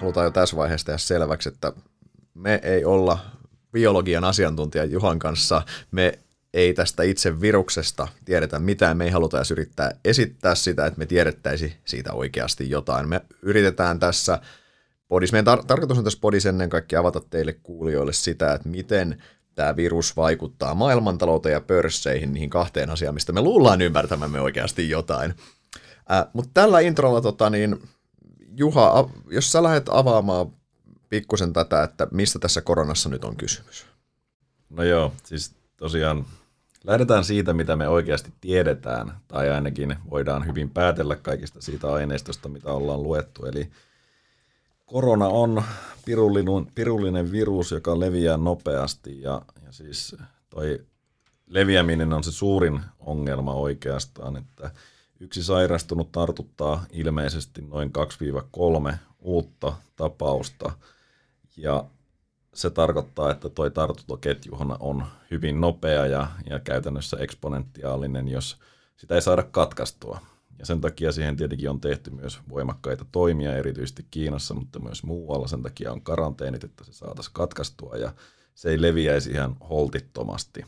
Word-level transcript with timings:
halutaan 0.00 0.24
jo 0.24 0.30
tässä 0.30 0.56
vaiheessa 0.56 0.86
tehdä 0.86 0.98
selväksi, 0.98 1.48
että 1.48 1.72
me 2.34 2.60
ei 2.62 2.84
olla 2.84 3.18
biologian 3.72 4.24
asiantuntija 4.24 4.84
Juhan 4.84 5.18
kanssa. 5.18 5.62
Me 5.90 6.18
ei 6.54 6.74
tästä 6.74 7.02
itse 7.02 7.40
viruksesta 7.40 8.08
tiedetä 8.24 8.58
mitään. 8.58 8.96
Me 8.96 9.04
ei 9.04 9.10
haluta 9.10 9.36
edes 9.36 9.50
yrittää 9.50 9.90
esittää 10.04 10.54
sitä, 10.54 10.86
että 10.86 10.98
me 10.98 11.06
tiedettäisi 11.06 11.76
siitä 11.84 12.12
oikeasti 12.12 12.70
jotain. 12.70 13.08
Me 13.08 13.20
yritetään 13.42 13.98
tässä 13.98 14.40
podis, 15.08 15.32
meidän 15.32 15.58
tar- 15.58 15.64
tarkoitus 15.66 15.98
on 15.98 16.04
tässä 16.04 16.18
podis 16.22 16.46
ennen 16.46 16.70
kaikkea 16.70 17.00
avata 17.00 17.20
teille 17.30 17.52
kuulijoille 17.52 18.12
sitä, 18.12 18.54
että 18.54 18.68
miten 18.68 19.22
tämä 19.54 19.76
virus 19.76 20.16
vaikuttaa 20.16 20.74
maailmantalouteen 20.74 21.52
ja 21.52 21.60
pörsseihin, 21.60 22.32
niihin 22.32 22.50
kahteen 22.50 22.90
asiaan, 22.90 23.14
mistä 23.14 23.32
me 23.32 23.40
luullaan 23.40 23.82
ymmärtämämme 23.82 24.40
oikeasti 24.40 24.90
jotain. 24.90 25.34
Äh, 26.12 26.26
Mutta 26.32 26.50
tällä 26.54 26.80
introlla, 26.80 27.20
tota, 27.20 27.50
niin, 27.50 27.88
Juha, 28.58 29.10
jos 29.30 29.52
sä 29.52 29.62
lähdet 29.62 29.88
avaamaan 29.90 30.52
pikkusen 31.08 31.52
tätä, 31.52 31.82
että 31.82 32.06
mistä 32.10 32.38
tässä 32.38 32.60
koronassa 32.60 33.08
nyt 33.08 33.24
on 33.24 33.36
kysymys. 33.36 33.86
No 34.70 34.82
joo, 34.82 35.12
siis 35.24 35.54
tosiaan 35.76 36.26
lähdetään 36.84 37.24
siitä, 37.24 37.52
mitä 37.52 37.76
me 37.76 37.88
oikeasti 37.88 38.32
tiedetään, 38.40 39.20
tai 39.28 39.50
ainakin 39.50 39.96
voidaan 40.10 40.46
hyvin 40.46 40.70
päätellä 40.70 41.16
kaikista 41.16 41.62
siitä 41.62 41.92
aineistosta, 41.92 42.48
mitä 42.48 42.72
ollaan 42.72 43.02
luettu. 43.02 43.46
Eli 43.46 43.70
korona 44.86 45.26
on 45.26 45.62
pirullinen, 46.04 46.72
pirullinen 46.74 47.32
virus, 47.32 47.70
joka 47.70 48.00
leviää 48.00 48.36
nopeasti, 48.36 49.22
ja, 49.22 49.42
ja 49.66 49.72
siis 49.72 50.16
toi 50.50 50.86
leviäminen 51.46 52.12
on 52.12 52.24
se 52.24 52.32
suurin 52.32 52.80
ongelma 52.98 53.54
oikeastaan, 53.54 54.36
että 54.36 54.70
yksi 55.20 55.42
sairastunut 55.42 56.12
tartuttaa 56.12 56.86
ilmeisesti 56.92 57.62
noin 57.62 57.92
2-3 58.92 58.96
uutta 59.20 59.72
tapausta, 59.96 60.72
ja 61.56 61.84
se 62.54 62.70
tarkoittaa, 62.70 63.30
että 63.30 63.48
tuo 63.48 63.70
tartuntaketjuhan 63.70 64.76
on 64.80 65.04
hyvin 65.30 65.60
nopea 65.60 66.06
ja, 66.06 66.26
ja 66.50 66.58
käytännössä 66.58 67.16
eksponentiaalinen, 67.20 68.28
jos 68.28 68.58
sitä 68.96 69.14
ei 69.14 69.22
saada 69.22 69.42
katkaistua. 69.42 70.20
Ja 70.58 70.66
sen 70.66 70.80
takia 70.80 71.12
siihen 71.12 71.36
tietenkin 71.36 71.70
on 71.70 71.80
tehty 71.80 72.10
myös 72.10 72.38
voimakkaita 72.48 73.04
toimia, 73.12 73.56
erityisesti 73.56 74.06
Kiinassa, 74.10 74.54
mutta 74.54 74.78
myös 74.78 75.02
muualla. 75.02 75.48
Sen 75.48 75.62
takia 75.62 75.92
on 75.92 76.02
karanteenit, 76.02 76.64
että 76.64 76.84
se 76.84 76.92
saataisiin 76.92 77.34
katkaistua 77.34 77.96
ja 77.96 78.12
se 78.54 78.70
ei 78.70 78.82
leviäisi 78.82 79.30
ihan 79.30 79.56
holtittomasti. 79.70 80.64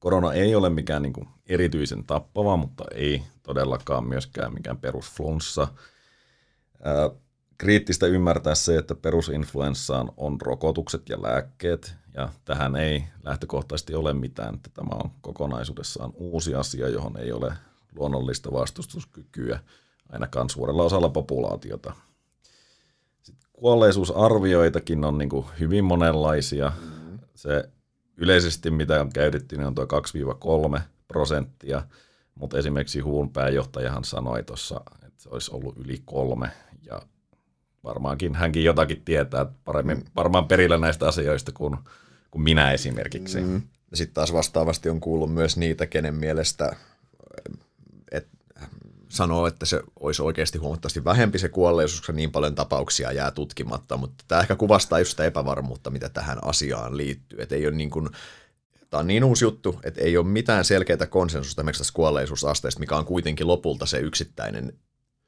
Korona 0.00 0.32
ei 0.32 0.54
ole 0.54 0.70
mikään 0.70 1.02
niin 1.02 1.12
kuin 1.12 1.28
erityisen 1.46 2.04
tappava, 2.04 2.56
mutta 2.56 2.84
ei 2.94 3.22
todellakaan 3.42 4.04
myöskään 4.04 4.54
mikään 4.54 4.78
perusflunssa 4.78 5.68
kriittistä 7.58 8.06
ymmärtää 8.06 8.54
se, 8.54 8.78
että 8.78 8.94
perusinfluenssaan 8.94 10.12
on 10.16 10.40
rokotukset 10.40 11.08
ja 11.08 11.22
lääkkeet, 11.22 11.94
ja 12.14 12.28
tähän 12.44 12.76
ei 12.76 13.04
lähtökohtaisesti 13.22 13.94
ole 13.94 14.12
mitään, 14.12 14.54
että 14.54 14.70
tämä 14.74 14.90
on 15.04 15.10
kokonaisuudessaan 15.20 16.12
uusi 16.14 16.54
asia, 16.54 16.88
johon 16.88 17.16
ei 17.16 17.32
ole 17.32 17.52
luonnollista 17.94 18.52
vastustuskykyä 18.52 19.60
ainakaan 20.08 20.50
suurella 20.50 20.82
osalla 20.82 21.08
populaatiota. 21.08 21.92
Sitten 23.22 23.50
kuolleisuusarvioitakin 23.52 25.04
on 25.04 25.18
niin 25.18 25.30
hyvin 25.60 25.84
monenlaisia. 25.84 26.72
Se 27.34 27.68
yleisesti, 28.20 28.70
mitä 28.70 29.00
on 29.00 29.12
käytetty, 29.12 29.56
niin 29.56 29.66
on 29.66 29.74
tuo 29.74 29.86
2-3 30.76 30.80
prosenttia, 31.08 31.82
mutta 32.34 32.58
esimerkiksi 32.58 33.00
Huun 33.00 33.32
pääjohtajahan 33.32 34.04
sanoi 34.04 34.42
tuossa, 34.42 34.80
että 35.06 35.22
se 35.22 35.28
olisi 35.28 35.50
ollut 35.54 35.78
yli 35.78 36.02
kolme, 36.04 36.50
ja 36.86 37.02
varmaankin 37.84 38.34
hänkin 38.34 38.64
jotakin 38.64 39.02
tietää 39.04 39.46
paremmin, 39.64 39.96
mm. 39.96 40.04
varmaan 40.16 40.48
perillä 40.48 40.78
näistä 40.78 41.08
asioista 41.08 41.52
kuin, 41.52 41.76
kuin 42.30 42.42
minä 42.42 42.72
esimerkiksi. 42.72 43.40
Mm. 43.40 43.62
Sitten 43.94 44.14
taas 44.14 44.32
vastaavasti 44.32 44.88
on 44.88 45.00
kuullut 45.00 45.34
myös 45.34 45.56
niitä, 45.56 45.86
kenen 45.86 46.14
mielestä 46.14 46.76
sanoo, 49.10 49.46
että 49.46 49.66
se 49.66 49.80
olisi 50.00 50.22
oikeasti 50.22 50.58
huomattavasti 50.58 51.04
vähempi 51.04 51.38
se 51.38 51.48
kuolleisuus, 51.48 52.00
koska 52.00 52.12
niin 52.12 52.32
paljon 52.32 52.54
tapauksia 52.54 53.12
jää 53.12 53.30
tutkimatta, 53.30 53.96
mutta 53.96 54.24
tämä 54.28 54.40
ehkä 54.40 54.56
kuvastaa 54.56 54.98
just 54.98 55.10
sitä 55.10 55.24
epävarmuutta, 55.24 55.90
mitä 55.90 56.08
tähän 56.08 56.38
asiaan 56.44 56.96
liittyy. 56.96 57.42
Että 57.42 57.54
ei 57.54 57.66
ole 57.66 57.76
niin 57.76 57.90
kuin, 57.90 58.08
tämä 58.90 59.00
on 59.00 59.06
niin 59.06 59.24
uusi 59.24 59.44
juttu, 59.44 59.80
että 59.82 60.00
ei 60.00 60.16
ole 60.16 60.26
mitään 60.26 60.64
selkeää 60.64 61.06
konsensusta 61.06 61.62
esimerkiksi 61.62 61.92
kuolleisuusasteesta, 61.92 62.80
mikä 62.80 62.96
on 62.96 63.04
kuitenkin 63.04 63.46
lopulta 63.46 63.86
se 63.86 63.98
yksittäinen 63.98 64.72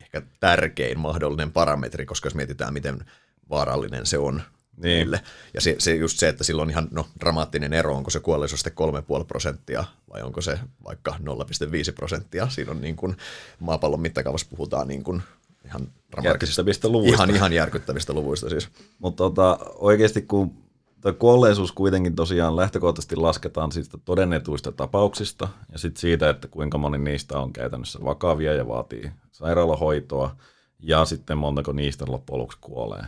ehkä 0.00 0.22
tärkein 0.41 0.99
mahdollinen 0.99 1.53
parametri, 1.53 2.06
koska 2.06 2.26
jos 2.26 2.34
mietitään, 2.34 2.72
miten 2.72 3.04
vaarallinen 3.50 4.06
se 4.06 4.19
on 4.19 4.43
niin. 4.77 4.83
meille. 4.83 5.21
Ja 5.55 5.60
se, 5.60 5.77
se 5.78 5.94
just 5.94 6.19
se, 6.19 6.28
että 6.28 6.44
silloin 6.44 6.71
ihan 6.71 6.88
no, 6.91 7.06
dramaattinen 7.21 7.72
ero, 7.72 7.97
onko 7.97 8.10
se 8.10 8.21
kuolleisuus 8.21 8.60
sitten 8.60 8.94
3,5 9.19 9.25
prosenttia 9.25 9.84
vai 10.12 10.22
onko 10.22 10.41
se 10.41 10.59
vaikka 10.84 11.16
0,5 11.21 11.93
prosenttia. 11.94 12.49
Siinä 12.49 12.71
on 12.71 12.81
niin 12.81 12.97
kuin, 12.97 13.16
maapallon 13.61 14.00
mittakaavassa 14.00 14.47
puhutaan 14.50 14.88
niin 14.88 15.05
kuin 15.05 15.22
ihan 15.65 15.88
järkyttävistä 16.25 16.88
luvuista. 16.88 17.25
Ihan, 17.25 17.37
ihan 17.37 17.53
järkyttävistä 17.53 18.12
luvuista 18.12 18.49
siis. 18.49 18.69
Mutta 18.99 19.25
tota, 19.25 19.59
oikeasti 19.75 20.22
kun 20.22 20.62
Tuo 21.03 21.12
kuolleisuus 21.12 21.72
kuitenkin 21.72 22.15
tosiaan 22.15 22.56
lähtökohtaisesti 22.56 23.16
lasketaan 23.16 23.72
siitä 23.72 23.99
todennetuista 24.05 24.72
tapauksista 24.72 25.49
ja 25.72 25.78
sitten 25.78 26.00
siitä, 26.00 26.31
että 26.31 26.49
kuinka 26.49 26.78
moni 26.78 26.99
niistä 26.99 27.38
on 27.38 27.53
käytännössä 27.53 27.99
vakavia 28.05 28.55
ja 28.55 28.69
vaatii 28.69 29.11
sairaalahoitoa 29.32 30.37
ja 30.78 31.05
sitten 31.05 31.38
montako 31.38 31.72
niistä 31.72 32.05
loppujen 32.09 32.41
lopuksi 32.41 32.59
kuolee. 32.61 33.03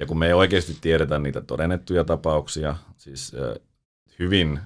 Ja 0.00 0.06
kun 0.06 0.18
me 0.18 0.26
ei 0.26 0.32
oikeasti 0.32 0.76
tiedetä 0.80 1.18
niitä 1.18 1.40
todennettuja 1.40 2.04
tapauksia, 2.04 2.76
siis 2.96 3.32
hyvin 4.18 4.60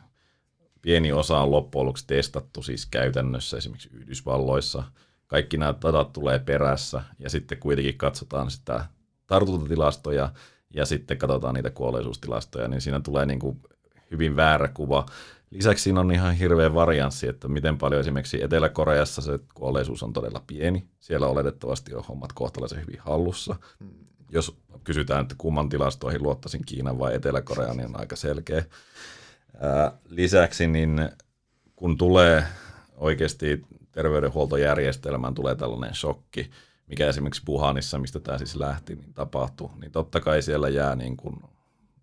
pieni 0.83 1.13
osa 1.13 1.39
on 1.39 1.51
loppujen 1.51 1.87
lopuksi 1.87 2.07
testattu 2.07 2.63
siis 2.63 2.87
käytännössä 2.87 3.57
esimerkiksi 3.57 3.91
Yhdysvalloissa. 3.93 4.83
Kaikki 5.27 5.57
nämä 5.57 5.75
datat 5.83 6.13
tulee 6.13 6.39
perässä 6.39 7.03
ja 7.19 7.31
sitten 7.31 7.59
kuitenkin 7.59 7.99
katsotaan 7.99 8.51
sitä 8.51 8.85
tartuntatilastoja 9.27 10.33
ja 10.75 10.87
sitten 10.87 11.19
katsotaan 11.19 11.55
niitä 11.55 11.71
kuolleisuustilastoja, 11.71 12.69
niin 12.69 12.81
siinä 12.81 13.01
tulee 13.01 13.27
niin 13.27 13.39
kuin 13.39 13.61
hyvin 14.11 14.37
väärä 14.37 14.69
kuva. 14.69 15.07
Lisäksi 15.51 15.85
siinä 15.85 16.01
on 16.01 16.13
ihan 16.13 16.35
hirveä 16.35 16.75
varianssi, 16.75 17.29
että 17.29 17.49
miten 17.49 17.79
paljon 17.79 18.01
esimerkiksi 18.01 18.43
Etelä-Koreassa 18.43 19.23
se 19.23 19.39
kuolleisuus 19.55 20.03
on 20.03 20.13
todella 20.13 20.43
pieni. 20.47 20.89
Siellä 21.01 21.27
oletettavasti 21.27 21.95
on 21.95 22.05
hommat 22.09 22.33
kohtalaisen 22.33 22.81
hyvin 22.81 22.99
hallussa. 22.99 23.57
Jos 24.35 24.57
kysytään, 24.85 25.23
että 25.23 25.35
kumman 25.39 25.69
tilastoihin 25.69 26.23
luottaisin 26.23 26.65
Kiinan 26.67 26.99
vai 26.99 27.15
Etelä-Korea, 27.15 27.75
niin 27.75 27.89
on 27.89 28.01
aika 28.01 28.17
selkeä. 28.17 28.65
Lisäksi 30.09 30.67
niin 30.67 31.09
kun 31.77 31.99
tulee 31.99 32.45
oikeasti 32.97 33.67
terveydenhuoltojärjestelmään 33.93 35.35
tulee 35.35 35.55
tällainen 35.55 35.95
shokki, 35.95 36.51
mikä 36.87 37.09
esimerkiksi 37.09 37.43
Wuhanissa, 37.49 37.99
mistä 37.99 38.21
tämä 38.21 38.39
siis 38.39 38.57
lähti, 38.57 38.95
niin 38.95 39.15
tapahtui, 39.15 39.71
niin 39.81 39.93
totta 39.93 40.21
kai 40.21 40.43
siellä 40.43 40.69
jää 40.69 40.97
niin 40.97 41.17
kuin 41.17 41.37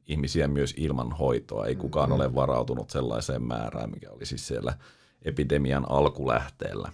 ihmisiä 0.08 0.48
myös 0.48 0.74
ilman 0.78 1.12
hoitoa. 1.12 1.66
Ei 1.66 1.76
kukaan 1.76 2.10
mm-hmm. 2.10 2.22
ole 2.22 2.36
varautunut 2.36 2.90
sellaiseen 2.90 3.44
määrään, 3.44 3.90
mikä 3.90 4.12
oli 4.12 4.26
siis 4.26 4.48
siellä 4.48 4.74
epidemian 5.22 5.86
alkulähteellä. 5.92 6.92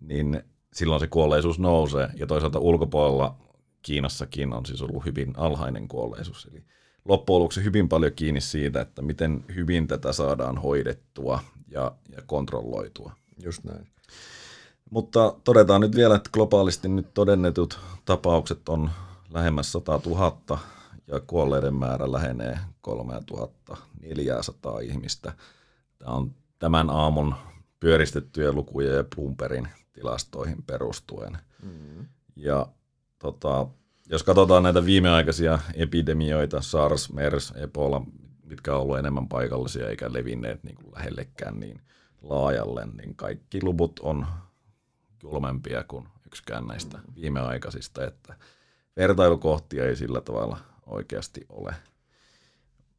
Niin 0.00 0.42
silloin 0.72 1.00
se 1.00 1.06
kuolleisuus 1.06 1.58
nousee, 1.58 2.08
ja 2.14 2.26
toisaalta 2.26 2.58
ulkopuolella 2.58 3.36
Kiinassakin 3.82 4.52
on 4.52 4.66
siis 4.66 4.82
ollut 4.82 5.04
hyvin 5.04 5.34
alhainen 5.36 5.88
kuolleisuus. 5.88 6.48
Eli 6.52 6.64
loppujen 7.04 7.38
lopuksi 7.38 7.64
hyvin 7.64 7.88
paljon 7.88 8.12
kiinni 8.12 8.40
siitä, 8.40 8.80
että 8.80 9.02
miten 9.02 9.44
hyvin 9.54 9.86
tätä 9.86 10.12
saadaan 10.12 10.58
hoidettua 10.58 11.40
ja, 11.68 11.92
ja 12.16 12.22
kontrolloitua. 12.26 13.12
Just 13.42 13.64
näin. 13.64 13.88
Mutta 14.90 15.34
todetaan 15.44 15.80
nyt 15.80 15.96
vielä, 15.96 16.16
että 16.16 16.30
globaalisti 16.32 16.88
nyt 16.88 17.14
todennetut 17.14 17.80
tapaukset 18.04 18.68
on 18.68 18.90
lähemmäs 19.30 19.72
100 19.72 20.00
000 20.06 20.58
ja 21.06 21.20
kuolleiden 21.20 21.74
määrä 21.74 22.12
lähenee 22.12 22.58
3400 22.80 24.80
ihmistä. 24.80 25.32
Tämä 25.98 26.12
on 26.12 26.34
tämän 26.58 26.90
aamun 26.90 27.34
pyöristettyjä 27.80 28.52
lukuja 28.52 28.94
ja 28.94 29.04
Bloombergin 29.04 29.68
tilastoihin 29.92 30.62
perustuen. 30.62 31.38
Mm. 31.62 32.06
Ja 32.36 32.66
tota, 33.18 33.66
jos 34.10 34.22
katsotaan 34.22 34.62
näitä 34.62 34.84
viimeaikaisia 34.84 35.58
epidemioita, 35.74 36.60
SARS, 36.60 37.12
MERS, 37.12 37.52
Ebola, 37.56 38.02
mitkä 38.44 38.74
on 38.74 38.82
ollut 38.82 38.98
enemmän 38.98 39.28
paikallisia 39.28 39.88
eikä 39.88 40.12
levinneet 40.12 40.64
niin 40.64 40.76
kuin 40.76 40.94
lähellekään 40.94 41.60
niin 41.60 41.80
laajalle, 42.22 42.86
niin 42.86 43.16
kaikki 43.16 43.62
luvut 43.62 44.00
on 44.00 44.26
julmempia 45.22 45.84
kuin 45.88 46.08
yksikään 46.26 46.66
näistä 46.66 46.98
viimeaikaisista, 47.14 48.06
että 48.06 48.34
vertailukohtia 48.96 49.84
ei 49.84 49.96
sillä 49.96 50.20
tavalla 50.20 50.58
oikeasti 50.86 51.46
ole. 51.48 51.74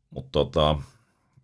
Mutta 0.09 0.31
tota, 0.31 0.77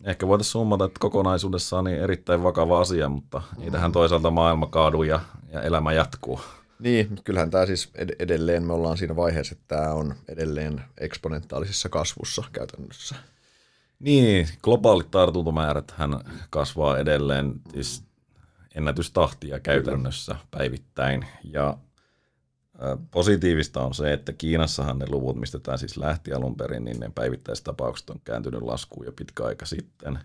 ehkä 0.04 0.28
voitaisiin 0.28 0.52
summata, 0.52 0.86
että 0.86 1.00
kokonaisuudessaan 1.00 1.84
niin 1.84 2.00
erittäin 2.00 2.44
vakava 2.44 2.80
asia, 2.80 3.10
mutta 3.10 3.42
mm. 3.58 3.72
tähän 3.72 3.92
toisaalta 3.92 4.32
maailma 4.32 4.68
kaadu 4.68 5.04
ja, 5.04 5.20
ja 5.52 5.62
elämä 5.62 5.94
jatkuu. 5.94 6.40
Niin, 6.80 7.10
mutta 7.10 7.24
kyllähän 7.24 7.52
tämä 7.52 7.66
siis 7.66 7.90
ed- 7.96 8.16
edelleen, 8.20 8.64
me 8.64 8.74
ollaan 8.74 8.98
siinä 8.98 9.16
vaiheessa, 9.16 9.56
että 9.56 9.76
tämä 9.76 9.94
on 9.94 10.16
edelleen 10.28 10.82
eksponentaalisessa 10.98 11.90
kasvussa 11.90 12.44
käytännössä. 12.52 13.16
Niin, 14.00 14.48
globaalit 14.64 15.12
tartuntamäärät 15.12 15.92
hän 15.92 16.20
kasvaa 16.50 16.98
edelleen 16.98 17.54
siis 17.74 18.04
ennätystahtia 18.76 19.60
käytännössä 19.60 20.36
päivittäin. 20.52 21.26
Ja 21.44 21.78
Positiivista 23.12 23.84
on 23.84 23.94
se, 23.94 24.14
että 24.14 24.34
Kiinassahan 24.34 25.00
ne 25.00 25.06
luvut, 25.10 25.36
mistä 25.36 25.60
tämä 25.60 25.78
siis 25.78 25.98
lähti 25.98 26.34
alun 26.34 26.56
perin, 26.56 26.86
niin 26.86 27.00
ne 27.00 27.12
päivittäistapaukset 27.16 28.10
on 28.10 28.22
kääntynyt 28.24 28.62
laskuun 28.62 29.06
jo 29.06 29.12
pitkä 29.12 29.46
aika 29.46 29.66
sitten. 29.66 30.20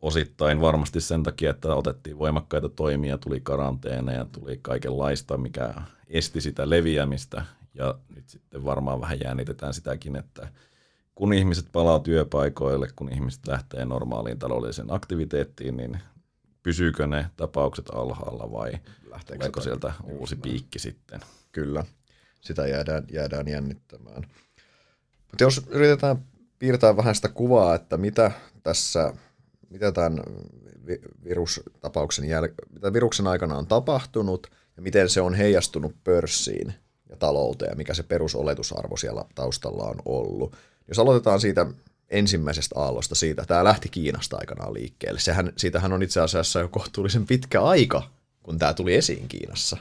Osittain 0.00 0.60
varmasti 0.60 1.00
sen 1.00 1.22
takia, 1.22 1.50
että 1.50 1.74
otettiin 1.74 2.18
voimakkaita 2.18 2.68
toimia, 2.68 3.18
tuli 3.18 3.40
karanteeneja, 3.40 4.24
tuli 4.24 4.58
kaikenlaista, 4.62 5.36
mikä 5.36 5.74
esti 6.08 6.40
sitä 6.40 6.70
leviämistä. 6.70 7.44
Ja 7.74 7.94
nyt 8.16 8.28
sitten 8.28 8.64
varmaan 8.64 9.00
vähän 9.00 9.20
jännitetään 9.24 9.74
sitäkin, 9.74 10.16
että 10.16 10.48
kun 11.14 11.32
ihmiset 11.32 11.66
palaa 11.72 11.98
työpaikoille, 11.98 12.88
kun 12.96 13.12
ihmiset 13.12 13.46
lähtee 13.46 13.84
normaaliin 13.84 14.38
taloudelliseen 14.38 14.92
aktiviteettiin, 14.92 15.76
niin 15.76 15.98
pysyykö 16.62 17.06
ne 17.06 17.30
tapaukset 17.36 17.90
alhaalla 17.90 18.52
vai 18.52 18.72
Lähteekö 19.10 19.38
tuleeko 19.38 19.60
sieltä 19.60 19.92
uusi 20.04 20.36
piikki 20.36 20.78
sitten? 20.78 21.20
Kyllä, 21.52 21.84
sitä 22.40 22.66
jäädään, 22.66 23.04
jäädään 23.12 23.48
jännittämään. 23.48 24.22
Mutta 25.26 25.44
jos 25.44 25.66
yritetään 25.68 26.24
piirtää 26.58 26.96
vähän 26.96 27.14
sitä 27.14 27.28
kuvaa, 27.28 27.74
että 27.74 27.96
mitä 27.96 28.30
tässä, 28.62 29.14
mitä 29.70 29.92
tämän 29.92 30.20
virustapauksen 31.24 32.24
jäl- 32.24 32.72
mitä 32.72 32.92
viruksen 32.92 33.26
aikana 33.26 33.56
on 33.56 33.66
tapahtunut 33.66 34.46
ja 34.76 34.82
miten 34.82 35.08
se 35.08 35.20
on 35.20 35.34
heijastunut 35.34 35.94
pörssiin 36.04 36.74
ja 37.10 37.16
talouteen, 37.16 37.76
mikä 37.76 37.94
se 37.94 38.02
perusoletusarvo 38.02 38.96
siellä 38.96 39.24
taustalla 39.34 39.84
on 39.84 39.96
ollut. 40.04 40.56
Jos 40.88 40.98
aloitetaan 40.98 41.40
siitä 41.40 41.66
ensimmäisestä 42.10 42.80
aallosta 42.80 43.14
siitä. 43.14 43.44
Tämä 43.44 43.64
lähti 43.64 43.88
Kiinasta 43.88 44.36
aikanaan 44.36 44.74
liikkeelle. 44.74 45.20
Sehän, 45.20 45.52
siitähän 45.56 45.92
on 45.92 46.02
itse 46.02 46.20
asiassa 46.20 46.60
jo 46.60 46.68
kohtuullisen 46.68 47.26
pitkä 47.26 47.62
aika, 47.62 48.02
kun 48.42 48.58
tämä 48.58 48.74
tuli 48.74 48.94
esiin 48.94 49.28
Kiinassa. 49.28 49.76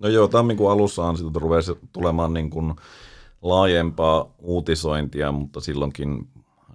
No 0.00 0.08
joo, 0.08 0.28
tammikuun 0.28 0.70
alussahan 0.70 1.16
sitten 1.16 1.42
ruvesi 1.42 1.72
tulemaan 1.92 2.34
niin 2.34 2.50
kuin 2.50 2.74
laajempaa 3.42 4.34
uutisointia, 4.38 5.32
mutta 5.32 5.60
silloinkin 5.60 6.28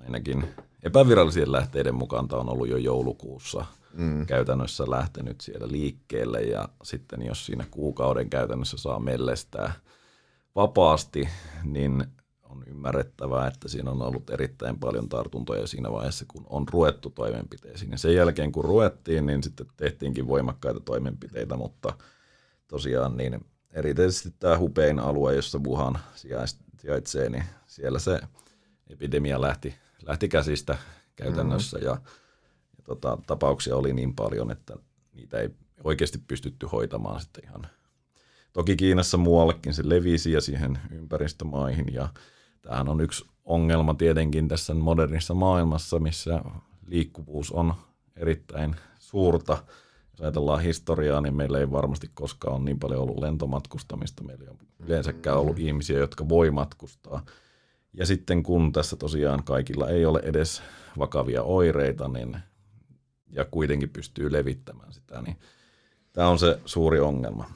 ainakin 0.04 0.44
epävirallisien 0.86 1.52
lähteiden 1.52 1.96
mukaan 1.96 2.28
tämä 2.28 2.40
on 2.40 2.50
ollut 2.50 2.68
jo 2.68 2.78
joulukuussa 2.78 3.66
mm. 3.94 4.26
käytännössä 4.26 4.84
lähtenyt 4.88 5.42
siellä 5.42 5.68
liikkeelle 5.68 6.42
ja 6.42 6.70
sitten 6.84 7.26
jos 7.26 7.46
siinä 7.46 7.66
kuukauden 7.72 8.30
käytännössä 8.30 8.78
saa 8.78 9.00
mellestää 9.00 9.74
vapaasti, 10.56 11.30
niin 11.64 12.06
on 12.44 12.64
ymmärrettävää, 12.68 13.48
että 13.48 13.68
siinä 13.68 13.92
on 13.92 14.02
ollut 14.02 14.30
erittäin 14.30 14.80
paljon 14.80 15.10
tartuntoja 15.10 15.68
siinä 15.68 15.92
vaiheessa, 15.92 16.26
kun 16.28 16.46
on 16.50 16.66
ruettu 16.72 17.10
toimenpiteisiin. 17.10 17.92
Ja 17.92 17.98
sen 17.98 18.16
jälkeen, 18.16 18.52
kun 18.52 18.66
ruettiin, 18.66 19.26
niin 19.26 19.44
sitten 19.44 19.68
tehtiinkin 19.78 20.28
voimakkaita 20.28 20.80
toimenpiteitä, 20.80 21.58
mutta 21.58 21.94
tosiaan 22.68 23.18
niin 23.18 23.46
erityisesti 23.74 24.34
tämä 24.40 24.58
Hupein 24.58 25.00
alue, 25.00 25.36
jossa 25.36 25.60
Wuhan 25.60 26.00
sijaitsee, 26.78 27.30
niin 27.30 27.44
siellä 27.66 28.00
se 28.00 28.20
epidemia 28.90 29.42
lähti, 29.42 29.76
lähti 30.02 30.28
käsistä 30.28 30.78
käytännössä 31.16 31.78
mm-hmm. 31.78 31.88
ja, 31.88 32.02
ja 32.78 32.84
tota, 32.84 33.18
tapauksia 33.28 33.76
oli 33.76 33.94
niin 33.94 34.16
paljon, 34.16 34.52
että 34.52 34.76
niitä 35.14 35.40
ei 35.40 35.50
oikeasti 35.84 36.18
pystytty 36.28 36.66
hoitamaan 36.66 37.22
sitten 37.22 37.44
ihan 37.44 37.68
Toki 38.54 38.76
Kiinassa 38.76 39.18
muuallekin 39.18 39.74
se 39.74 39.90
levisi 39.90 40.32
ja 40.32 40.42
siihen 40.42 40.80
ympäristömaihin 40.92 41.94
ja 41.94 42.10
Tämähän 42.66 42.90
on 42.90 43.02
yksi 43.02 43.26
ongelma 43.46 43.94
tietenkin 43.94 44.48
tässä 44.48 44.74
modernissa 44.74 45.34
maailmassa, 45.34 46.00
missä 46.00 46.42
liikkuvuus 46.88 47.52
on 47.52 47.74
erittäin 48.16 48.76
suurta. 49.00 49.58
Jos 50.12 50.22
ajatellaan 50.22 50.62
historiaa, 50.62 51.22
niin 51.22 51.36
meillä 51.36 51.60
ei 51.60 51.72
varmasti 51.72 52.10
koskaan 52.14 52.56
ole 52.56 52.64
niin 52.64 52.80
paljon 52.80 53.02
ollut 53.02 53.20
lentomatkustamista. 53.20 54.24
Meillä 54.24 54.44
ei 54.44 54.50
ole 54.50 54.58
yleensäkään 54.80 55.38
ollut 55.38 55.60
ihmisiä, 55.60 56.00
jotka 56.00 56.30
voi 56.30 56.52
matkustaa. 56.52 57.26
Ja 57.98 58.06
sitten 58.06 58.44
kun 58.44 58.72
tässä 58.72 58.96
tosiaan 58.96 59.44
kaikilla 59.44 59.90
ei 59.90 60.06
ole 60.06 60.20
edes 60.24 60.62
vakavia 60.98 61.44
oireita, 61.44 62.08
niin, 62.08 62.38
ja 63.30 63.46
kuitenkin 63.46 63.90
pystyy 63.90 64.32
levittämään 64.32 64.94
sitä, 64.94 65.22
niin 65.22 65.38
tämä 66.14 66.28
on 66.28 66.40
se 66.40 66.60
suuri 66.66 67.00
ongelma 67.00 67.50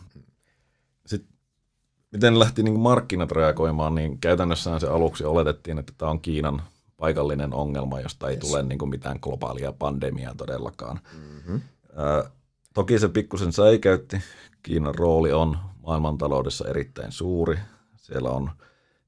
miten 2.11 2.39
lähti 2.39 2.63
niin 2.63 2.79
markkinat 2.79 3.31
reagoimaan, 3.31 3.95
niin 3.95 4.19
käytännössä 4.19 4.79
se 4.79 4.87
aluksi 4.87 5.23
oletettiin, 5.23 5.77
että 5.77 5.93
tämä 5.97 6.11
on 6.11 6.21
Kiinan 6.21 6.61
paikallinen 6.97 7.53
ongelma, 7.53 7.99
josta 7.99 8.29
ei 8.29 8.35
yes. 8.35 8.49
tule 8.49 8.63
niin 8.63 8.79
kuin 8.79 8.89
mitään 8.89 9.19
globaalia 9.21 9.71
pandemiaa 9.71 10.35
todellakaan. 10.35 10.99
Mm-hmm. 11.13 11.61
Ö, 11.99 12.29
toki 12.73 12.99
se 12.99 13.09
pikkusen 13.09 13.53
säikäytti. 13.53 14.21
Kiinan 14.63 14.95
rooli 14.95 15.31
on 15.31 15.57
maailmantaloudessa 15.83 16.67
erittäin 16.67 17.11
suuri. 17.11 17.59
Siellä 17.97 18.29
on, 18.29 18.51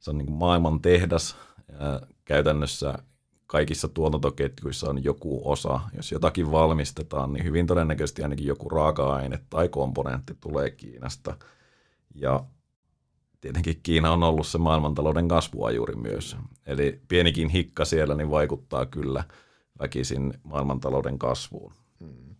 se 0.02 0.10
on 0.10 0.18
niin 0.18 0.26
kuin 0.26 0.38
maailman 0.38 0.82
tehdas. 0.82 1.36
Ja 1.80 2.02
käytännössä 2.26 2.94
kaikissa 3.48 3.88
tuotantoketjuissa 3.88 4.90
on 4.90 5.04
joku 5.04 5.42
osa. 5.52 5.80
Jos 5.96 6.12
jotakin 6.12 6.52
valmistetaan, 6.52 7.34
niin 7.34 7.46
hyvin 7.46 7.68
todennäköisesti 7.68 8.24
ainakin 8.24 8.48
joku 8.48 8.70
raaka-aine 8.70 9.40
tai 9.50 9.70
komponentti 9.70 10.38
tulee 10.42 10.72
Kiinasta. 10.72 11.38
Ja 12.16 12.44
tietenkin 13.42 13.80
Kiina 13.84 14.12
on 14.12 14.24
ollut 14.24 14.48
se 14.48 14.58
maailmantalouden 14.58 15.28
kasvuajuri 15.28 15.96
myös. 15.96 16.38
Eli 16.66 17.02
pienikin 17.08 17.50
hikka 17.50 17.86
siellä 17.86 18.16
niin 18.16 18.32
vaikuttaa 18.32 18.86
kyllä 18.86 19.24
väkisin 19.80 20.34
maailmantalouden 20.44 21.20
kasvuun. 21.20 21.74
Hmm. 22.00 22.31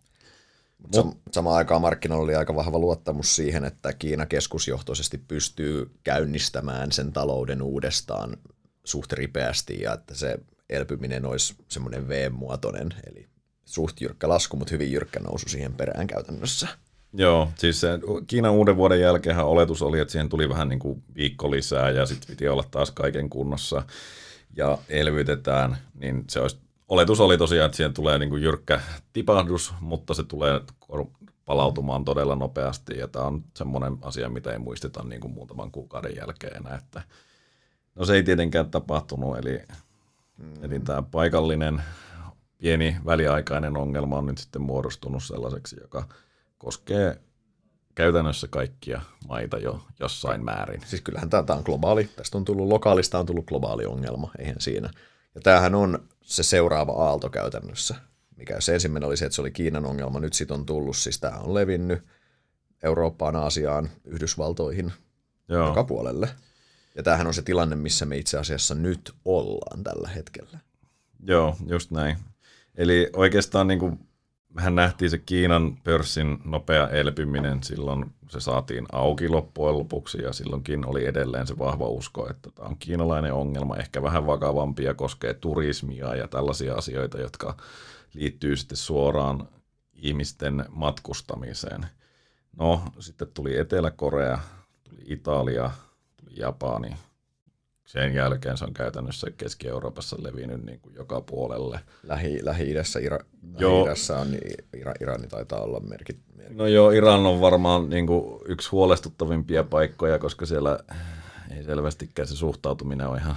Mut, 0.94 1.18
samaan 1.32 1.56
aikaan 1.56 1.80
markkinoilla 1.80 2.24
oli 2.24 2.34
aika 2.34 2.54
vahva 2.54 2.78
luottamus 2.78 3.36
siihen, 3.36 3.64
että 3.64 3.92
Kiina 3.92 4.26
keskusjohtoisesti 4.26 5.18
pystyy 5.18 5.90
käynnistämään 6.04 6.92
sen 6.92 7.12
talouden 7.12 7.62
uudestaan 7.62 8.36
suht 8.84 9.12
ripeästi 9.12 9.80
ja 9.80 9.92
että 9.92 10.14
se 10.14 10.38
elpyminen 10.70 11.26
olisi 11.26 11.54
semmoinen 11.68 12.08
V-muotoinen, 12.08 12.88
eli 13.06 13.28
suht 13.64 14.00
jyrkkä 14.00 14.28
lasku, 14.28 14.56
mutta 14.56 14.74
hyvin 14.74 14.92
jyrkkä 14.92 15.20
nousu 15.20 15.48
siihen 15.48 15.74
perään 15.74 16.06
käytännössä. 16.06 16.68
Joo, 17.14 17.48
siis 17.58 17.80
se 17.80 17.88
Kiinan 18.26 18.52
uuden 18.52 18.76
vuoden 18.76 19.00
jälkeen 19.00 19.38
oletus 19.38 19.82
oli, 19.82 20.00
että 20.00 20.12
siihen 20.12 20.28
tuli 20.28 20.48
vähän 20.48 20.68
niin 20.68 20.78
kuin 20.78 21.02
viikko 21.14 21.50
lisää 21.50 21.90
ja 21.90 22.06
sitten 22.06 22.28
piti 22.28 22.48
olla 22.48 22.64
taas 22.70 22.90
kaiken 22.90 23.30
kunnossa 23.30 23.82
ja 24.56 24.78
elvytetään, 24.88 25.76
niin 25.94 26.24
se 26.30 26.40
olisi, 26.40 26.56
oletus 26.92 27.20
oli 27.20 27.38
tosiaan, 27.38 27.66
että 27.66 27.76
siihen 27.76 27.94
tulee 27.94 28.18
niin 28.18 28.30
kuin 28.30 28.42
jyrkkä 28.42 28.80
tipahdus, 29.12 29.74
mutta 29.80 30.14
se 30.14 30.22
tulee 30.22 30.60
palautumaan 31.44 32.04
todella 32.04 32.36
nopeasti 32.36 32.98
ja 32.98 33.08
tämä 33.08 33.24
on 33.24 33.44
semmoinen 33.56 33.98
asia, 34.02 34.28
mitä 34.28 34.52
ei 34.52 34.58
muisteta 34.58 35.02
niin 35.04 35.20
kuin 35.20 35.34
muutaman 35.34 35.70
kuukauden 35.70 36.16
jälkeen 36.16 36.56
enää, 36.56 36.78
että 36.78 37.02
no 37.94 38.04
se 38.04 38.14
ei 38.14 38.22
tietenkään 38.22 38.70
tapahtunut, 38.70 39.38
eli, 39.38 39.62
mm. 40.38 40.64
eli 40.64 40.80
tämä 40.80 41.02
paikallinen 41.02 41.82
pieni 42.58 42.96
väliaikainen 43.06 43.76
ongelma 43.76 44.18
on 44.18 44.26
nyt 44.26 44.38
sitten 44.38 44.62
muodostunut 44.62 45.24
sellaiseksi, 45.24 45.76
joka– 45.80 46.04
koskee 46.62 47.20
käytännössä 47.94 48.48
kaikkia 48.50 49.00
maita 49.28 49.58
jo 49.58 49.80
jossain 50.00 50.44
määrin. 50.44 50.80
Siis 50.86 51.02
kyllähän 51.02 51.30
tämä 51.30 51.44
on 51.48 51.62
globaali, 51.64 52.04
tästä 52.16 52.38
on 52.38 52.44
tullut 52.44 52.68
lokaalista 52.68 53.18
on 53.18 53.26
tullut 53.26 53.46
globaali 53.46 53.84
ongelma, 53.84 54.30
eihän 54.38 54.56
siinä. 54.58 54.90
Ja 55.34 55.40
tämähän 55.40 55.74
on 55.74 56.08
se 56.22 56.42
seuraava 56.42 56.92
aalto 56.92 57.30
käytännössä, 57.30 57.94
mikä 58.36 58.60
se 58.60 58.74
ensimmäinen 58.74 59.06
oli 59.06 59.16
se, 59.16 59.24
että 59.24 59.36
se 59.36 59.40
oli 59.40 59.50
Kiinan 59.50 59.86
ongelma, 59.86 60.20
nyt 60.20 60.32
sitten 60.32 60.54
on 60.54 60.66
tullut, 60.66 60.96
siis 60.96 61.20
tämä 61.20 61.38
on 61.38 61.54
levinnyt 61.54 62.02
Eurooppaan, 62.82 63.36
Aasiaan, 63.36 63.90
Yhdysvaltoihin, 64.04 64.92
Joo. 65.48 65.68
joka 65.68 65.84
puolelle. 65.84 66.28
Ja 66.94 67.02
tämähän 67.02 67.26
on 67.26 67.34
se 67.34 67.42
tilanne, 67.42 67.76
missä 67.76 68.06
me 68.06 68.16
itse 68.16 68.38
asiassa 68.38 68.74
nyt 68.74 69.14
ollaan 69.24 69.84
tällä 69.84 70.08
hetkellä. 70.08 70.58
Joo, 71.26 71.56
just 71.66 71.90
näin. 71.90 72.16
Eli 72.74 73.10
oikeastaan 73.12 73.66
niin 73.66 73.78
kuin 73.78 74.08
mehän 74.54 74.74
nähtiin 74.74 75.10
se 75.10 75.18
Kiinan 75.18 75.76
pörssin 75.84 76.38
nopea 76.44 76.88
elpyminen, 76.88 77.62
silloin 77.62 78.12
se 78.28 78.40
saatiin 78.40 78.86
auki 78.92 79.28
loppujen 79.28 79.78
lopuksi 79.78 80.22
ja 80.22 80.32
silloinkin 80.32 80.86
oli 80.86 81.06
edelleen 81.06 81.46
se 81.46 81.58
vahva 81.58 81.88
usko, 81.88 82.30
että 82.30 82.50
tämä 82.50 82.68
on 82.68 82.76
kiinalainen 82.78 83.34
ongelma, 83.34 83.76
ehkä 83.76 84.02
vähän 84.02 84.26
vakavampi 84.26 84.84
ja 84.84 84.94
koskee 84.94 85.34
turismia 85.34 86.16
ja 86.16 86.28
tällaisia 86.28 86.74
asioita, 86.74 87.20
jotka 87.20 87.56
liittyy 88.14 88.56
sitten 88.56 88.76
suoraan 88.76 89.48
ihmisten 89.94 90.64
matkustamiseen. 90.68 91.86
No, 92.58 92.82
sitten 92.98 93.28
tuli 93.34 93.58
Etelä-Korea, 93.58 94.38
tuli 94.84 95.00
Italia, 95.06 95.70
tuli 96.16 96.30
Japani, 96.36 96.96
sen 97.92 98.14
jälkeen 98.14 98.56
se 98.56 98.64
on 98.64 98.74
käytännössä 98.74 99.30
Keski-Euroopassa 99.36 100.16
levinnyt 100.20 100.64
niin 100.64 100.80
kuin 100.80 100.94
joka 100.94 101.20
puolelle. 101.20 101.80
Lähi, 102.02 102.44
Lähi-idässä, 102.44 102.98
Ira, 102.98 103.18
Lähi-idässä 103.52 104.18
on, 104.18 104.30
niin 104.30 104.54
Ira, 104.76 104.94
Irani 105.00 105.26
taitaa 105.26 105.60
olla 105.60 105.80
merkit, 105.80 106.18
merkit. 106.36 106.56
No 106.56 106.66
joo, 106.66 106.90
Iran 106.90 107.26
on 107.26 107.40
varmaan 107.40 107.90
niin 107.90 108.06
kuin 108.06 108.40
yksi 108.48 108.70
huolestuttavimpia 108.70 109.64
paikkoja, 109.64 110.18
koska 110.18 110.46
siellä 110.46 110.78
ei 111.56 111.64
selvästikään 111.64 112.28
se 112.28 112.36
suhtautuminen 112.36 113.08
ole 113.08 113.18
ihan 113.18 113.36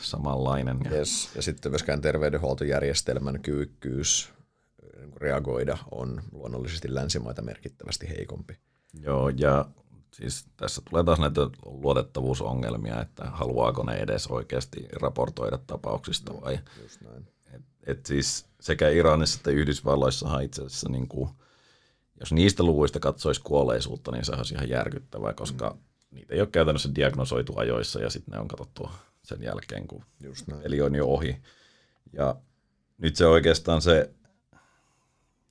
samanlainen. 0.00 0.78
Yes. 0.90 1.30
Ja 1.36 1.42
sitten 1.42 1.72
myöskään 1.72 2.00
terveydenhuoltojärjestelmän 2.00 3.40
kyykkyys 3.42 4.32
niin 4.96 5.16
reagoida 5.16 5.78
on 5.90 6.22
luonnollisesti 6.32 6.94
länsimaita 6.94 7.42
merkittävästi 7.42 8.08
heikompi. 8.08 8.56
Joo, 9.00 9.28
ja 9.28 9.66
siis 10.16 10.46
tässä 10.56 10.82
tulee 10.90 11.04
taas 11.04 11.18
näitä 11.18 11.40
luotettavuusongelmia, 11.64 13.00
että 13.00 13.24
haluaako 13.24 13.82
ne 13.82 13.92
edes 13.92 14.26
oikeasti 14.26 14.88
raportoida 14.92 15.58
tapauksista 15.66 16.32
vai. 16.40 16.58
Just 16.82 17.00
näin. 17.00 17.28
Et, 17.52 17.62
et 17.86 18.06
siis 18.06 18.46
sekä 18.60 18.88
Iranissa 18.88 19.38
että 19.38 19.50
Yhdysvalloissahan 19.50 20.42
itse 20.42 20.62
asiassa, 20.62 20.88
niin 20.88 21.08
kuin, 21.08 21.30
jos 22.20 22.32
niistä 22.32 22.62
luvuista 22.62 23.00
katsoisi 23.00 23.40
kuolleisuutta, 23.40 24.10
niin 24.10 24.24
se 24.24 24.32
olisi 24.32 24.54
ihan 24.54 24.68
järkyttävää, 24.68 25.32
koska 25.32 25.70
mm. 25.70 25.78
niitä 26.10 26.34
ei 26.34 26.40
ole 26.40 26.48
käytännössä 26.52 26.94
diagnosoitu 26.94 27.58
ajoissa 27.58 28.00
ja 28.00 28.10
sitten 28.10 28.32
ne 28.32 28.38
on 28.38 28.48
katsottu 28.48 28.90
sen 29.22 29.42
jälkeen, 29.42 29.88
kun 29.88 30.04
Just 30.20 30.46
näin. 30.46 30.62
eli 30.64 30.82
on 30.82 30.94
jo 30.94 31.06
ohi. 31.06 31.36
Ja 32.12 32.36
nyt 32.98 33.16
se 33.16 33.26
oikeastaan 33.26 33.82
se 33.82 34.10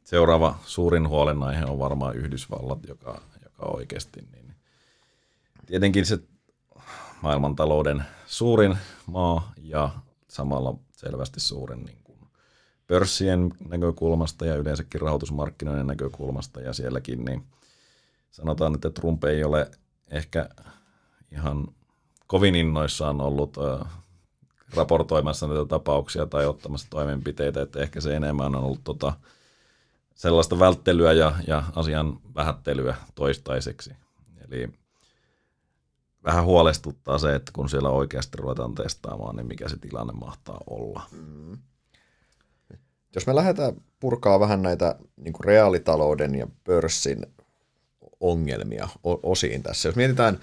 seuraava 0.04 0.60
suurin 0.66 1.08
huolenaihe 1.08 1.66
on 1.66 1.80
varmaan 1.80 2.16
Yhdysvallat, 2.16 2.80
joka, 2.88 3.22
joka 3.44 3.66
oikeasti 3.66 4.22
niin 4.32 4.43
tietenkin 5.66 6.06
se 6.06 6.20
maailmantalouden 7.22 8.04
suurin 8.26 8.78
maa 9.08 9.54
ja 9.58 9.90
samalla 10.28 10.76
selvästi 10.92 11.40
suurin 11.40 11.84
niin 11.86 11.98
kuin 12.04 12.20
pörssien 12.88 13.54
näkökulmasta 13.68 14.46
ja 14.46 14.56
yleensäkin 14.56 15.02
rahoitusmarkkinoiden 15.02 15.88
näkökulmasta 15.88 16.62
ja 16.62 16.74
sielläkin, 16.74 17.26
niin 17.26 17.44
sanotaan, 18.32 18.76
että 18.76 18.90
Trump 18.90 19.24
ei 19.24 19.44
ole 19.44 19.72
ehkä 20.12 20.50
ihan 21.32 21.68
kovin 22.28 22.56
innoissaan 22.56 23.22
ollut 23.22 23.58
raportoimassa 24.76 25.48
näitä 25.48 25.66
tapauksia 25.66 26.26
tai 26.26 26.46
ottamassa 26.46 26.88
toimenpiteitä, 26.90 27.62
että 27.62 27.80
ehkä 27.80 28.02
se 28.02 28.16
enemmän 28.16 28.56
on 28.56 28.64
ollut 28.64 28.84
tota, 28.84 29.14
sellaista 30.16 30.60
välttelyä 30.60 31.14
ja, 31.14 31.34
ja 31.48 31.64
asian 31.76 32.20
vähättelyä 32.36 32.96
toistaiseksi. 33.16 33.96
Eli 34.48 34.70
vähän 36.24 36.46
huolestuttaa 36.46 37.18
se, 37.18 37.36
että 37.36 37.52
kun 37.56 37.70
siellä 37.70 37.90
oikeasti 37.90 38.38
ruvetaan 38.38 38.76
testaamaan, 38.76 39.36
niin 39.36 39.48
mikä 39.48 39.70
se 39.70 39.78
tilanne 39.78 40.14
mahtaa 40.14 40.62
olla. 40.68 41.04
Mm. 41.12 41.58
Jos 43.16 43.28
me 43.28 43.36
lähdetään 43.36 43.74
purkaa 44.00 44.40
vähän 44.40 44.62
näitä 44.62 44.96
niin 45.16 45.34
kuin 45.34 45.46
reaalitalouden 45.46 46.36
ja 46.36 46.48
pörssin 46.64 47.26
ongelmia 48.20 48.90
osiin 49.04 49.64
tässä. 49.64 49.90
Jos 49.90 49.96
mietitään, 49.96 50.40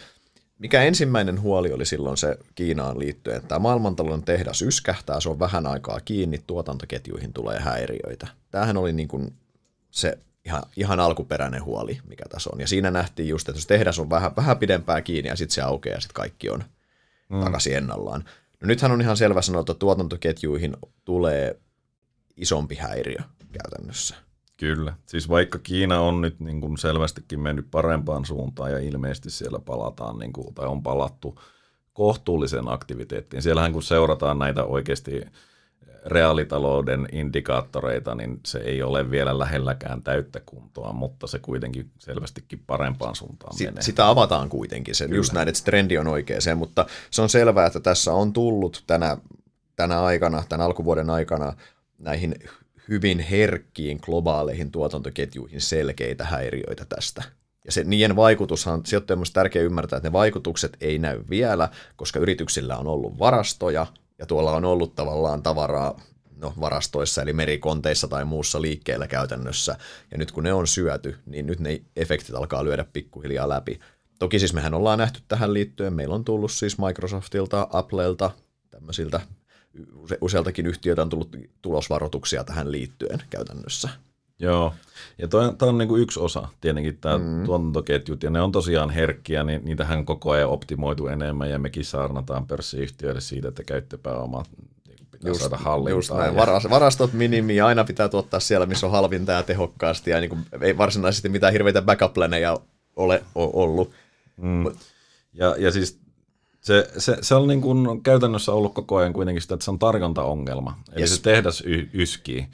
mikä 0.58 0.82
ensimmäinen 0.82 1.40
huoli 1.40 1.72
oli 1.72 1.86
silloin 1.86 2.16
se 2.16 2.38
Kiinaan 2.54 2.98
liittyen, 2.98 3.36
että 3.36 3.48
tämä 3.48 3.58
maailmantalouden 3.58 4.24
tehdas 4.24 4.62
yskähtää, 4.62 5.20
se 5.20 5.28
on 5.28 5.38
vähän 5.38 5.66
aikaa 5.66 6.00
kiinni, 6.00 6.42
tuotantoketjuihin 6.46 7.32
tulee 7.32 7.60
häiriöitä. 7.60 8.26
Tämähän 8.50 8.76
oli 8.76 8.92
niin 8.92 9.08
kuin 9.08 9.32
se 9.90 10.18
ihan, 10.44 10.62
ihan 10.76 11.00
alkuperäinen 11.00 11.64
huoli, 11.64 12.00
mikä 12.08 12.24
tässä 12.30 12.50
on. 12.52 12.60
Ja 12.60 12.66
siinä 12.66 12.90
nähtiin 12.90 13.28
just, 13.28 13.48
että 13.48 13.58
jos 13.58 13.66
tehdas 13.66 13.98
on 13.98 14.10
vähän, 14.10 14.36
vähän 14.36 14.58
pidempää 14.58 15.02
kiinni 15.02 15.28
ja 15.28 15.36
sitten 15.36 15.54
se 15.54 15.62
aukeaa 15.62 15.94
ja 15.94 16.00
sitten 16.00 16.14
kaikki 16.14 16.50
on 16.50 16.64
mm. 17.28 17.40
takaisin 17.40 17.76
ennallaan. 17.76 18.24
No 18.60 18.66
nythän 18.66 18.92
on 18.92 19.00
ihan 19.00 19.16
selvä 19.16 19.42
sanoa, 19.42 19.60
että 19.60 19.74
tuotantoketjuihin 19.74 20.76
tulee 21.04 21.60
isompi 22.36 22.74
häiriö 22.74 23.18
käytännössä. 23.52 24.16
Kyllä. 24.56 24.94
Siis 25.06 25.28
vaikka 25.28 25.58
Kiina 25.58 26.00
on 26.00 26.20
nyt 26.20 26.40
niin 26.40 26.60
kuin 26.60 26.78
selvästikin 26.78 27.40
mennyt 27.40 27.66
parempaan 27.70 28.24
suuntaan 28.24 28.72
ja 28.72 28.78
ilmeisesti 28.78 29.30
siellä 29.30 29.58
palataan, 29.58 30.18
niin 30.18 30.32
kuin, 30.32 30.54
tai 30.54 30.66
on 30.66 30.82
palattu 30.82 31.40
kohtuullisen 31.92 32.68
aktiviteettiin. 32.68 33.42
Siellähän 33.42 33.72
kun 33.72 33.82
seurataan 33.82 34.38
näitä 34.38 34.64
oikeasti 34.64 35.20
reaalitalouden 36.06 37.08
indikaattoreita, 37.12 38.14
niin 38.14 38.40
se 38.46 38.58
ei 38.58 38.82
ole 38.82 39.10
vielä 39.10 39.38
lähelläkään 39.38 40.02
täyttä 40.02 40.40
kuntoa, 40.46 40.92
mutta 40.92 41.26
se 41.26 41.38
kuitenkin 41.38 41.90
selvästikin 41.98 42.62
parempaan 42.66 43.14
suuntaan 43.14 43.56
si- 43.56 43.64
menee. 43.64 43.82
Sitä 43.82 44.08
avataan 44.08 44.48
kuitenkin, 44.48 44.94
se, 44.94 45.04
just 45.04 45.32
näin, 45.32 45.48
että 45.48 45.58
se 45.58 45.64
trendi 45.64 45.98
on 45.98 46.06
oikeeseen, 46.06 46.58
mutta 46.58 46.86
se 47.10 47.22
on 47.22 47.28
selvää, 47.28 47.66
että 47.66 47.80
tässä 47.80 48.12
on 48.12 48.32
tullut 48.32 48.84
tänä, 48.86 49.16
tänä 49.76 50.02
aikana, 50.02 50.42
tämän 50.48 50.66
alkuvuoden 50.66 51.10
aikana 51.10 51.52
näihin 51.98 52.34
hyvin 52.88 53.18
herkkiin 53.18 53.98
globaaleihin 54.02 54.70
tuotantoketjuihin 54.70 55.60
selkeitä 55.60 56.24
häiriöitä 56.24 56.84
tästä. 56.84 57.22
Ja 57.64 57.72
se, 57.72 57.84
niiden 57.84 58.16
vaikutushan, 58.16 58.86
sijoittajan 58.86 59.18
on 59.18 59.24
tärkeää 59.32 59.64
ymmärtää, 59.64 59.96
että 59.96 60.08
ne 60.08 60.12
vaikutukset 60.12 60.76
ei 60.80 60.98
näy 60.98 61.20
vielä, 61.30 61.68
koska 61.96 62.18
yrityksillä 62.18 62.76
on 62.78 62.86
ollut 62.86 63.18
varastoja, 63.18 63.86
ja 64.20 64.26
tuolla 64.26 64.52
on 64.52 64.64
ollut 64.64 64.94
tavallaan 64.94 65.42
tavaraa 65.42 66.00
no, 66.36 66.52
varastoissa, 66.60 67.22
eli 67.22 67.32
merikonteissa 67.32 68.08
tai 68.08 68.24
muussa 68.24 68.62
liikkeellä 68.62 69.06
käytännössä, 69.06 69.76
ja 70.10 70.18
nyt 70.18 70.32
kun 70.32 70.44
ne 70.44 70.52
on 70.52 70.66
syöty, 70.66 71.18
niin 71.26 71.46
nyt 71.46 71.60
ne 71.60 71.82
efektit 71.96 72.34
alkaa 72.34 72.64
lyödä 72.64 72.84
pikkuhiljaa 72.92 73.48
läpi. 73.48 73.78
Toki 74.18 74.38
siis 74.38 74.54
mehän 74.54 74.74
ollaan 74.74 74.98
nähty 74.98 75.20
tähän 75.28 75.54
liittyen, 75.54 75.92
meillä 75.92 76.14
on 76.14 76.24
tullut 76.24 76.52
siis 76.52 76.78
Microsoftilta, 76.78 77.68
Applelta, 77.72 78.30
tämmöisiltä 78.70 79.20
useiltakin 80.20 80.66
yhtiöiltä 80.66 81.02
on 81.02 81.08
tullut 81.08 81.36
tulosvaroituksia 81.62 82.44
tähän 82.44 82.72
liittyen 82.72 83.22
käytännössä. 83.30 83.88
Joo, 84.40 84.74
ja 85.18 85.28
tämä 85.28 85.70
on 85.70 85.78
niin 85.78 85.88
kuin 85.88 86.02
yksi 86.02 86.20
osa 86.20 86.48
tietenkin 86.60 86.98
tämä 87.00 87.18
mm. 87.18 87.44
tuotantoketjut, 87.44 88.22
ja 88.22 88.30
ne 88.30 88.40
on 88.40 88.52
tosiaan 88.52 88.90
herkkiä, 88.90 89.44
niin 89.44 89.64
niitähän 89.64 90.06
koko 90.06 90.30
ajan 90.30 90.48
optimoitu 90.48 91.06
enemmän, 91.06 91.50
ja 91.50 91.58
mekin 91.58 91.84
saarnataan 91.84 92.46
pörssiyhtiöille 92.46 93.20
siitä, 93.20 93.48
että 93.48 93.64
käyttöpääomat 93.64 94.50
niin 94.86 95.06
pitää 95.10 95.28
just, 95.28 95.40
saada 95.40 95.56
hallintaan. 95.56 95.98
Just 95.98 96.10
näin. 96.10 96.36
Ja... 96.64 96.70
Varastot 96.70 97.12
minimi, 97.12 97.60
aina 97.60 97.84
pitää 97.84 98.08
tuottaa 98.08 98.40
siellä, 98.40 98.66
missä 98.66 98.86
on 98.86 98.92
halvinta 98.92 99.32
ja 99.32 99.42
tehokkaasti, 99.42 100.10
ja 100.10 100.20
niin 100.20 100.30
kuin, 100.30 100.40
ei 100.60 100.78
varsinaisesti 100.78 101.28
mitään 101.28 101.52
hirveitä 101.52 101.82
backup-planeja 101.82 102.60
ole 102.96 103.22
ollut. 103.34 103.92
Mm. 104.36 104.66
Ja, 105.32 105.54
ja 105.58 105.70
siis 105.70 106.00
se, 106.60 106.90
se, 106.98 107.16
se 107.20 107.34
on 107.34 107.48
niin 107.48 107.60
kuin 107.60 108.02
käytännössä 108.02 108.52
ollut 108.52 108.74
koko 108.74 108.96
ajan 108.96 109.12
kuitenkin 109.12 109.42
sitä, 109.42 109.54
että 109.54 109.64
se 109.64 109.70
on 109.70 109.78
tarjontaongelma. 109.78 110.78
Eli 110.92 111.00
yes. 111.00 111.16
se 111.16 111.22
tehdas 111.22 111.62
y- 111.66 111.88
yskii 111.94 112.46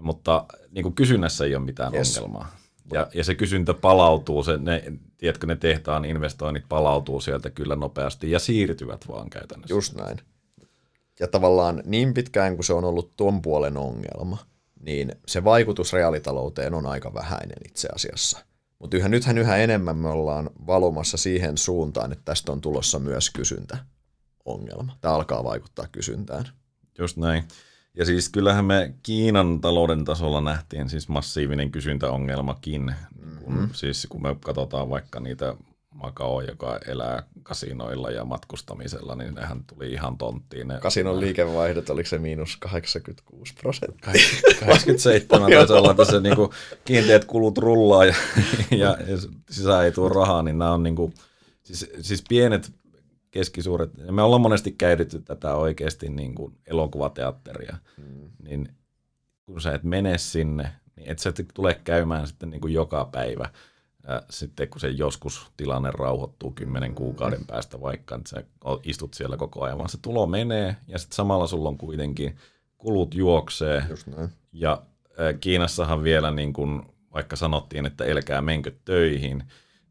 mutta 0.00 0.46
niin 0.70 0.82
kuin 0.82 0.94
kysynnässä 0.94 1.44
ei 1.44 1.54
ole 1.54 1.64
mitään 1.64 1.94
yes. 1.94 2.18
ongelmaa. 2.18 2.56
Ja, 2.92 3.08
ja 3.14 3.24
se 3.24 3.34
kysyntä 3.34 3.74
palautuu, 3.74 4.42
se, 4.42 4.56
ne, 4.56 4.92
tiedätkö, 5.18 5.46
ne 5.46 5.56
tehtaan 5.56 6.04
investoinnit 6.04 6.64
palautuu 6.68 7.20
sieltä 7.20 7.50
kyllä 7.50 7.76
nopeasti 7.76 8.30
ja 8.30 8.38
siirtyvät 8.38 9.08
vaan 9.08 9.30
käytännössä. 9.30 9.74
Just 9.74 9.94
näin. 9.94 10.18
Ja 11.20 11.28
tavallaan 11.28 11.82
niin 11.84 12.14
pitkään 12.14 12.54
kuin 12.54 12.64
se 12.64 12.72
on 12.72 12.84
ollut 12.84 13.16
tuon 13.16 13.42
puolen 13.42 13.76
ongelma, 13.76 14.38
niin 14.80 15.12
se 15.26 15.44
vaikutus 15.44 15.92
reaalitalouteen 15.92 16.74
on 16.74 16.86
aika 16.86 17.14
vähäinen 17.14 17.58
itse 17.68 17.88
asiassa. 17.94 18.38
Mutta 18.78 18.96
yhä, 18.96 19.08
nythän 19.08 19.38
yhä 19.38 19.56
enemmän 19.56 19.96
me 19.96 20.08
ollaan 20.08 20.50
valumassa 20.66 21.16
siihen 21.16 21.58
suuntaan, 21.58 22.12
että 22.12 22.24
tästä 22.24 22.52
on 22.52 22.60
tulossa 22.60 22.98
myös 22.98 23.30
kysyntäongelma. 23.30 24.96
Tämä 25.00 25.14
alkaa 25.14 25.44
vaikuttaa 25.44 25.86
kysyntään. 25.92 26.44
Just 26.98 27.16
näin. 27.16 27.44
Ja 27.94 28.04
siis 28.04 28.28
kyllähän 28.28 28.64
me 28.64 28.94
Kiinan 29.02 29.60
talouden 29.60 30.04
tasolla 30.04 30.40
nähtiin 30.40 30.88
siis 30.88 31.08
massiivinen 31.08 31.70
kysyntäongelmakin, 31.70 32.82
mm-hmm. 32.82 33.38
kun, 33.38 33.70
siis 33.72 34.06
kun 34.10 34.22
me 34.22 34.36
katsotaan 34.40 34.90
vaikka 34.90 35.20
niitä 35.20 35.54
Makao, 35.94 36.40
joka 36.40 36.78
elää 36.86 37.22
kasinoilla 37.42 38.10
ja 38.10 38.24
matkustamisella, 38.24 39.14
niin 39.14 39.34
nehän 39.34 39.64
tuli 39.64 39.92
ihan 39.92 40.18
tonttiin. 40.18 40.68
Ne, 40.68 40.78
Kasinon 40.78 41.20
liikevaihdot, 41.20 41.90
oliko 41.90 42.08
se 42.08 42.18
miinus 42.18 42.56
86 42.56 43.54
prosenttia? 43.60 44.12
87 44.66 45.52
taisi 45.52 45.72
olla, 45.72 45.90
että 45.90 46.04
se 46.04 46.20
niin 46.20 46.36
kuin, 46.36 46.50
kiinteät 46.84 47.24
kulut 47.24 47.58
rullaa 47.58 48.04
ja, 48.04 48.14
ja, 48.70 48.96
ja 49.06 49.16
sisään 49.50 49.84
ei 49.84 49.92
tule 49.92 50.14
rahaa, 50.14 50.42
niin 50.42 50.58
nämä 50.58 50.72
on 50.72 50.82
niin 50.82 50.96
kuin, 50.96 51.14
siis, 51.62 51.90
siis 52.00 52.24
pienet 52.28 52.72
keskisuuret, 53.30 53.90
ja 54.06 54.12
me 54.12 54.22
ollaan 54.22 54.40
monesti 54.40 54.70
käytetty 54.70 55.20
tätä 55.20 55.54
oikeasti 55.54 56.08
niin 56.08 56.34
kuin 56.34 56.54
elokuvateatteria, 56.66 57.76
mm. 57.96 58.30
niin 58.42 58.68
kun 59.46 59.60
sä 59.60 59.74
et 59.74 59.82
mene 59.82 60.18
sinne, 60.18 60.72
niin 60.96 61.10
et 61.10 61.18
sä 61.18 61.32
tule 61.54 61.80
käymään 61.84 62.26
sitten 62.26 62.50
niin 62.50 62.60
kuin 62.60 62.74
joka 62.74 63.04
päivä, 63.04 63.50
ja 64.08 64.22
sitten 64.30 64.68
kun 64.68 64.80
se 64.80 64.88
joskus 64.88 65.50
tilanne 65.56 65.90
rauhoittuu 65.90 66.50
kymmenen 66.50 66.94
kuukauden 66.94 67.46
päästä 67.46 67.80
vaikka, 67.80 68.14
että 68.14 68.30
sä 68.30 68.44
istut 68.82 69.14
siellä 69.14 69.36
koko 69.36 69.64
ajan, 69.64 69.78
vaan 69.78 69.88
se 69.88 69.98
tulo 70.02 70.26
menee, 70.26 70.76
ja 70.88 70.98
sitten 70.98 71.16
samalla 71.16 71.46
sulla 71.46 71.68
on 71.68 71.78
kuitenkin 71.78 72.36
kulut 72.78 73.14
juoksee, 73.14 73.84
ja 74.52 74.82
Kiinassahan 75.40 76.02
vielä 76.02 76.30
niin 76.30 76.52
kuin, 76.52 76.82
vaikka 77.14 77.36
sanottiin, 77.36 77.86
että 77.86 78.04
elkää 78.04 78.40
menkö 78.40 78.72
töihin, 78.84 79.44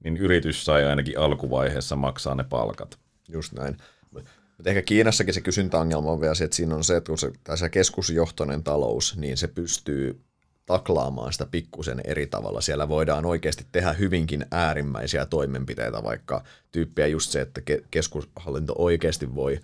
niin 0.03 0.17
yritys 0.17 0.65
sai 0.65 0.85
ainakin 0.85 1.19
alkuvaiheessa 1.19 1.95
maksaa 1.95 2.35
ne 2.35 2.43
palkat. 2.43 2.99
Just 3.29 3.53
näin. 3.53 3.77
Mutta 4.11 4.69
ehkä 4.69 4.81
Kiinassakin 4.81 5.33
se 5.33 5.41
kysyntäongelma 5.41 6.11
on 6.11 6.21
vielä 6.21 6.35
se, 6.35 6.43
että 6.43 6.55
siinä 6.55 6.75
on 6.75 6.83
se, 6.83 6.97
että 6.97 7.09
kun 7.09 7.17
se, 7.17 7.31
tässä 7.43 7.69
keskusjohtoinen 7.69 8.63
talous, 8.63 9.17
niin 9.17 9.37
se 9.37 9.47
pystyy 9.47 10.21
taklaamaan 10.65 11.33
sitä 11.33 11.45
pikkusen 11.45 12.01
eri 12.03 12.27
tavalla. 12.27 12.61
Siellä 12.61 12.89
voidaan 12.89 13.25
oikeasti 13.25 13.65
tehdä 13.71 13.93
hyvinkin 13.93 14.45
äärimmäisiä 14.51 15.25
toimenpiteitä, 15.25 16.03
vaikka 16.03 16.43
tyyppiä 16.71 17.07
just 17.07 17.31
se, 17.31 17.41
että 17.41 17.61
keskushallinto 17.91 18.75
oikeasti 18.77 19.35
voi 19.35 19.59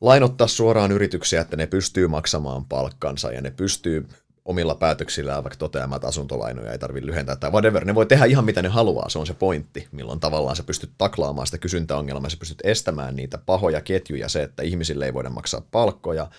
lainottaa 0.00 0.46
suoraan 0.46 0.92
yrityksiä, 0.92 1.40
että 1.40 1.56
ne 1.56 1.66
pystyy 1.66 2.08
maksamaan 2.08 2.64
palkkansa 2.64 3.32
ja 3.32 3.40
ne 3.40 3.50
pystyy 3.50 4.08
omilla 4.50 4.74
päätöksillään 4.74 5.44
vaikka 5.44 5.58
toteamaan, 5.58 5.96
että 5.96 6.08
asuntolainoja 6.08 6.72
ei 6.72 6.78
tarvitse 6.78 7.06
lyhentää 7.06 7.36
tai 7.36 7.50
whatever. 7.50 7.84
Ne 7.84 7.94
voi 7.94 8.06
tehdä 8.06 8.24
ihan 8.24 8.44
mitä 8.44 8.62
ne 8.62 8.68
haluaa, 8.68 9.08
se 9.08 9.18
on 9.18 9.26
se 9.26 9.34
pointti, 9.34 9.88
milloin 9.92 10.20
tavallaan 10.20 10.56
sä 10.56 10.62
pystyt 10.62 10.90
taklaamaan 10.98 11.46
sitä 11.46 11.58
kysyntäongelmaa, 11.58 12.30
sä 12.30 12.36
pystyt 12.36 12.60
estämään 12.64 13.16
niitä 13.16 13.38
pahoja 13.38 13.80
ketjuja, 13.80 14.28
se, 14.28 14.42
että 14.42 14.62
ihmisille 14.62 15.04
ei 15.04 15.14
voida 15.14 15.30
maksaa 15.30 15.62
palkkoja, 15.70 16.30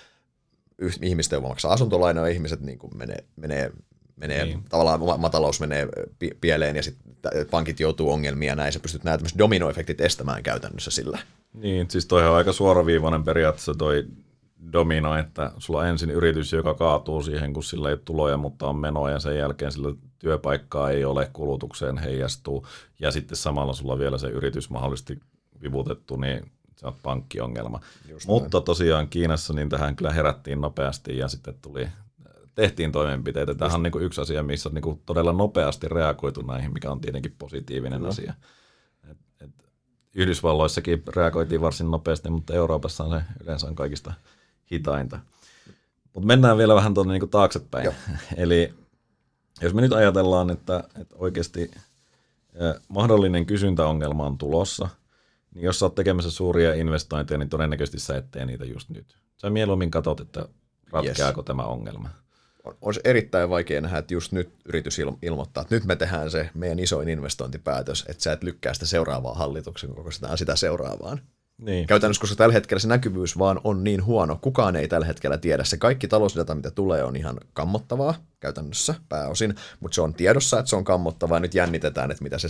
ihmiset 1.02 1.34
ei 1.34 1.42
voi 1.42 1.50
maksaa 1.50 1.74
asuntolainoja, 1.74 2.32
ihmiset 2.32 2.62
niin 2.62 2.80
kuin 2.80 2.98
menee, 2.98 3.24
menee, 3.36 3.72
menee 4.16 4.46
niin. 4.46 4.64
tavallaan 4.70 5.20
matalous 5.20 5.60
menee 5.60 5.88
pieleen 6.42 6.76
ja 6.76 6.84
sitten 6.84 7.14
pankit 7.52 7.80
joutuu 7.80 8.12
ongelmia 8.12 8.52
ja 8.52 8.56
näin, 8.56 8.74
sä 8.74 8.80
pystyt 8.80 9.04
nämä 9.04 9.18
dominoefektit 9.38 10.02
estämään 10.02 10.44
käytännössä 10.44 10.92
sillä. 10.92 11.20
Niin, 11.54 11.90
siis 11.90 12.06
toi 12.06 12.28
on 12.28 12.36
aika 12.36 12.54
suoraviivainen 12.54 13.24
periaatteessa 13.24 13.74
toi 13.74 14.06
domino, 14.74 15.18
että 15.18 15.52
sulla 15.58 15.80
on 15.80 15.88
ensin 15.88 16.10
yritys, 16.10 16.54
joka 16.54 16.74
kaatuu 16.74 17.24
siihen, 17.24 17.54
kun 17.54 17.64
sillä 17.64 17.90
ei 17.90 17.94
ole 17.94 18.02
tuloja, 18.06 18.38
mutta 18.38 18.68
on 18.68 18.76
menoja, 18.76 19.14
ja 19.14 19.20
sen 19.20 19.38
jälkeen 19.38 19.72
sillä 19.72 19.96
työpaikkaa 20.20 20.90
ei 20.90 21.06
ole, 21.06 21.30
kulutukseen 21.34 21.98
heijastuu, 21.98 22.68
ja 23.00 23.12
sitten 23.12 23.38
samalla 23.38 23.74
sulla 23.74 24.00
vielä 24.00 24.18
se 24.18 24.28
yritys 24.28 24.70
mahdollisesti 24.70 25.20
vivutettu, 25.62 26.16
niin 26.16 26.52
se 26.76 26.88
on 26.88 26.94
pankkiongelma. 27.04 27.80
Just 28.10 28.28
mutta 28.28 28.58
näin. 28.58 28.66
tosiaan 28.66 29.08
Kiinassa 29.08 29.54
niin 29.54 29.70
tähän 29.70 29.96
kyllä 29.96 30.14
herättiin 30.14 30.62
nopeasti, 30.62 31.18
ja 31.18 31.28
sitten 31.28 31.54
tuli 31.62 31.88
tehtiin 32.56 32.92
toimenpiteitä. 32.92 33.56
Tämähän 33.56 33.80
on 33.80 33.84
niin 33.84 33.92
kuin 33.92 34.06
yksi 34.06 34.22
asia, 34.22 34.44
missä 34.44 34.70
on 34.70 34.76
niin 34.76 34.82
kuin 34.82 35.02
todella 35.06 35.34
nopeasti 35.34 35.88
reagoitu 35.88 36.42
näihin, 36.42 36.74
mikä 36.74 36.92
on 36.92 37.02
tietenkin 37.02 37.36
positiivinen 37.38 38.02
no. 38.02 38.10
asia. 38.10 38.34
Et, 39.12 39.18
et 39.42 39.52
Yhdysvalloissakin 40.16 41.04
reagoitiin 41.16 41.62
varsin 41.62 41.92
nopeasti, 41.92 42.30
mutta 42.30 42.54
Euroopassa 42.54 43.04
on 43.04 43.20
se 43.20 43.26
yleensä 43.44 43.68
on 43.68 43.76
kaikista 43.76 44.14
hitainta. 44.72 45.20
Mutta 46.14 46.28
mennään 46.28 46.58
vielä 46.58 46.76
vähän 46.76 46.94
tuonne 46.94 47.20
niin 47.20 47.30
taaksepäin. 47.30 47.92
Eli 48.38 48.74
jos 49.62 49.74
me 49.74 49.82
nyt 49.82 49.94
ajatellaan, 49.94 50.50
että, 50.50 50.84
että 51.00 51.16
oikeasti 51.18 51.72
mahdollinen 52.88 53.46
kysyntäongelma 53.46 54.26
on 54.26 54.38
tulossa, 54.38 54.90
niin 55.56 55.66
jos 55.66 55.80
sä 55.80 55.86
oot 55.86 55.96
tekemässä 55.96 56.32
suuria 56.32 56.74
investointeja, 56.74 57.38
niin 57.38 57.50
todennäköisesti 57.50 58.00
sä 58.00 58.18
et 58.18 58.32
tee 58.32 58.46
niitä 58.46 58.66
just 58.66 58.90
nyt. 58.90 59.18
Sä 59.38 59.50
mieluummin 59.50 59.92
katsot, 59.92 60.20
että 60.20 60.46
ratkeako 60.92 61.42
yes. 61.42 61.46
tämä 61.46 61.64
ongelma. 61.64 62.10
On, 62.64 62.78
on 62.82 62.94
se 62.94 63.02
erittäin 63.04 63.50
vaikea 63.50 63.82
nähdä, 63.82 63.98
että 63.98 64.14
just 64.14 64.32
nyt 64.32 64.54
yritys 64.66 65.00
il- 65.00 65.18
ilmoittaa, 65.22 65.62
että 65.62 65.76
nyt 65.76 65.86
me 65.86 65.96
tehdään 65.96 66.32
se 66.32 66.50
meidän 66.54 66.80
isoin 66.80 67.10
investointipäätös, 67.10 68.06
että 68.08 68.24
sä 68.24 68.32
et 68.32 68.44
lykkää 68.44 68.74
sitä 68.74 68.86
seuraavaa 68.86 69.34
hallituksen 69.34 69.96
koko 69.96 70.12
sitä, 70.12 70.38
sitä 70.38 70.56
seuraavaan. 70.56 71.22
Niin. 71.62 71.88
Käytännössä, 71.88 72.22
koska 72.22 72.36
tällä 72.36 72.54
hetkellä 72.54 72.80
se 72.80 72.88
näkyvyys 72.88 73.38
vaan 73.38 73.62
on 73.64 73.84
niin 73.84 74.06
huono, 74.06 74.40
kukaan 74.42 74.76
ei 74.76 74.88
tällä 74.88 75.06
hetkellä 75.06 75.38
tiedä. 75.38 75.64
Se 75.64 75.78
kaikki 75.78 76.08
talousdata, 76.08 76.56
mitä 76.56 76.72
tulee, 76.72 77.04
on 77.04 77.16
ihan 77.16 77.38
kammottavaa 77.54 78.14
käytännössä 78.40 78.96
pääosin, 79.10 79.56
mutta 79.80 79.96
se 79.96 80.02
on 80.02 80.14
tiedossa, 80.14 80.60
että 80.60 80.70
se 80.70 80.76
on 80.76 80.84
kammottavaa. 80.84 81.40
Nyt 81.40 81.56
jännitetään, 81.56 82.12
että, 82.12 82.24
mitä 82.24 82.38
se, 82.38 82.48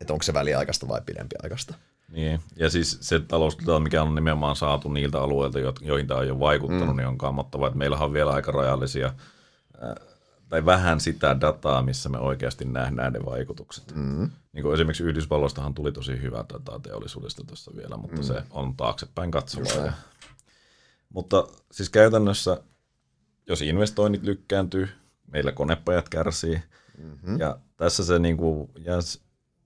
että 0.00 0.12
onko 0.12 0.22
se 0.22 0.34
väliaikaista 0.34 0.88
vai 0.88 1.00
pidempiaikaista. 1.06 1.74
Niin, 2.08 2.40
ja 2.56 2.70
siis 2.70 2.98
se 3.00 3.20
talousdata, 3.20 3.80
mikä 3.80 4.02
on 4.02 4.14
nimenomaan 4.14 4.56
saatu 4.56 4.88
niiltä 4.88 5.20
alueilta, 5.20 5.58
joihin 5.80 6.06
tämä 6.06 6.20
on 6.20 6.28
jo 6.28 6.40
vaikuttanut, 6.40 6.88
mm. 6.88 6.96
niin 6.96 7.08
on 7.08 7.18
kammottavaa. 7.18 7.66
Että 7.68 7.78
meillähän 7.78 8.06
on 8.06 8.12
vielä 8.12 8.30
aika 8.30 8.52
rajallisia 8.52 9.12
tai 10.48 10.64
vähän 10.64 11.00
sitä 11.00 11.40
dataa, 11.40 11.82
missä 11.82 12.08
me 12.08 12.18
oikeasti 12.18 12.64
nähdään 12.64 13.12
ne 13.12 13.24
vaikutukset. 13.24 13.94
Mm. 13.94 14.30
Niin 14.52 14.62
kuin 14.62 14.74
esimerkiksi 14.74 15.04
Yhdysvalloistahan 15.04 15.74
tuli 15.74 15.92
tosi 15.92 16.22
hyvä 16.22 16.44
dataa 16.52 16.78
teollisuudesta 16.78 17.44
tuossa 17.44 17.72
vielä, 17.76 17.96
mutta 17.96 18.16
mm. 18.16 18.22
se 18.22 18.42
on 18.50 18.76
taaksepäin 18.76 19.30
katsovaa. 19.30 19.92
Mutta 21.08 21.48
siis 21.72 21.90
käytännössä, 21.90 22.62
jos 23.46 23.62
investoinnit 23.62 24.22
lykkääntyy, 24.22 24.88
meillä 25.26 25.52
konepajat 25.52 26.08
kärsii, 26.08 26.62
mm-hmm. 26.98 27.38
ja 27.40 27.58
tässä 27.76 28.04
se 28.04 28.18
niin 28.18 28.36
kuin, 28.36 28.70
ja 28.84 28.94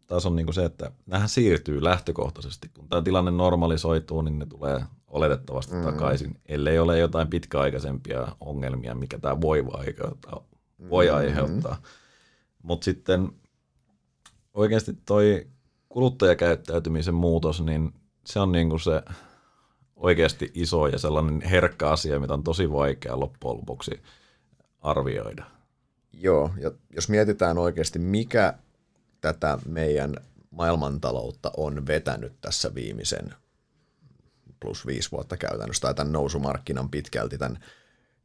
taas 0.07 0.27
on 0.27 0.37
niin 0.37 0.47
kuin 0.47 0.55
se, 0.55 0.65
että 0.65 0.91
nämähän 1.07 1.29
siirtyy 1.29 1.85
lähtökohtaisesti. 1.85 2.71
Kun 2.75 2.89
tämä 2.89 3.03
tilanne 3.03 3.31
normalisoituu, 3.31 4.23
niin 4.23 4.39
ne 4.39 4.47
tulee 4.47 4.85
oletettavasti 5.07 5.75
mm. 5.75 5.83
takaisin, 5.83 6.41
ellei 6.47 6.79
ole 6.79 6.99
jotain 6.99 7.29
pitkäaikaisempia 7.29 8.37
ongelmia, 8.41 8.95
mikä 8.95 9.19
tämä 9.19 9.41
voi 9.41 9.65
aiheuttaa 9.73 10.45
voi 10.91 11.09
mm. 11.09 11.15
aiheuttaa. 11.15 11.83
Mutta 12.63 12.85
sitten 12.85 13.29
oikeasti 14.55 14.99
toi 15.07 15.47
kuluttajakäyttäytymisen 15.89 17.15
muutos, 17.15 17.61
niin 17.61 17.93
se 18.27 18.41
on 18.41 18.53
niinku 18.53 18.79
se 18.79 19.03
oikeasti 19.97 20.51
iso 20.55 20.87
ja 20.87 20.99
sellainen 20.99 21.43
herkkä 21.43 21.91
asia, 21.91 22.21
mitä 22.21 22.35
on 22.35 22.45
tosi 22.45 22.73
vaikea 22.73 23.21
loppujen 23.21 23.59
lopuksi 23.59 24.03
arvioida. 24.81 25.45
Joo, 26.13 26.51
ja 26.61 26.71
jos 26.91 27.09
mietitään 27.09 27.59
oikeasti, 27.59 27.99
mikä 27.99 28.55
tätä 29.21 29.59
meidän 29.67 30.15
maailmantaloutta 30.51 31.51
on 31.57 31.87
vetänyt 31.87 32.33
tässä 32.41 32.75
viimeisen 32.75 33.35
plus 34.61 34.87
viisi 34.87 35.11
vuotta 35.13 35.37
käytännössä, 35.37 35.81
tai 35.81 35.95
tämän 35.95 36.13
nousumarkkinan 36.13 36.91
pitkälti 36.91 37.39
tämän 37.39 37.59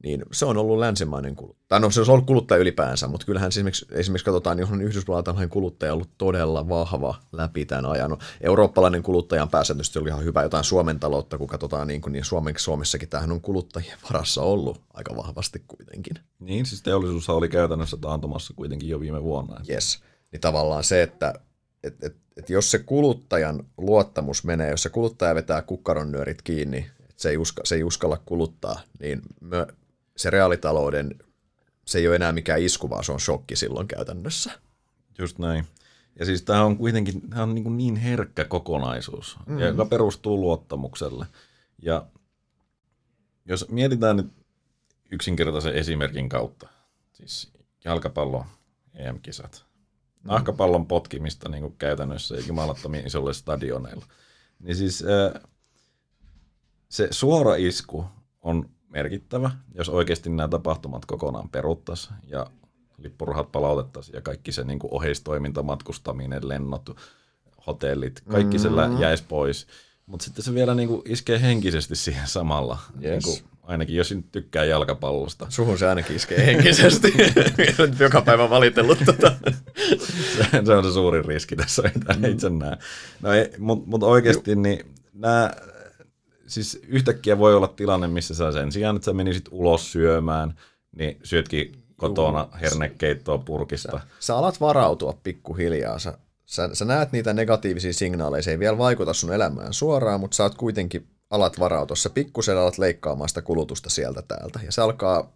niin 0.03 0.23
se 0.31 0.45
on 0.45 0.57
ollut 0.57 0.79
länsimainen 0.79 1.35
kuluttaja. 1.35 1.65
Tai 1.67 1.79
no 1.79 1.89
se 1.89 2.01
on 2.01 2.09
ollut 2.09 2.25
kuluttaja 2.25 2.61
ylipäänsä, 2.61 3.07
mutta 3.07 3.25
kyllähän 3.25 3.47
esimerkiksi, 3.47 3.85
esimerkiksi 3.91 4.25
katsotaan, 4.25 4.59
johon 4.59 4.81
Yhdysvaltain 4.81 5.49
kuluttaja 5.49 5.91
on 5.91 5.95
ollut 5.95 6.17
todella 6.17 6.69
vahva 6.69 7.15
läpi 7.31 7.65
tämän 7.65 7.85
ajan. 7.85 8.09
No, 8.09 8.17
eurooppalainen 8.41 9.03
kuluttajan 9.03 9.49
pääsääntöisesti 9.49 9.99
oli 9.99 10.09
ihan 10.09 10.23
hyvä 10.23 10.43
jotain 10.43 10.63
Suomen 10.63 10.99
taloutta, 10.99 11.37
kun 11.37 11.47
katsotaan 11.47 11.87
niin, 11.87 12.01
kuin, 12.01 12.13
niin 12.13 12.25
Suomen, 12.25 12.53
Suomessakin 12.57 13.09
tähän 13.09 13.31
on 13.31 13.41
kuluttajien 13.41 13.97
varassa 14.03 14.41
ollut 14.41 14.81
aika 14.93 15.15
vahvasti 15.15 15.63
kuitenkin. 15.67 16.13
Niin, 16.39 16.65
siis 16.65 16.81
teollisuus 16.81 17.29
oli 17.29 17.49
käytännössä 17.49 17.97
taantumassa 17.97 18.53
kuitenkin 18.53 18.89
jo 18.89 18.99
viime 18.99 19.23
vuonna. 19.23 19.61
Yes. 19.69 19.99
Niin 20.31 20.41
tavallaan 20.41 20.83
se, 20.83 21.03
että 21.03 21.33
et, 21.83 22.03
et, 22.03 22.15
et 22.37 22.49
jos 22.49 22.71
se 22.71 22.79
kuluttajan 22.79 23.65
luottamus 23.77 24.43
menee, 24.43 24.71
jos 24.71 24.83
se 24.83 24.89
kuluttaja 24.89 25.35
vetää 25.35 25.61
kukkaron 25.61 26.11
nyörit 26.11 26.41
kiinni, 26.41 26.77
että 26.99 27.21
se 27.21 27.29
ei, 27.29 27.37
uska, 27.37 27.61
se 27.65 27.75
ei 27.75 27.83
uskalla 27.83 28.17
kuluttaa, 28.25 28.81
niin 28.99 29.21
me, 29.41 29.67
se 30.17 30.29
reaalitalouden, 30.29 31.19
se 31.85 31.99
ei 31.99 32.07
ole 32.07 32.15
enää 32.15 32.31
mikään 32.31 32.61
isku, 32.61 32.89
vaan 32.89 33.03
se 33.03 33.11
on 33.11 33.19
shokki 33.19 33.55
silloin 33.55 33.87
käytännössä. 33.87 34.51
Just 35.17 35.39
näin. 35.39 35.65
Ja 36.19 36.25
siis 36.25 36.41
tämä 36.41 36.63
on 36.63 36.77
kuitenkin 36.77 37.29
tämä 37.29 37.43
on 37.43 37.55
niin, 37.55 37.77
niin 37.77 37.95
herkkä 37.95 38.45
kokonaisuus, 38.45 39.37
mm. 39.45 39.59
joka 39.59 39.85
perustuu 39.85 40.41
luottamukselle. 40.41 41.25
Ja 41.81 42.05
jos 43.45 43.69
mietitään 43.69 44.17
nyt 44.17 44.31
yksinkertaisen 45.11 45.75
esimerkin 45.75 46.29
kautta, 46.29 46.69
siis 47.13 47.51
jalkapallo 47.85 48.45
EM-kisat, 48.95 49.65
mm. 50.23 50.27
nahkapallon 50.27 50.87
potkimista 50.87 51.49
niin 51.49 51.61
kuin 51.61 51.75
käytännössä 51.77 52.35
jumalattomien 52.47 53.07
isolle 53.07 53.33
stadioneilla, 53.33 54.05
niin 54.59 54.75
siis 54.75 55.03
se 56.89 57.07
suora 57.11 57.55
isku 57.55 58.05
on 58.41 58.69
merkittävä, 58.93 59.51
jos 59.75 59.89
oikeasti 59.89 60.29
nämä 60.29 60.47
tapahtumat 60.47 61.05
kokonaan 61.05 61.49
peruttaisiin 61.49 62.15
ja 62.27 62.47
lippurahat 62.97 63.51
palautettaisiin 63.51 64.15
ja 64.15 64.21
kaikki 64.21 64.51
se 64.51 64.63
niin 64.63 64.79
kuin 64.79 64.93
oheistoiminta, 64.93 65.63
matkustaminen, 65.63 66.47
lennot, 66.47 66.97
hotellit, 67.67 68.21
kaikki 68.27 68.57
mm-hmm. 68.57 68.95
se 68.95 69.01
jäisi 69.01 69.23
pois. 69.27 69.67
Mutta 70.05 70.25
sitten 70.25 70.43
se 70.45 70.53
vielä 70.53 70.75
niin 70.75 70.87
kuin 70.89 71.01
iskee 71.05 71.41
henkisesti 71.41 71.95
siihen 71.95 72.27
samalla. 72.27 72.79
Yes. 73.03 73.25
Niin 73.25 73.41
kuin, 73.41 73.51
ainakin 73.63 73.95
jos 73.95 74.11
nyt 74.11 74.31
tykkää 74.31 74.65
jalkapallosta. 74.65 75.45
Suhun 75.49 75.77
se 75.77 75.87
ainakin 75.87 76.15
iskee 76.15 76.45
henkisesti. 76.45 77.13
Joka 77.99 78.21
päivä 78.21 78.49
valitellut 78.49 78.97
tota. 79.05 79.31
se, 80.35 80.65
se 80.65 80.73
on 80.73 80.83
se 80.83 80.91
suurin 80.91 81.25
riski 81.25 81.55
tässä, 81.55 81.81
mitä 81.95 82.13
mm. 82.13 82.25
itse 82.25 82.49
näen. 82.49 82.77
No, 83.21 83.29
mutta 83.59 83.89
mut 83.89 84.03
oikeasti 84.03 84.55
niin 84.55 84.85
nämä 85.13 85.51
siis 86.47 86.81
yhtäkkiä 86.87 87.37
voi 87.37 87.55
olla 87.55 87.67
tilanne, 87.67 88.07
missä 88.07 88.35
sä 88.35 88.51
sen 88.51 88.71
sijaan, 88.71 88.95
että 88.95 89.05
sä 89.05 89.13
menisit 89.13 89.45
ulos 89.51 89.91
syömään, 89.91 90.53
niin 90.95 91.19
syötkin 91.23 91.83
kotona 91.95 92.47
hernekeittoa 92.61 93.37
purkista. 93.37 93.99
Sä, 93.99 94.07
sä 94.19 94.37
alat 94.37 94.61
varautua 94.61 95.19
pikkuhiljaa. 95.23 95.99
Sä, 95.99 96.17
sä, 96.45 96.69
sä 96.73 96.85
näet 96.85 97.11
niitä 97.11 97.33
negatiivisia 97.33 97.93
signaaleja, 97.93 98.43
se 98.43 98.51
ei 98.51 98.59
vielä 98.59 98.77
vaikuta 98.77 99.13
sun 99.13 99.33
elämään 99.33 99.73
suoraan, 99.73 100.19
mutta 100.19 100.35
sä 100.35 100.43
oot 100.43 100.55
kuitenkin 100.55 101.07
alat 101.29 101.59
varautua. 101.59 101.95
Sä 101.95 102.09
pikkusen 102.09 102.57
alat 102.57 102.77
leikkaamaan 102.77 103.29
sitä 103.29 103.41
kulutusta 103.41 103.89
sieltä 103.89 104.21
täältä, 104.21 104.59
ja 104.65 104.71
se 104.71 104.81
alkaa 104.81 105.33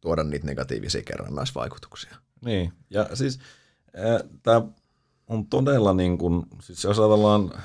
tuoda 0.00 0.24
niitä 0.24 0.46
negatiivisia 0.46 1.02
kerrannaisvaikutuksia. 1.02 2.16
Niin, 2.44 2.72
ja 2.90 3.08
siis 3.14 3.38
äh, 3.98 4.30
tämä 4.42 4.62
on 5.28 5.46
todella 5.46 5.94
niin 5.94 6.18
kuin, 6.18 6.42
siis 6.62 6.84
jos 6.84 6.98
ajatellaan 6.98 7.62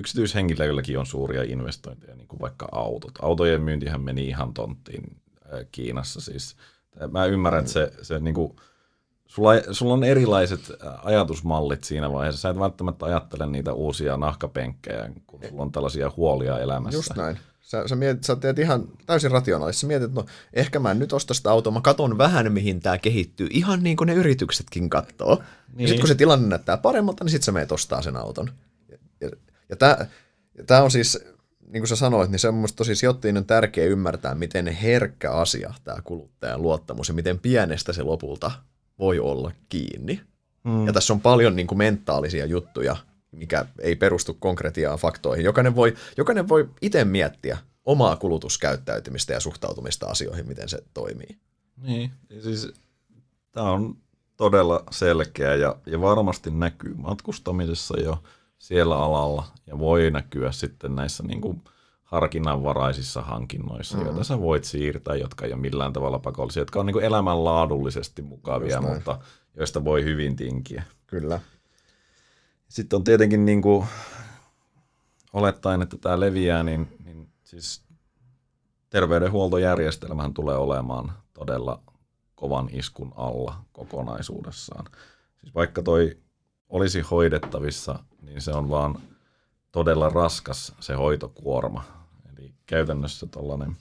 yksityishenkilöilläkin 0.00 0.98
on 0.98 1.06
suuria 1.06 1.42
investointeja, 1.42 2.16
niin 2.16 2.28
kuin 2.28 2.40
vaikka 2.40 2.68
autot. 2.72 3.12
Autojen 3.22 3.62
myyntihän 3.62 4.00
meni 4.00 4.28
ihan 4.28 4.54
tonttiin 4.54 5.16
Kiinassa. 5.72 6.20
Siis, 6.20 6.56
mä 7.10 7.24
ymmärrän, 7.24 7.60
että 7.60 7.72
se, 7.72 7.92
se 8.02 8.18
niin 8.18 8.34
kuin, 8.34 8.56
sulla, 9.26 9.50
sulla 9.70 9.94
on 9.94 10.04
erilaiset 10.04 10.60
ajatusmallit 11.04 11.84
siinä 11.84 12.12
vaiheessa. 12.12 12.40
Sä 12.40 12.48
et 12.48 12.58
välttämättä 12.58 13.06
ajattele 13.06 13.46
niitä 13.46 13.72
uusia 13.72 14.16
nahkapenkkejä, 14.16 15.10
kun 15.26 15.40
sulla 15.48 15.62
on 15.62 15.72
tällaisia 15.72 16.12
huolia 16.16 16.58
elämässä. 16.58 16.98
Just 16.98 17.16
näin. 17.16 17.38
Sä, 17.60 17.88
sä, 17.88 17.96
mietit, 17.96 18.24
sä 18.24 18.36
teet 18.36 18.58
ihan 18.58 18.88
täysin 19.06 19.30
rationaalisesti. 19.30 19.80
Sä 19.80 19.86
mietit, 19.86 20.08
että 20.08 20.20
no 20.20 20.26
ehkä 20.52 20.78
mä 20.78 20.90
en 20.90 20.98
nyt 20.98 21.12
osta 21.12 21.34
sitä 21.34 21.50
autoa, 21.50 21.72
mä 21.72 21.80
katon 21.80 22.18
vähän 22.18 22.52
mihin 22.52 22.80
tämä 22.80 22.98
kehittyy, 22.98 23.46
ihan 23.50 23.82
niin 23.82 23.96
kuin 23.96 24.06
ne 24.06 24.14
yrityksetkin 24.14 24.90
katsoo. 24.90 25.34
Niin. 25.36 25.80
Ja 25.80 25.88
sitten 25.88 26.00
kun 26.00 26.08
se 26.08 26.14
tilanne 26.14 26.48
näyttää 26.48 26.76
paremmalta, 26.76 27.24
niin 27.24 27.30
sitten 27.30 27.44
sä 27.44 27.52
meet 27.52 27.72
ostaa 27.72 28.02
sen 28.02 28.16
auton. 28.16 28.50
Ja, 29.70 29.76
tämä 30.66 30.82
on 30.82 30.90
siis, 30.90 31.18
niin 31.60 31.80
kuin 31.80 31.88
sä 31.88 31.96
sanoit, 31.96 32.30
niin 32.30 32.38
se 32.38 32.48
on 32.48 32.54
mun 32.54 32.68
tosi 32.76 32.94
sijoittajien 32.94 33.44
tärkeä 33.44 33.84
ymmärtää, 33.84 34.34
miten 34.34 34.66
herkkä 34.66 35.30
asia 35.30 35.74
tämä 35.84 36.02
kuluttajan 36.02 36.62
luottamus 36.62 37.08
ja 37.08 37.14
miten 37.14 37.38
pienestä 37.38 37.92
se 37.92 38.02
lopulta 38.02 38.50
voi 38.98 39.18
olla 39.18 39.52
kiinni. 39.68 40.20
Mm. 40.64 40.86
Ja 40.86 40.92
tässä 40.92 41.12
on 41.12 41.20
paljon 41.20 41.56
niin 41.56 41.66
kuin 41.66 41.78
mentaalisia 41.78 42.46
juttuja, 42.46 42.96
mikä 43.32 43.66
ei 43.78 43.96
perustu 43.96 44.34
konkretiaan 44.34 44.98
faktoihin. 44.98 45.44
Jokainen 45.44 45.76
voi, 45.76 45.94
jokainen 46.16 46.48
voi 46.48 46.68
itse 46.82 47.04
miettiä 47.04 47.58
omaa 47.84 48.16
kulutuskäyttäytymistä 48.16 49.32
ja 49.32 49.40
suhtautumista 49.40 50.06
asioihin, 50.06 50.48
miten 50.48 50.68
se 50.68 50.78
toimii. 50.94 51.38
Niin, 51.82 52.10
siis 52.40 52.72
tämä 53.52 53.70
on 53.70 53.96
todella 54.36 54.84
selkeä 54.90 55.54
ja, 55.54 55.76
ja 55.86 56.00
varmasti 56.00 56.50
näkyy 56.50 56.94
matkustamisessa 56.94 58.00
jo 58.00 58.22
siellä 58.60 58.98
alalla 58.98 59.44
ja 59.66 59.78
voi 59.78 60.10
näkyä 60.10 60.52
sitten 60.52 60.94
näissä 60.94 61.22
niin 61.22 61.40
kuin 61.40 61.62
harkinnanvaraisissa 62.04 63.22
hankinnoissa, 63.22 63.96
mm-hmm. 63.96 64.10
joita 64.10 64.24
sä 64.24 64.40
voit 64.40 64.64
siirtää, 64.64 65.16
jotka 65.16 65.44
ei 65.46 65.52
ole 65.52 65.60
millään 65.60 65.92
tavalla 65.92 66.18
pakollisia, 66.18 66.60
jotka 66.60 66.80
on 66.80 66.86
niin 66.86 66.94
kuin 66.94 67.04
elämänlaadullisesti 67.04 68.22
mukavia, 68.22 68.80
mutta 68.80 69.18
joista 69.54 69.84
voi 69.84 70.04
hyvin 70.04 70.36
tinkiä. 70.36 70.82
Kyllä. 71.06 71.40
Sitten 72.68 72.96
on 72.96 73.04
tietenkin 73.04 73.44
niin 73.44 73.62
kuin, 73.62 73.86
olettaen, 75.32 75.82
että 75.82 75.96
tämä 75.96 76.20
leviää, 76.20 76.62
niin, 76.62 76.96
niin 77.04 77.28
siis 77.44 77.82
terveydenhuoltojärjestelmähän 78.90 80.34
tulee 80.34 80.56
olemaan 80.56 81.12
todella 81.32 81.82
kovan 82.34 82.68
iskun 82.72 83.12
alla 83.16 83.64
kokonaisuudessaan. 83.72 84.84
Siis 85.40 85.54
vaikka 85.54 85.82
toi 85.82 86.18
olisi 86.70 87.00
hoidettavissa, 87.00 87.98
niin 88.22 88.40
se 88.40 88.52
on 88.52 88.70
vaan 88.70 88.98
todella 89.72 90.08
raskas 90.08 90.74
se 90.80 90.94
hoitokuorma. 90.94 91.84
Eli 92.32 92.52
käytännössä 92.66 93.26
tällainen, 93.26 93.76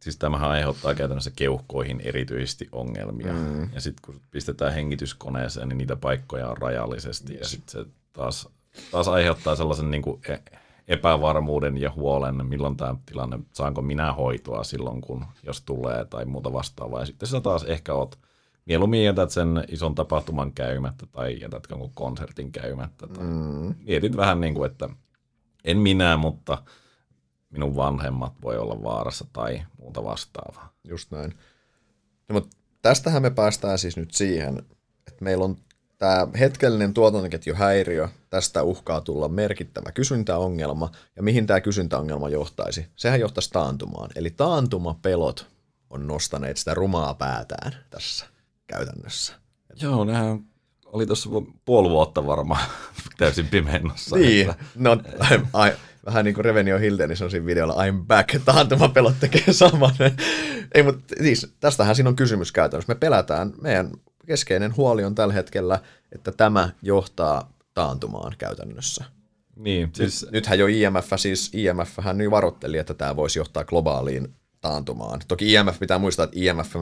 siis 0.00 0.16
tämähän 0.16 0.50
aiheuttaa 0.50 0.94
käytännössä 0.94 1.30
keuhkoihin 1.36 2.00
erityisesti 2.00 2.68
ongelmia. 2.72 3.32
Mm. 3.32 3.72
Ja 3.72 3.80
sitten 3.80 4.02
kun 4.06 4.20
pistetään 4.30 4.72
hengityskoneeseen, 4.72 5.68
niin 5.68 5.78
niitä 5.78 5.96
paikkoja 5.96 6.48
on 6.48 6.56
rajallisesti. 6.56 7.32
Yes. 7.32 7.40
Ja 7.40 7.48
sitten 7.48 7.84
se 7.84 7.90
taas, 8.12 8.48
taas 8.90 9.08
aiheuttaa 9.08 9.56
sellaisen 9.56 9.90
niin 9.90 10.02
kuin 10.02 10.20
e- 10.28 10.58
epävarmuuden 10.88 11.78
ja 11.78 11.90
huolen, 11.90 12.46
milloin 12.46 12.76
tämä 12.76 12.94
tilanne, 13.06 13.38
saanko 13.52 13.82
minä 13.82 14.12
hoitoa 14.12 14.64
silloin, 14.64 15.00
kun 15.00 15.24
jos 15.42 15.60
tulee 15.60 16.04
tai 16.04 16.24
muuta 16.24 16.52
vastaavaa. 16.52 17.00
Ja 17.00 17.06
sitten 17.06 17.28
sä 17.28 17.40
taas 17.40 17.64
ehkä 17.64 17.94
oot 17.94 18.18
mieluummin 18.66 19.04
jätät 19.04 19.30
sen 19.30 19.64
ison 19.68 19.94
tapahtuman 19.94 20.52
käymättä 20.52 21.06
tai 21.06 21.40
jätät 21.40 21.62
jonkun 21.70 21.92
konsertin 21.94 22.52
käymättä. 22.52 23.06
Tai 23.06 23.24
mm. 23.24 23.74
Mietit 23.78 24.16
vähän 24.16 24.40
niin 24.40 24.54
kuin, 24.54 24.70
että 24.70 24.88
en 25.64 25.78
minä, 25.78 26.16
mutta 26.16 26.62
minun 27.50 27.76
vanhemmat 27.76 28.32
voi 28.42 28.58
olla 28.58 28.82
vaarassa 28.82 29.24
tai 29.32 29.62
muuta 29.78 30.04
vastaavaa. 30.04 30.72
Just 30.84 31.10
näin. 31.10 31.34
No, 32.28 32.32
mutta 32.32 32.56
tästähän 32.82 33.22
me 33.22 33.30
päästään 33.30 33.78
siis 33.78 33.96
nyt 33.96 34.14
siihen, 34.14 34.58
että 35.06 35.24
meillä 35.24 35.44
on 35.44 35.56
tämä 35.98 36.28
hetkellinen 36.38 36.94
tuotantoketjuhäiriö, 36.94 38.08
tästä 38.30 38.62
uhkaa 38.62 39.00
tulla 39.00 39.28
merkittävä 39.28 39.92
kysyntäongelma, 39.92 40.90
ja 41.16 41.22
mihin 41.22 41.46
tämä 41.46 41.60
kysyntäongelma 41.60 42.28
johtaisi? 42.28 42.86
Sehän 42.96 43.20
johtaisi 43.20 43.50
taantumaan. 43.50 44.10
Eli 44.14 44.30
taantumapelot 44.30 45.46
on 45.90 46.06
nostaneet 46.06 46.56
sitä 46.56 46.74
rumaa 46.74 47.14
päätään 47.14 47.72
tässä 47.90 48.31
käytännössä. 48.76 49.34
Joo, 49.80 50.04
nehän 50.04 50.44
oli 50.86 51.06
tuossa 51.06 51.30
puoli 51.64 51.90
vuotta 51.90 52.26
varmaan 52.26 52.64
täysin 53.18 53.46
pimennossa. 53.46 54.16
Niin, 54.16 54.50
että... 54.50 54.64
no, 54.74 54.92
I, 55.66 55.72
vähän 56.06 56.24
niin 56.24 56.34
kuin 56.34 56.44
Revenio 56.44 56.78
Hildenison 56.78 57.30
siinä 57.30 57.46
videolla 57.46 57.74
I'm 57.74 58.06
back, 58.06 58.44
taantumapelot 58.44 59.14
tekee 59.20 59.52
saman. 59.52 59.94
Ei, 60.74 60.82
mutta 60.82 61.14
siis 61.22 61.54
tästähän 61.60 61.96
siinä 61.96 62.08
on 62.08 62.16
kysymys 62.16 62.52
käytännössä. 62.52 62.94
Me 62.94 62.98
pelätään, 62.98 63.52
meidän 63.60 63.90
keskeinen 64.26 64.76
huoli 64.76 65.04
on 65.04 65.14
tällä 65.14 65.34
hetkellä, 65.34 65.80
että 66.12 66.32
tämä 66.32 66.70
johtaa 66.82 67.52
taantumaan 67.74 68.34
käytännössä. 68.38 69.04
Niin, 69.56 69.90
siis... 69.92 70.22
Nyt, 70.22 70.32
nythän 70.32 70.58
jo 70.58 70.66
IMF, 70.66 71.12
siis 71.16 71.50
IMF 71.54 71.90
hän 72.00 72.18
nyt 72.18 72.30
varoitteli, 72.30 72.78
että 72.78 72.94
tämä 72.94 73.16
voisi 73.16 73.38
johtaa 73.38 73.64
globaaliin 73.64 74.34
taantumaan. 74.60 75.20
Toki 75.28 75.52
IMF 75.52 75.78
pitää 75.78 75.98
muistaa, 75.98 76.24
että 76.24 76.36
IMF, 76.38 76.76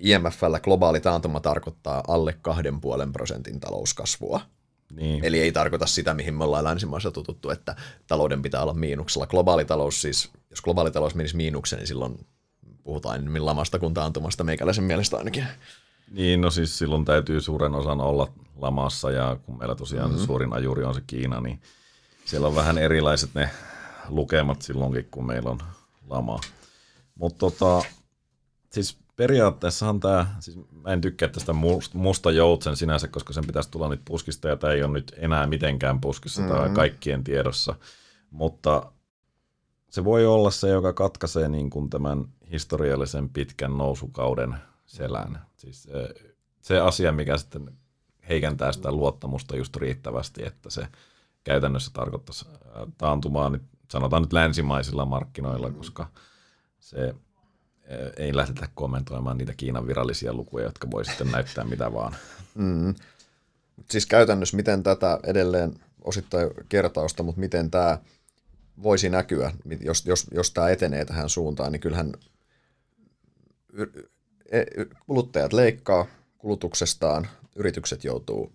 IMFllä 0.00 0.60
globaali 0.60 1.00
taantuma 1.00 1.40
tarkoittaa 1.40 2.04
alle 2.08 2.36
kahden 2.42 2.80
puolen 2.80 3.12
prosentin 3.12 3.60
talouskasvua. 3.60 4.40
Niin. 4.92 5.24
Eli 5.24 5.40
ei 5.40 5.52
tarkoita 5.52 5.86
sitä, 5.86 6.14
mihin 6.14 6.34
me 6.34 6.44
ollaan 6.44 6.64
länsimaissa 6.64 7.10
tututtu, 7.10 7.50
että 7.50 7.76
talouden 8.06 8.42
pitää 8.42 8.62
olla 8.62 8.74
miinuksella. 8.74 9.26
Globaali 9.26 9.64
talous 9.64 10.02
siis, 10.02 10.30
jos 10.50 10.60
globaali 10.60 10.90
talous 10.90 11.14
menisi 11.14 11.36
miinukseen, 11.36 11.80
niin 11.80 11.86
silloin 11.86 12.26
puhutaan 12.82 13.18
enemmän 13.18 13.46
lamasta 13.46 13.78
kuin 13.78 13.94
taantumasta, 13.94 14.44
meikäläisen 14.44 14.84
mielestä 14.84 15.16
ainakin. 15.16 15.44
Niin, 16.10 16.40
no 16.40 16.50
siis 16.50 16.78
silloin 16.78 17.04
täytyy 17.04 17.40
suuren 17.40 17.74
osan 17.74 18.00
olla 18.00 18.28
lamassa 18.56 19.10
ja 19.10 19.36
kun 19.46 19.58
meillä 19.58 19.74
tosiaan 19.74 20.08
mm-hmm. 20.08 20.20
se 20.20 20.26
suurin 20.26 20.52
ajuri 20.52 20.84
on 20.84 20.94
se 20.94 21.02
Kiina, 21.06 21.40
niin 21.40 21.60
siellä 22.24 22.48
on 22.48 22.54
vähän 22.54 22.78
erilaiset 22.78 23.30
ne 23.34 23.50
lukemat 24.08 24.62
silloinkin, 24.62 25.08
kun 25.10 25.26
meillä 25.26 25.50
on 25.50 25.58
lama. 26.08 26.40
Mutta 27.14 27.38
tota, 27.38 27.82
siis 28.70 28.96
periaatteessahan 29.20 30.00
tämä, 30.00 30.26
siis 30.40 30.58
mä 30.72 30.92
en 30.92 31.00
tykkää 31.00 31.28
tästä 31.28 31.52
musta 31.94 32.30
joutsen 32.30 32.76
sinänsä, 32.76 33.08
koska 33.08 33.32
sen 33.32 33.46
pitäisi 33.46 33.70
tulla 33.70 33.88
nyt 33.88 34.00
puskista 34.04 34.48
ja 34.48 34.56
tämä 34.56 34.72
ei 34.72 34.82
ole 34.82 34.92
nyt 34.92 35.12
enää 35.16 35.46
mitenkään 35.46 36.00
puskissa 36.00 36.42
mm-hmm. 36.42 36.56
tai 36.56 36.70
kaikkien 36.70 37.24
tiedossa. 37.24 37.74
Mutta 38.30 38.92
se 39.90 40.04
voi 40.04 40.26
olla 40.26 40.50
se, 40.50 40.68
joka 40.68 40.92
katkaisee 40.92 41.48
niin 41.48 41.70
kuin 41.70 41.90
tämän 41.90 42.24
historiallisen 42.52 43.28
pitkän 43.28 43.78
nousukauden 43.78 44.54
selän. 44.86 45.40
Siis 45.56 45.82
se, 45.82 46.14
se 46.60 46.80
asia, 46.80 47.12
mikä 47.12 47.36
sitten 47.36 47.70
heikentää 48.28 48.72
sitä 48.72 48.92
luottamusta 48.92 49.56
just 49.56 49.76
riittävästi, 49.76 50.46
että 50.46 50.70
se 50.70 50.86
käytännössä 51.44 51.90
tarkoittaisi 51.94 52.46
taantumaa 52.98 53.48
nyt, 53.48 53.62
sanotaan 53.90 54.22
nyt 54.22 54.32
länsimaisilla 54.32 55.04
markkinoilla, 55.04 55.68
mm. 55.68 55.74
koska 55.74 56.06
se 56.78 57.14
ei 58.16 58.36
lähdetä 58.36 58.68
kommentoimaan 58.74 59.38
niitä 59.38 59.54
Kiinan 59.56 59.86
virallisia 59.86 60.32
lukuja, 60.32 60.64
jotka 60.64 60.90
voi 60.90 61.04
sitten 61.04 61.30
näyttää 61.30 61.64
mitä 61.64 61.92
vaan. 61.92 62.16
Mm. 62.54 62.94
Siis 63.90 64.06
käytännössä 64.06 64.56
miten 64.56 64.82
tätä 64.82 65.18
edelleen 65.26 65.74
osittain 66.04 66.50
kertausta, 66.68 67.22
mutta 67.22 67.40
miten 67.40 67.70
tämä 67.70 67.98
voisi 68.82 69.08
näkyä, 69.08 69.52
jos, 69.80 70.06
jos, 70.06 70.26
jos 70.34 70.50
tämä 70.50 70.68
etenee 70.68 71.04
tähän 71.04 71.28
suuntaan, 71.28 71.72
niin 71.72 71.80
kyllähän 71.80 72.12
E, 74.50 74.64
kuluttajat 75.06 75.52
leikkaa 75.52 76.06
kulutuksestaan, 76.38 77.28
yritykset 77.56 78.04
joutuu 78.04 78.52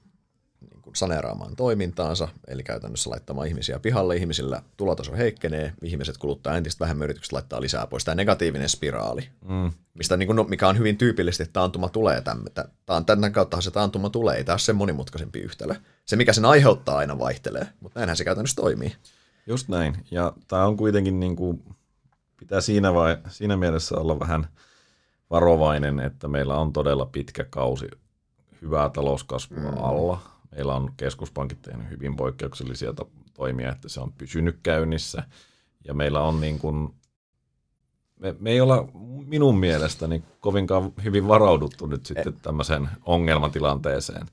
saneeraamaan 0.96 1.56
toimintaansa, 1.56 2.28
eli 2.48 2.64
käytännössä 2.64 3.10
laittamaan 3.10 3.48
ihmisiä 3.48 3.80
pihalle, 3.80 4.16
ihmisillä 4.16 4.62
tulotaso 4.78 5.16
heikkenee, 5.16 5.74
ihmiset 5.82 6.18
kuluttaa 6.18 6.58
entistä 6.58 6.80
vähemmän, 6.80 7.04
yritykset 7.04 7.34
laittaa 7.34 7.62
lisää 7.62 7.88
pois. 7.88 8.06
Tämä 8.06 8.16
negatiivinen 8.16 8.70
spiraali, 8.70 9.30
mm. 9.48 9.72
mistä, 9.94 10.18
niin 10.18 10.28
kuin, 10.28 10.36
no, 10.36 10.44
mikä 10.44 10.68
on 10.68 10.78
hyvin 10.78 10.98
tyypillisesti, 10.98 11.44
että 11.44 11.54
taantuma 11.54 11.90
tulee 11.90 12.22
tämmötä. 12.22 12.66
Tämän 13.06 13.32
kautta 13.32 13.62
se 13.62 13.72
taantuma 13.72 14.10
tulee, 14.10 14.38
ei 14.38 14.44
tämä 14.44 14.54
ole 14.54 14.60
sen 14.60 14.76
monimutkaisempi 14.76 15.40
yhtälö. 15.40 15.76
Se, 16.06 16.16
mikä 16.16 16.34
sen 16.34 16.46
aiheuttaa, 16.46 16.98
aina 16.98 17.20
vaihtelee, 17.20 17.68
mutta 17.80 18.00
näinhän 18.00 18.18
se 18.18 18.24
käytännössä 18.24 18.62
toimii. 18.62 18.96
Just 19.48 19.70
näin, 19.70 19.98
ja 20.12 20.34
tämä 20.48 20.66
on 20.66 20.78
kuitenkin, 20.78 21.20
niin 21.20 21.36
kuin, 21.36 21.64
pitää 22.40 22.62
siinä, 22.62 22.94
vai, 22.94 23.18
siinä 23.30 23.58
mielessä 23.58 23.96
olla 23.96 24.20
vähän– 24.20 24.48
varovainen, 25.30 26.00
että 26.00 26.28
meillä 26.28 26.56
on 26.56 26.74
todella 26.74 27.06
pitkä 27.06 27.44
kausi 27.44 27.88
hyvää 28.62 28.90
talouskasvua 28.90 29.72
mm. 29.72 29.78
alla. 29.78 30.22
Meillä 30.56 30.76
on 30.76 30.94
keskuspankit 30.98 31.62
tehnyt 31.62 31.90
hyvin 31.90 32.16
poikkeuksellisia 32.16 32.94
toimia, 33.34 33.72
että 33.72 33.90
se 33.90 34.00
on 34.00 34.14
pysynyt 34.14 34.60
käynnissä. 34.64 35.24
Ja 35.88 35.94
meillä 35.94 36.22
on 36.22 36.42
niin 36.42 36.60
kuin, 36.60 36.90
me, 38.20 38.36
me 38.40 38.52
ei 38.52 38.62
olla 38.62 38.88
minun 39.28 39.60
mielestäni 39.60 40.24
kovinkaan 40.40 40.94
hyvin 41.04 41.28
varauduttu 41.28 41.86
nyt 41.86 42.06
sitten 42.06 42.34
tämmöiseen 42.42 42.90
ongelmatilanteeseen. 43.06 44.28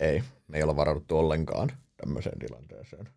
Ei, 0.00 0.22
me 0.48 0.56
ei 0.56 0.62
olla 0.62 0.76
varauduttu 0.76 1.18
ollenkaan. 1.18 1.70
tämmöiseen 1.96 2.38
tilanteeseen. 2.38 3.08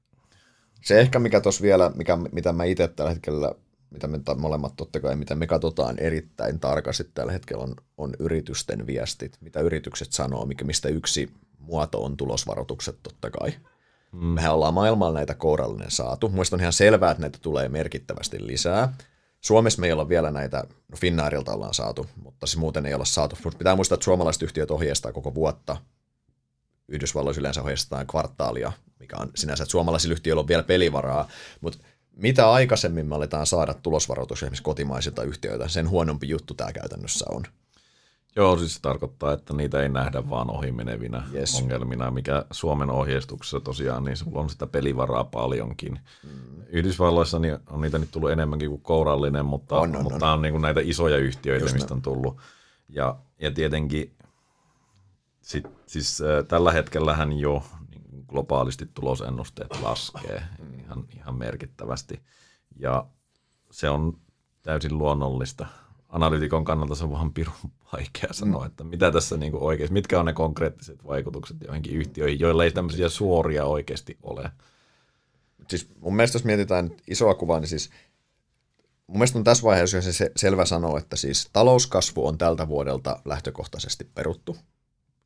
Se 0.82 1.00
ehkä, 1.00 1.20
mikä 1.20 1.42
tuossa 1.42 1.62
vielä, 1.62 1.92
mikä, 1.96 2.18
mitä 2.32 2.54
mä 2.54 2.64
itse 2.64 2.88
tällä 2.88 3.12
hetkellä, 3.12 3.52
mitä 3.90 4.08
me 4.08 4.20
molemmat 4.38 4.76
totta 4.76 5.00
kai, 5.00 5.16
mitä 5.16 5.36
me 5.36 5.48
katsotaan 5.48 6.00
erittäin 6.00 6.60
tarkasti 6.60 7.10
tällä 7.14 7.32
hetkellä, 7.32 7.64
on, 7.64 7.76
on 7.98 8.14
yritysten 8.20 8.88
viestit, 8.88 9.38
mitä 9.42 9.60
yritykset 9.60 10.12
sanoo, 10.12 10.46
mikä, 10.46 10.66
mistä 10.66 10.90
yksi 10.90 11.34
muoto 11.60 12.04
on 12.04 12.18
tulosvaroitukset 12.18 12.98
totta 13.04 13.30
kai. 13.30 13.54
Mm. 14.12 14.26
Mehän 14.26 14.54
ollaan 14.54 14.74
maailmalla 14.74 15.20
näitä 15.20 15.34
kourallinen 15.34 15.92
saatu. 15.92 16.30
Muista 16.30 16.56
on 16.56 16.60
ihan 16.60 16.74
selvää, 16.74 17.12
että 17.12 17.22
näitä 17.22 17.40
tulee 17.42 17.70
merkittävästi 17.70 18.48
lisää. 18.48 18.94
Suomessa 19.42 19.82
me 19.82 19.88
ei 19.88 19.94
vielä 20.10 20.32
näitä, 20.32 20.64
no 20.92 20.98
Finnairilta 20.98 21.54
ollaan 21.54 21.74
saatu, 21.74 22.08
mutta 22.24 22.48
siis 22.48 22.58
muuten 22.58 22.86
ei 22.86 22.94
olla 22.94 23.06
saatu. 23.06 23.38
Mutta 23.44 23.58
pitää 23.58 23.76
muistaa, 23.76 23.96
että 23.96 24.06
suomalaiset 24.06 24.42
yhtiöt 24.42 24.72
ohjeistaa 24.72 25.12
koko 25.12 25.36
vuotta. 25.36 25.78
Yhdysvalloissa 26.88 27.40
yleensä 27.40 27.62
ohjeistetaan 27.62 28.08
kvartaalia, 28.08 28.72
mikä 29.00 29.16
on 29.20 29.32
sinänsä, 29.36 29.64
että 29.64 29.72
suomalaisilla 29.72 30.14
yhtiöillä 30.14 30.40
on 30.40 30.48
vielä 30.48 30.64
pelivaraa, 30.64 31.28
mutta 31.62 31.80
mitä 32.12 32.52
aikaisemmin 32.52 33.06
me 33.06 33.16
aletaan 33.16 33.48
saada 33.48 33.74
tulosvaroitus 33.74 34.38
esimerkiksi 34.38 34.64
kotimaisilta 34.64 35.24
yhtiöiltä, 35.24 35.68
sen 35.68 35.90
huonompi 35.90 36.30
juttu 36.30 36.54
tämä 36.54 36.74
käytännössä 36.74 37.26
on. 37.30 37.44
Joo, 38.38 38.58
siis 38.58 38.76
se 38.76 38.82
tarkoittaa, 38.82 39.34
että 39.34 39.54
niitä 39.54 39.82
ei 39.82 39.90
nähdä 39.90 40.30
vaan 40.30 40.50
ohimenevinä 40.50 41.24
yes. 41.34 41.62
ongelmina, 41.62 42.12
mikä 42.12 42.46
Suomen 42.52 42.90
ohjeistuksessa 42.90 43.60
tosiaan, 43.60 44.04
niin 44.04 44.18
sulla 44.18 44.40
on 44.40 44.50
sitä 44.50 44.68
pelivaraa 44.68 45.24
paljonkin. 45.24 46.00
Mm. 46.24 46.62
Yhdysvalloissa 46.68 47.40
niin 47.40 47.58
on 47.70 47.82
niitä 47.82 47.98
nyt 47.98 48.12
tullut 48.12 48.32
enemmänkin 48.32 48.70
kuin 48.70 48.82
kourallinen, 48.82 49.46
mutta 49.46 49.80
on, 49.80 49.96
on, 49.96 50.04
mutta 50.04 50.28
on. 50.28 50.34
on 50.34 50.42
niin 50.42 50.52
kuin 50.52 50.62
näitä 50.62 50.82
isoja 50.84 51.18
yhtiöitä, 51.18 51.64
Just 51.64 51.74
mistä 51.74 51.94
on 51.94 52.02
tullut. 52.02 52.38
Ja, 52.90 53.16
ja 53.40 53.52
tietenkin 53.52 54.16
sit, 55.42 55.66
siis, 55.86 56.22
äh, 56.22 56.46
tällä 56.48 56.72
hetkellähän 56.72 57.34
jo 57.34 57.64
niin 57.90 58.26
globaalisti 58.28 58.90
tulosennusteet 58.94 59.82
laskee 59.82 60.44
ihan, 60.80 61.06
ihan 61.16 61.36
merkittävästi. 61.36 62.22
Ja 62.76 63.06
se 63.72 63.90
on 63.90 64.18
täysin 64.64 64.98
luonnollista 64.98 65.66
analytikon 66.10 66.66
kannalta 66.66 66.96
se 66.96 67.04
on 67.04 67.12
vähän 67.12 67.34
pirun 67.34 67.72
vaikea 67.94 68.34
sanoa, 68.34 68.62
mm. 68.62 68.68
että 68.68 68.84
mitä 68.84 69.12
tässä 69.12 69.38
niin 69.38 69.52
kuin 69.52 69.64
oikeasti, 69.64 69.94
mitkä 69.94 70.20
on 70.20 70.26
ne 70.26 70.34
konkreettiset 70.34 71.08
vaikutukset 71.08 71.58
joihinkin 71.62 71.94
yhtiöihin, 71.94 72.40
joilla 72.40 72.64
ei 72.64 72.72
tämmöisiä 72.72 73.10
suoria 73.10 73.66
oikeasti 73.66 74.18
ole. 74.24 74.52
Siis 75.68 75.90
mun 76.00 76.16
mielestä 76.16 76.36
jos 76.36 76.44
mietitään 76.44 76.92
isoa 77.08 77.34
kuvaa, 77.34 77.60
niin 77.60 77.70
siis 77.70 77.90
mun 79.08 79.18
mielestä 79.18 79.38
on 79.38 79.44
tässä 79.44 79.64
vaiheessa 79.64 80.02
se 80.02 80.32
selvä 80.36 80.66
sanoa, 80.66 81.00
että 81.00 81.16
siis 81.16 81.50
talouskasvu 81.54 82.28
on 82.28 82.38
tältä 82.38 82.68
vuodelta 82.68 83.20
lähtökohtaisesti 83.26 84.04
peruttu 84.16 84.58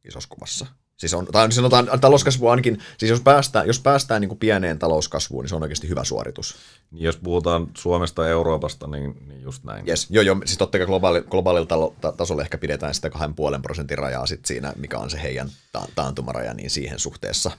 isossa 0.04 0.30
kuvassa. 0.30 0.66
Siis 1.02 1.14
on, 1.14 1.26
tai 1.26 1.52
sanotaan 1.52 1.90
talouskasvu 2.02 2.48
ainakin, 2.48 2.80
siis 2.98 3.10
jos 3.10 3.22
päästään, 3.22 3.68
jos 3.68 3.80
päästään 3.80 4.22
niin 4.22 4.30
kuin 4.30 4.40
pieneen 4.40 4.80
talouskasvuun, 4.80 5.44
niin 5.44 5.50
se 5.50 5.56
on 5.56 5.62
oikeasti 5.62 5.90
hyvä 5.90 6.04
suoritus. 6.04 6.56
Niin 6.92 7.04
jos 7.04 7.18
puhutaan 7.18 7.68
Suomesta 7.78 8.24
ja 8.24 8.30
Euroopasta, 8.30 8.88
niin, 8.88 9.18
niin 9.28 9.42
just 9.42 9.64
näin. 9.64 9.88
Yes. 9.88 10.08
Joo, 10.10 10.22
joo, 10.22 10.42
siis 10.46 10.58
totta 10.58 10.78
kai 10.78 10.88
globaali, 10.88 11.22
globaalilla 11.22 12.12
tasolla 12.18 12.42
ehkä 12.42 12.58
pidetään 12.58 12.94
sitä 12.94 13.08
2,5 13.08 13.62
prosentin 13.62 13.98
rajaa 13.98 14.26
sit 14.26 14.46
siinä, 14.46 14.74
mikä 14.78 14.98
on 14.98 15.10
se 15.10 15.22
heidän 15.22 15.50
ta- 15.72 15.88
taantumaraja, 15.96 16.54
niin 16.54 16.70
siihen 16.70 17.00
suhteessa. 17.00 17.52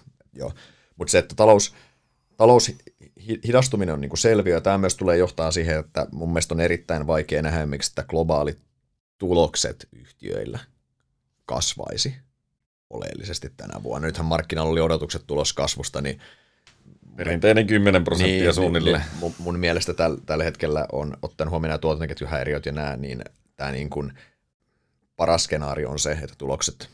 Mutta 0.96 1.10
se, 1.10 1.18
että 1.18 1.34
talous, 1.34 1.74
talous 2.36 2.72
hidastuminen 3.46 3.94
on 3.94 4.00
niin 4.00 4.10
kuin 4.10 4.18
selviö, 4.18 4.54
ja 4.54 4.60
tämä 4.60 4.78
myös 4.78 4.96
tulee 4.96 5.16
johtaa 5.16 5.50
siihen, 5.50 5.78
että 5.78 6.06
mun 6.12 6.28
mielestä 6.28 6.54
on 6.54 6.60
erittäin 6.60 7.06
vaikea 7.06 7.42
nähdä, 7.42 7.66
miksi 7.66 7.90
että 7.90 8.02
globaalit 8.02 8.58
tulokset 9.18 9.88
yhtiöillä 9.92 10.58
kasvaisi 11.44 12.14
oleellisesti 12.92 13.52
tänä 13.56 13.82
vuonna. 13.82 14.06
Nythän 14.06 14.26
markkinalla 14.26 14.70
oli 14.70 14.80
odotukset 14.80 15.22
tuloskasvusta, 15.26 16.00
niin 16.00 16.20
Perinteinen 17.16 17.66
10 17.66 18.04
prosenttia 18.04 18.42
niin, 18.42 18.54
suunnilleen. 18.54 19.00
Niin, 19.00 19.20
mun, 19.20 19.34
mun 19.38 19.58
mielestä 19.58 19.94
täl, 19.94 20.16
tällä 20.26 20.44
hetkellä 20.44 20.86
on, 20.92 21.16
ottaen 21.22 21.50
huomioon 21.50 21.68
nämä 21.68 21.78
tuotantoketjuhäiriöt 21.78 22.66
ja 22.66 22.72
nämä, 22.72 22.96
niin 22.96 23.24
tämä 23.56 23.72
niin 23.72 23.90
kuin 23.90 24.12
paras 25.16 25.44
skenaario 25.44 25.90
on 25.90 25.98
se, 25.98 26.12
että 26.12 26.34
tulokset 26.38 26.88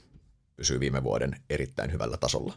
pysyy 0.56 0.80
viime 0.80 1.02
vuoden 1.02 1.36
erittäin 1.50 1.92
hyvällä 1.92 2.16
tasolla. 2.16 2.54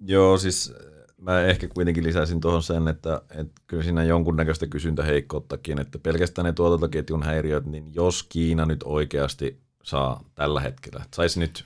Joo, 0.00 0.38
siis 0.38 0.72
mä 1.16 1.42
ehkä 1.42 1.68
kuitenkin 1.68 2.04
lisäisin 2.04 2.40
tuohon 2.40 2.62
sen, 2.62 2.88
että, 2.88 3.22
että 3.30 3.62
kyllä 3.66 3.82
siinä 3.82 4.04
jonkunnäköistä 4.04 4.66
kysyntäheikkouttakin, 4.66 5.78
että 5.78 5.98
pelkästään 5.98 6.44
ne 6.44 6.52
tuotantoketjun 6.52 7.22
häiriöt, 7.22 7.66
niin 7.66 7.94
jos 7.94 8.22
Kiina 8.22 8.66
nyt 8.66 8.82
oikeasti 8.84 9.60
saa 9.82 10.24
tällä 10.34 10.60
hetkellä, 10.60 11.04
saisi 11.14 11.40
nyt 11.40 11.64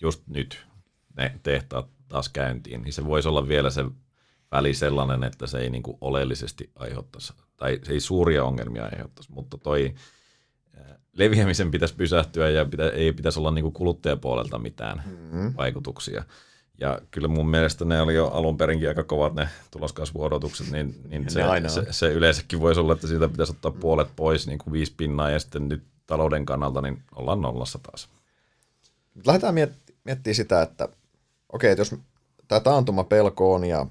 just 0.00 0.22
nyt 0.26 0.66
ne 1.16 1.40
tehtaat 1.42 1.88
taas 2.08 2.28
käyntiin, 2.28 2.82
niin 2.82 2.92
se 2.92 3.06
voisi 3.06 3.28
olla 3.28 3.48
vielä 3.48 3.70
se 3.70 3.84
väli 4.52 4.74
sellainen, 4.74 5.24
että 5.24 5.46
se 5.46 5.58
ei 5.58 5.70
niin 5.70 5.82
kuin 5.82 5.98
oleellisesti 6.00 6.70
aiheuttaisi, 6.74 7.32
tai 7.56 7.80
se 7.82 7.92
ei 7.92 8.00
suuria 8.00 8.44
ongelmia 8.44 8.84
aiheuttaisi, 8.84 9.32
mutta 9.32 9.58
toi 9.58 9.94
leviämisen 11.16 11.70
pitäisi 11.70 11.94
pysähtyä 11.94 12.50
ja 12.50 12.64
pitä, 12.64 12.88
ei 12.88 13.12
pitäisi 13.12 13.38
olla 13.38 13.50
niin 13.50 13.62
kuin 13.62 13.72
kuluttajapuolelta 13.72 14.58
mitään 14.58 15.02
mm-hmm. 15.06 15.54
vaikutuksia. 15.56 16.24
Ja 16.80 17.00
kyllä 17.10 17.28
mun 17.28 17.48
mielestä 17.48 17.84
ne 17.84 18.00
oli 18.00 18.14
jo 18.14 18.28
alun 18.28 18.56
perinkin 18.56 18.88
aika 18.88 19.04
kovat 19.04 19.34
ne 19.34 19.48
tuloskasvuodotukset, 19.70 20.70
niin, 20.70 21.00
niin 21.08 21.30
se, 21.30 21.42
se, 21.68 21.86
se, 21.90 22.12
yleensäkin 22.12 22.60
voisi 22.60 22.80
olla, 22.80 22.92
että 22.92 23.06
siitä 23.06 23.28
pitäisi 23.28 23.52
ottaa 23.52 23.70
puolet 23.70 24.08
pois, 24.16 24.46
niin 24.46 24.58
kuin 24.58 24.72
viisi 24.72 24.94
pinnaa, 24.96 25.30
ja 25.30 25.38
sitten 25.38 25.68
nyt 25.68 25.82
talouden 26.06 26.46
kannalta 26.46 26.82
niin 26.82 27.02
ollaan 27.14 27.40
nollassa 27.40 27.78
taas. 27.78 28.08
Lähdetään 29.26 29.54
miettimään 29.54 29.85
miettii 30.06 30.34
sitä, 30.34 30.62
että 30.62 30.88
okei, 31.52 31.70
että 31.70 31.80
jos 31.80 31.94
tämä 32.48 32.60
taantumapelko 32.60 33.54
on 33.54 33.64
ja 33.64 33.86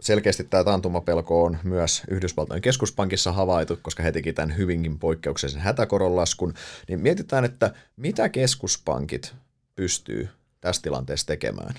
selkeästi 0.00 0.44
tämä 0.44 0.64
taantumapelko 0.64 1.44
on 1.44 1.58
myös 1.62 2.02
Yhdysvaltain 2.10 2.62
keskuspankissa 2.62 3.32
havaitu, 3.32 3.78
koska 3.82 4.02
he 4.02 4.12
teki 4.12 4.32
tämän 4.32 4.56
hyvinkin 4.56 4.98
poikkeuksellisen 4.98 5.62
hätäkoronlaskun, 5.62 6.54
niin 6.88 7.00
mietitään, 7.00 7.44
että 7.44 7.74
mitä 7.96 8.28
keskuspankit 8.28 9.34
pystyy 9.76 10.28
tässä 10.60 10.82
tilanteessa 10.82 11.26
tekemään? 11.26 11.74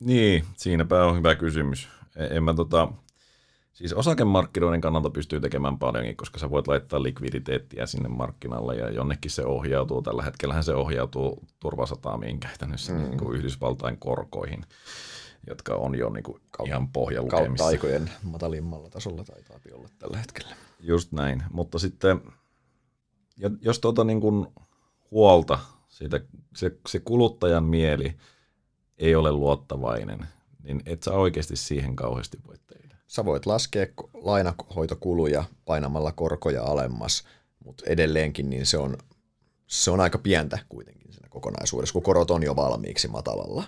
Niin, 0.00 0.44
siinäpä 0.56 1.04
on 1.04 1.16
hyvä 1.16 1.34
kysymys. 1.34 1.88
E- 2.16 2.36
en 2.36 2.42
mä 2.42 2.54
tota, 2.54 2.92
Siis 3.82 3.92
osakemarkkinoiden 3.92 4.80
kannalta 4.80 5.10
pystyy 5.10 5.40
tekemään 5.40 5.78
paljonkin, 5.78 6.16
koska 6.16 6.38
sä 6.38 6.50
voit 6.50 6.68
laittaa 6.68 7.02
likviditeettiä 7.02 7.86
sinne 7.86 8.08
markkinalle 8.08 8.76
ja 8.76 8.90
jonnekin 8.90 9.30
se 9.30 9.44
ohjautuu. 9.44 10.02
Tällä 10.02 10.22
hetkellähän 10.22 10.64
se 10.64 10.74
ohjautuu 10.74 11.44
turvasataamiin 11.60 12.40
käytännössä 12.40 12.92
mm. 12.92 12.98
niin 12.98 13.18
kuin 13.18 13.36
Yhdysvaltain 13.36 13.98
korkoihin, 13.98 14.64
jotka 15.46 15.74
on 15.74 15.94
jo 15.94 16.10
niin 16.10 16.22
kuin 16.22 16.42
Kaut- 16.56 16.66
ihan 16.66 16.88
pohjalukemissa. 16.88 17.46
Kautta 17.46 17.66
aikojen 17.66 18.10
matalimmalla 18.22 18.90
tasolla 18.90 19.24
taitaa 19.24 19.58
olla 19.72 19.88
tällä 19.98 20.18
hetkellä. 20.18 20.56
Just 20.80 21.12
näin, 21.12 21.42
mutta 21.52 21.78
sitten 21.78 22.20
jos 23.60 23.78
tuota 23.78 24.04
niin 24.04 24.20
kuin 24.20 24.46
huolta, 25.10 25.58
siitä, 25.88 26.20
se, 26.56 26.78
se 26.88 26.98
kuluttajan 26.98 27.64
mieli 27.64 28.16
ei 28.98 29.14
ole 29.14 29.32
luottavainen, 29.32 30.26
niin 30.62 30.82
et 30.86 31.02
sä 31.02 31.12
oikeasti 31.12 31.56
siihen 31.56 31.96
kauheasti 31.96 32.38
voi 32.46 32.56
tehdä. 32.66 32.81
Sä 33.12 33.24
voit 33.24 33.46
laskea 33.46 33.86
lainahoitokuluja 34.14 35.44
painamalla 35.64 36.12
korkoja 36.12 36.62
alemmas, 36.62 37.24
mutta 37.64 37.84
edelleenkin 37.86 38.50
niin 38.50 38.66
se 38.66 38.78
on, 38.78 38.96
se 39.66 39.90
on 39.90 40.00
aika 40.00 40.18
pientä 40.18 40.58
kuitenkin 40.68 41.12
siinä 41.12 41.28
kokonaisuudessa, 41.28 41.92
kun 41.92 42.02
korot 42.02 42.30
on 42.30 42.42
jo 42.42 42.56
valmiiksi 42.56 43.08
matalalla. 43.08 43.64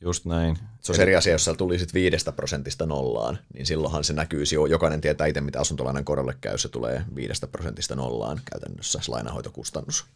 Just 0.00 0.24
näin. 0.24 0.58
Se 0.80 0.92
on 0.92 1.00
eri 1.00 1.16
asia, 1.16 1.32
jos 1.32 1.44
sä 1.44 1.54
tulisit 1.54 1.94
viidestä 1.94 2.32
prosentista 2.32 2.86
nollaan, 2.86 3.38
niin 3.54 3.66
silloinhan 3.66 4.04
se 4.04 4.12
näkyisi 4.12 4.54
jo. 4.54 4.66
Jokainen 4.66 5.00
tietää 5.00 5.26
itse, 5.26 5.40
mitä 5.40 5.60
asuntolainan 5.60 6.04
korolle 6.04 6.36
käy, 6.40 6.58
se 6.58 6.68
tulee 6.68 7.04
viidestä 7.14 7.46
prosentista 7.46 7.96
nollaan 7.96 8.40
käytännössä, 8.50 8.98
se 9.02 9.10
lainahoitokustannus. 9.10 10.06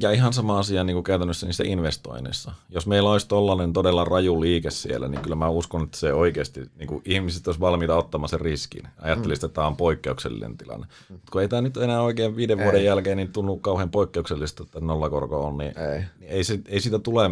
Ja 0.00 0.10
ihan 0.10 0.32
sama 0.32 0.58
asia 0.58 0.84
niin 0.84 0.94
kuin 0.94 1.04
käytännössä 1.04 1.46
niissä 1.46 1.64
investoinneissa. 1.66 2.52
Jos 2.68 2.86
meillä 2.86 3.10
olisi 3.10 3.28
tollainen 3.28 3.72
todella 3.72 4.04
raju 4.04 4.40
liike 4.40 4.70
siellä, 4.70 5.08
niin 5.08 5.20
kyllä 5.20 5.36
mä 5.36 5.48
uskon, 5.48 5.82
että 5.82 5.98
se 5.98 6.12
oikeasti, 6.12 6.70
niin 6.76 6.88
kuin 6.88 7.02
ihmiset 7.04 7.46
olisi 7.46 7.60
valmiita 7.60 7.96
ottamaan 7.96 8.28
sen 8.28 8.40
riskin. 8.40 8.88
Ajattelisit, 9.00 9.44
että 9.44 9.54
tämä 9.54 9.66
on 9.66 9.76
poikkeuksellinen 9.76 10.56
tilanne. 10.56 10.86
Mm. 11.08 11.20
kun 11.32 11.42
ei 11.42 11.48
tämä 11.48 11.62
nyt 11.62 11.76
enää 11.76 12.02
oikein 12.02 12.36
viiden 12.36 12.58
ei. 12.58 12.64
vuoden 12.64 12.84
jälkeen 12.84 13.16
niin 13.16 13.32
tunnu 13.32 13.56
kauhean 13.56 13.90
poikkeuksellista, 13.90 14.62
että 14.62 14.80
nollakorko 14.80 15.46
on, 15.46 15.58
niin 15.58 15.78
ei, 15.78 16.04
niin 16.18 16.30
ei, 16.30 16.44
se, 16.44 16.60
ei 16.66 16.80
siitä 16.80 16.98
tule, 16.98 17.30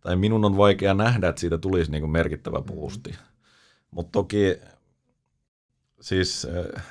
tai 0.00 0.16
minun 0.16 0.44
on 0.44 0.56
vaikea 0.56 0.94
nähdä, 0.94 1.28
että 1.28 1.40
siitä 1.40 1.58
tulisi 1.58 1.90
niin 1.90 2.02
kuin 2.02 2.10
merkittävä 2.10 2.60
boosti. 2.60 3.10
Mm. 3.10 3.16
Mutta 3.90 4.12
toki 4.12 4.56
siis 6.00 6.46
äh, 6.76 6.84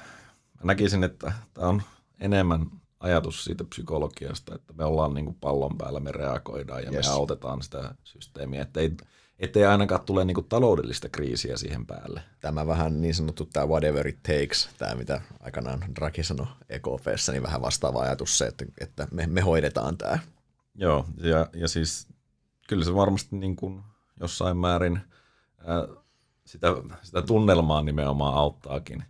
näkisin, 0.64 1.04
että 1.04 1.32
tämä 1.54 1.68
on 1.68 1.82
enemmän 2.20 2.66
ajatus 3.00 3.44
siitä 3.44 3.64
psykologiasta, 3.64 4.56
että 4.56 4.74
me 4.74 4.86
ollaan 4.86 5.14
niin 5.14 5.26
kuin 5.26 5.38
pallon 5.42 5.78
päällä, 5.78 6.00
me 6.00 6.12
reagoidaan 6.12 6.84
ja 6.84 6.92
yes. 6.92 7.08
me 7.08 7.12
autetaan 7.12 7.62
sitä 7.62 7.96
systeemiä, 8.04 8.62
ettei, 8.62 8.92
ettei 9.40 9.66
ainakaan 9.66 10.02
tule 10.02 10.26
niin 10.26 10.36
kuin 10.36 10.48
taloudellista 10.50 11.10
kriisiä 11.10 11.58
siihen 11.58 11.86
päälle. 11.86 12.22
Tämä 12.40 12.68
vähän 12.68 13.02
niin 13.02 13.16
sanottu 13.16 13.46
tämä 13.46 13.66
whatever 13.66 14.08
it 14.08 14.24
takes, 14.24 14.70
tämä 14.78 14.96
mitä 14.96 15.22
aikanaan 15.40 15.84
Draghi 15.96 16.24
sanoi 16.24 16.48
EKPssä, 16.70 17.32
niin 17.32 17.44
vähän 17.44 17.62
vastaava 17.62 18.02
ajatus 18.02 18.38
se, 18.38 18.48
että, 18.48 18.66
että 18.82 19.08
me, 19.12 19.28
me 19.28 19.42
hoidetaan 19.42 19.98
tämä. 19.98 20.20
Joo, 20.76 21.06
ja, 21.18 21.50
ja 21.54 21.68
siis 21.68 22.08
kyllä 22.68 22.86
se 22.86 22.96
varmasti 22.96 23.36
niin 23.36 23.56
kuin 23.56 23.84
jossain 24.20 24.58
määrin 24.58 25.00
sitä, 26.46 26.68
sitä 27.02 27.22
tunnelmaa 27.22 27.82
nimenomaan 27.82 28.34
auttaakin. 28.34 29.04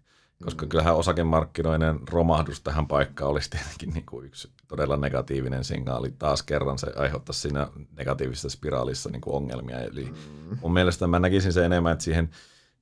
Koska 0.43 0.65
mm. 0.65 0.69
kyllähän 0.69 0.95
osakemarkkinoiden 0.95 1.99
romahdus 2.09 2.61
tähän 2.61 2.87
paikkaan 2.87 3.31
olisi 3.31 3.49
tietenkin 3.49 3.89
niin 3.89 4.05
kuin 4.05 4.25
yksi 4.25 4.49
todella 4.67 4.97
negatiivinen 4.97 5.63
signaali. 5.63 6.11
Taas 6.11 6.43
kerran 6.43 6.79
se 6.79 6.87
aiheuttaisi 6.95 7.41
siinä 7.41 7.67
negatiivisessa 7.97 8.49
spiraalissa 8.49 9.09
niin 9.09 9.21
kuin 9.21 9.35
ongelmia. 9.35 9.79
Eli 9.79 10.05
mm. 10.05 10.57
mun 10.61 10.73
mielestä 10.73 11.07
mä 11.07 11.19
näkisin 11.19 11.53
se 11.53 11.65
enemmän, 11.65 11.93
että 11.93 12.03
siihen, 12.03 12.29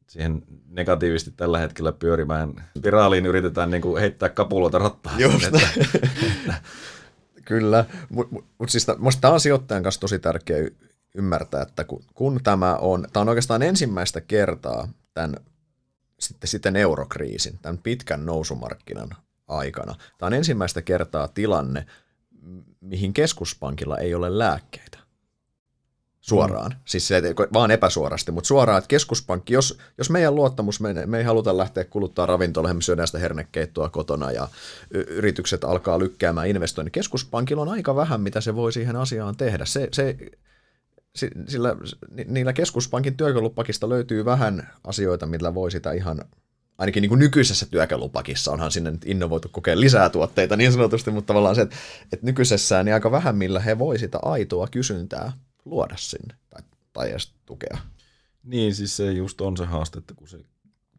siihen 0.10 0.44
negatiivisesti 0.68 1.32
tällä 1.38 1.60
hetkellä 1.60 1.92
pyörimään 1.92 2.54
spiraaliin 2.78 3.26
yritetään 3.26 3.72
niin 3.72 3.82
kuin 3.82 4.02
heittää 4.02 4.30
kapuloita 4.30 4.80
rattaa. 4.80 5.14
Just 5.20 5.44
että, 5.44 5.68
että. 6.24 6.54
Kyllä, 7.46 7.86
mutta 8.10 8.36
mut, 8.58 8.70
siis 8.70 8.86
tämä 9.22 9.34
on 9.34 9.40
sijoittajan 9.40 9.84
kanssa 9.84 10.02
tosi 10.02 10.20
tärkeä 10.20 10.70
ymmärtää, 11.16 11.62
että 11.62 11.84
kun, 11.84 12.04
kun 12.14 12.40
tämä 12.44 12.76
on, 12.76 13.08
tämä 13.14 13.22
on 13.22 13.30
oikeastaan 13.30 13.62
ensimmäistä 13.62 14.22
kertaa 14.22 14.88
tämän 15.14 15.36
sitten, 16.20 16.48
sitten 16.48 16.76
eurokriisin, 16.76 17.60
tämän 17.62 17.78
pitkän 17.78 18.26
nousumarkkinan 18.26 19.10
aikana. 19.48 19.96
Tämä 20.18 20.28
on 20.28 20.34
ensimmäistä 20.34 20.82
kertaa 20.82 21.28
tilanne, 21.28 21.86
mihin 22.82 23.14
keskuspankilla 23.14 23.98
ei 23.98 24.16
ole 24.16 24.38
lääkkeitä. 24.38 24.98
Suoraan. 26.22 26.72
Mm. 26.72 26.78
Siis 26.86 27.08
se, 27.08 27.22
vaan 27.54 27.72
epäsuorasti, 27.72 28.32
mutta 28.32 28.48
suoraan, 28.48 28.78
että 28.78 28.88
keskuspankki, 28.88 29.54
jos, 29.54 29.78
jos 29.98 30.10
meidän 30.10 30.36
luottamus 30.36 30.80
menee, 30.80 31.06
me 31.06 31.18
ei 31.18 31.24
haluta 31.24 31.58
lähteä 31.58 31.84
kuluttaa 31.84 32.26
ravintolaan, 32.26 32.76
me 32.76 32.82
syödään 32.82 33.08
sitä 33.08 33.20
hernekeittoa 33.20 33.90
kotona 33.90 34.32
ja 34.32 34.48
yritykset 34.92 35.64
alkaa 35.64 36.00
lykkäämään 36.00 36.48
investoinnin. 36.48 36.92
Keskuspankilla 36.92 37.62
on 37.62 37.70
aika 37.70 37.96
vähän, 37.96 38.22
mitä 38.22 38.42
se 38.42 38.56
voi 38.56 38.74
siihen 38.74 38.96
asiaan 38.96 39.38
tehdä. 39.38 39.66
Se, 39.66 39.88
se, 39.92 40.18
sillä 41.48 41.76
niillä 42.28 42.54
keskuspankin 42.54 43.18
työkalupakista 43.18 43.90
löytyy 43.90 44.26
vähän 44.26 44.70
asioita, 44.84 45.26
millä 45.26 45.54
voi 45.54 45.72
sitä 45.72 45.92
ihan, 45.92 46.22
ainakin 46.78 47.02
niin 47.02 47.10
kuin 47.10 47.20
nykyisessä 47.20 47.66
työkalupakissa 47.72 48.52
onhan 48.52 48.72
sinne 48.72 48.94
innovoitu 49.06 49.50
kokea 49.52 49.80
lisää 49.80 50.10
tuotteita 50.10 50.58
niin 50.58 50.72
sanotusti, 50.72 51.12
mutta 51.12 51.28
tavallaan 51.28 51.56
se, 51.56 51.62
että, 51.62 51.76
että 52.14 52.26
nykyisessään 52.26 52.86
niin 52.86 52.94
aika 52.94 53.12
vähän, 53.12 53.38
millä 53.38 53.60
he 53.60 53.80
voi 53.80 54.00
sitä 54.00 54.20
aitoa 54.22 54.68
kysyntää 54.68 55.32
luoda 55.66 55.96
sinne 55.98 56.36
tai, 56.50 56.62
tai 56.94 57.10
edes 57.10 57.34
tukea. 57.46 57.78
Niin, 58.44 58.76
siis 58.76 58.98
se 58.98 59.12
just 59.12 59.42
on 59.42 59.58
se 59.58 59.66
haaste, 59.66 60.00
että 60.00 60.14
kun 60.14 60.28
se, 60.28 60.38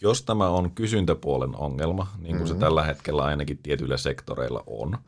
jos 0.02 0.22
tämä 0.22 0.48
on 0.48 0.70
kysyntäpuolen 0.70 1.56
ongelma, 1.56 2.12
niin 2.18 2.36
kuin 2.36 2.42
mm-hmm. 2.42 2.54
se 2.54 2.60
tällä 2.60 2.84
hetkellä 2.84 3.24
ainakin 3.24 3.58
tietyillä 3.58 3.96
sektoreilla 3.96 4.64
on, 4.66 4.98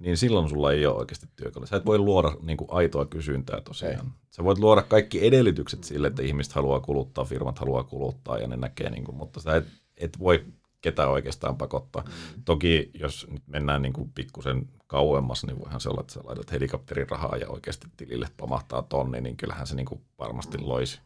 niin 0.00 0.16
silloin 0.16 0.48
sulla 0.48 0.72
ei 0.72 0.86
ole 0.86 0.96
oikeasti 0.96 1.26
työkaluja. 1.36 1.68
Sä 1.68 1.76
et 1.76 1.86
voi 1.86 1.98
luoda 1.98 2.36
niin 2.42 2.56
kuin, 2.56 2.68
aitoa 2.70 3.04
kysyntää 3.04 3.60
tosiaan. 3.60 4.06
Ei. 4.06 4.12
Sä 4.30 4.44
voit 4.44 4.58
luoda 4.58 4.82
kaikki 4.82 5.26
edellytykset 5.26 5.84
sille, 5.84 6.06
että 6.06 6.22
ihmiset 6.22 6.52
haluaa 6.52 6.80
kuluttaa, 6.80 7.24
firmat 7.24 7.58
haluaa 7.58 7.84
kuluttaa 7.84 8.38
ja 8.38 8.48
ne 8.48 8.56
näkee, 8.56 8.90
niin 8.90 9.04
kuin, 9.04 9.16
mutta 9.16 9.40
sä 9.40 9.56
et, 9.56 9.66
et 9.96 10.18
voi 10.18 10.44
ketään 10.80 11.10
oikeastaan 11.10 11.56
pakottaa. 11.56 12.02
Mm. 12.02 12.42
Toki 12.44 12.90
jos 12.94 13.26
nyt 13.30 13.42
mennään 13.46 13.82
niin 13.82 13.92
kuin 13.92 14.12
pikkusen 14.14 14.68
kauemmas, 14.86 15.46
niin 15.46 15.58
voihan 15.58 15.80
se 15.80 15.88
olla, 15.88 16.00
että 16.00 16.12
sä 16.12 16.20
laitat 16.24 16.52
helikopterin 16.52 17.10
rahaa 17.10 17.36
ja 17.36 17.48
oikeasti 17.48 17.86
tilille 17.96 18.28
pamahtaa 18.36 18.82
tonni, 18.82 19.20
niin 19.20 19.36
kyllähän 19.36 19.66
se 19.66 19.74
niin 19.74 19.86
kuin 19.86 20.00
varmasti 20.18 20.58
mm. 20.58 20.68
loisi 20.68 21.00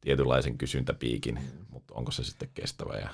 tietynlaisen 0.00 0.58
kysyntäpiikin, 0.58 1.34
mm. 1.34 1.66
mutta 1.68 1.94
onko 1.94 2.12
se 2.12 2.24
sitten 2.24 2.48
kestävä 2.54 2.94
ja 2.94 3.08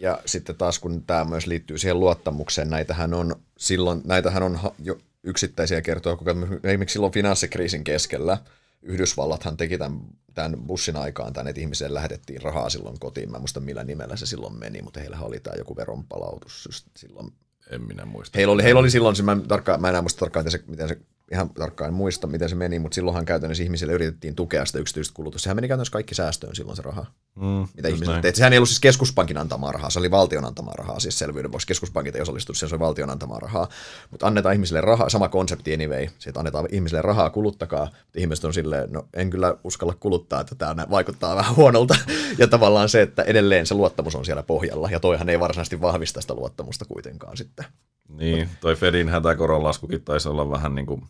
ja 0.00 0.18
sitten 0.26 0.56
taas 0.56 0.78
kun 0.78 1.04
tämä 1.04 1.24
myös 1.24 1.46
liittyy 1.46 1.78
siihen 1.78 2.00
luottamukseen, 2.00 2.70
näitähän 2.70 3.14
on 3.14 3.36
silloin, 3.58 4.00
näitähän 4.04 4.42
on 4.42 4.58
jo 4.82 4.98
yksittäisiä 5.22 5.82
kertoja, 5.82 6.16
kun 6.16 6.60
esimerkiksi 6.64 6.92
silloin 6.92 7.12
finanssikriisin 7.12 7.84
keskellä 7.84 8.38
Yhdysvallathan 8.82 9.56
teki 9.56 9.78
tämän, 9.78 10.00
tämän 10.34 10.56
bussin 10.66 10.96
aikaan 10.96 11.32
tämän, 11.32 11.48
että 11.48 11.60
ihmisille 11.60 11.94
lähetettiin 11.94 12.42
rahaa 12.42 12.70
silloin 12.70 12.98
kotiin. 12.98 13.30
Mä 13.30 13.36
en 13.36 13.40
muista 13.40 13.60
millä 13.60 13.84
nimellä 13.84 14.16
se 14.16 14.26
silloin 14.26 14.58
meni, 14.58 14.82
mutta 14.82 15.00
heillä 15.00 15.18
oli 15.20 15.40
tämä 15.40 15.56
joku 15.56 15.76
veronpalautus 15.76 16.88
silloin. 16.96 17.32
En 17.70 17.82
minä 17.82 18.04
muista. 18.04 18.38
Heillä 18.38 18.52
oli, 18.52 18.62
heillä 18.62 18.78
oli 18.80 18.90
silloin, 18.90 19.24
mä, 19.24 19.36
tarkkaan, 19.48 19.80
mä 19.80 19.88
en 19.88 19.92
enää 19.92 20.02
muista 20.02 20.20
tarkkaan, 20.20 20.44
miten 20.44 20.60
se, 20.60 20.66
miten 20.70 20.88
se 20.88 20.98
ihan 21.32 21.50
tarkkaan 21.50 21.94
muista, 21.94 22.26
miten 22.26 22.48
se 22.48 22.54
meni, 22.54 22.78
mutta 22.78 22.94
silloinhan 22.94 23.24
käytännössä 23.24 23.62
ihmisille 23.64 23.92
yritettiin 23.92 24.34
tukea 24.34 24.66
sitä 24.66 24.78
yksityistä 24.78 25.14
kulutusta. 25.14 25.44
Sehän 25.44 25.56
meni 25.56 25.68
käytännössä 25.68 25.92
kaikki 25.92 26.14
säästöön 26.14 26.56
silloin 26.56 26.76
se 26.76 26.82
raha. 26.82 27.06
Mm, 27.36 27.68
mitä 27.76 27.88
ihmiset 27.88 28.20
teit. 28.20 28.34
Sehän 28.34 28.52
ei 28.52 28.58
ollut 28.58 28.68
siis 28.68 28.80
keskuspankin 28.80 29.38
antamaa 29.38 29.72
rahaa, 29.72 29.90
se 29.90 29.98
oli 29.98 30.10
valtion 30.10 30.44
antamaa 30.44 30.74
rahaa, 30.78 31.00
siis 31.00 31.18
selvyyden 31.18 31.52
vuoksi. 31.52 31.66
Keskuspankit 31.66 32.16
ei 32.16 32.22
osallistu, 32.22 32.54
se 32.54 32.66
oli 32.66 32.78
valtion 32.78 33.10
antamaa 33.10 33.38
rahaa. 33.38 33.68
Mutta 34.10 34.26
annetaan 34.26 34.52
ihmisille 34.52 34.80
rahaa, 34.80 35.08
sama 35.08 35.28
konsepti 35.28 35.74
anyway, 35.74 36.08
siitä 36.18 36.40
annetaan 36.40 36.68
ihmisille 36.72 37.02
rahaa, 37.02 37.30
kuluttakaa. 37.30 37.88
Ihmiset 38.16 38.44
on 38.44 38.54
silleen, 38.54 38.92
no 38.92 39.08
en 39.14 39.30
kyllä 39.30 39.54
uskalla 39.64 39.94
kuluttaa, 40.00 40.40
että 40.40 40.54
tämä 40.54 40.86
vaikuttaa 40.90 41.36
vähän 41.36 41.56
huonolta. 41.56 41.94
ja 42.38 42.48
tavallaan 42.48 42.88
se, 42.88 43.02
että 43.02 43.22
edelleen 43.22 43.66
se 43.66 43.74
luottamus 43.74 44.14
on 44.14 44.24
siellä 44.24 44.42
pohjalla, 44.42 44.88
ja 44.90 45.00
toihan 45.00 45.28
ei 45.28 45.40
varsinaisesti 45.40 45.80
vahvista 45.80 46.20
sitä 46.20 46.34
luottamusta 46.34 46.84
kuitenkaan 46.84 47.36
sitten. 47.36 47.64
Niin, 48.08 48.48
toi 48.60 48.76
Fedin 48.76 49.08
hätäkoron 49.08 49.64
laskukin 49.64 50.02
taisi 50.04 50.28
olla 50.28 50.50
vähän 50.50 50.74
niin 50.74 50.86
kuin 50.86 51.02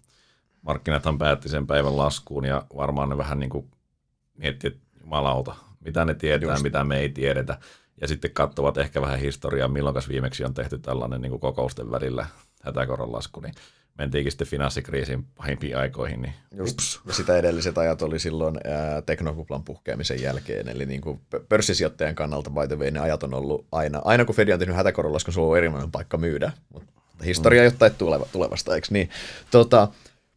markkinathan 0.62 1.18
päätti 1.18 1.49
sen 1.49 1.66
päivän 1.66 1.97
laskuun 1.97 2.44
ja 2.44 2.62
varmaan 2.77 3.09
ne 3.09 3.16
vähän 3.16 3.38
niin 3.38 3.51
kuin 3.51 3.71
miettii, 4.37 4.68
että 4.68 4.81
jumalauta, 5.01 5.55
mitä 5.81 6.05
ne 6.05 6.14
tietää, 6.14 6.53
Just. 6.53 6.62
mitä 6.62 6.85
me 6.85 6.99
ei 6.99 7.09
tiedetä. 7.09 7.59
Ja 8.01 8.09
sitten 8.09 8.31
katsovat 8.31 8.79
ehkä 8.79 9.01
vähän 9.01 9.18
historiaa, 9.18 9.68
milloin 9.68 9.97
viimeksi 10.09 10.44
on 10.44 10.55
tehty 10.55 10.79
tällainen 10.79 11.21
niin 11.21 11.31
kuin 11.31 11.40
kokousten 11.40 11.90
välillä 11.90 12.27
hätäkoron 12.62 13.12
lasku, 13.12 13.40
niin 13.40 13.55
mentiinkin 13.99 14.33
sitten 14.33 14.47
finanssikriisin 14.47 15.25
pahimpiin 15.37 15.77
aikoihin. 15.77 16.23
Niin 16.23 16.35
Just. 16.57 16.79
Ja 17.07 17.12
sitä 17.12 17.37
edelliset 17.37 17.79
ajat 17.79 18.03
oli 18.03 18.18
silloin 18.18 18.61
ää, 18.64 19.03
teknokuplan 19.03 19.64
puhkeamisen 19.64 20.23
jälkeen, 20.23 20.68
eli 20.68 20.87
niin 20.87 21.01
kuin 21.01 21.21
pörssisijoittajan 21.49 22.14
kannalta 22.14 22.51
by 22.51 22.68
the 22.68 22.79
way, 22.79 22.90
ne 22.90 23.01
ajat 23.01 23.23
on 23.23 23.35
ollut 23.35 23.66
aina, 23.73 24.01
aina 24.05 24.25
kun 24.25 24.35
Fed 24.35 24.49
on 24.49 24.59
tehnyt 24.59 24.77
hätäkoron 24.77 25.12
laskun, 25.12 25.35
se 25.35 25.40
on 25.40 25.44
ollut 25.44 25.57
erinomainen 25.57 25.90
paikka 25.90 26.18
myydä, 26.18 26.53
mutta 26.73 26.92
historia 27.25 27.62
mm. 27.62 27.64
jotain 27.64 27.92
tulevasta, 28.33 28.75
eikö 28.75 28.87
niin? 28.90 29.11
Tota, 29.51 29.88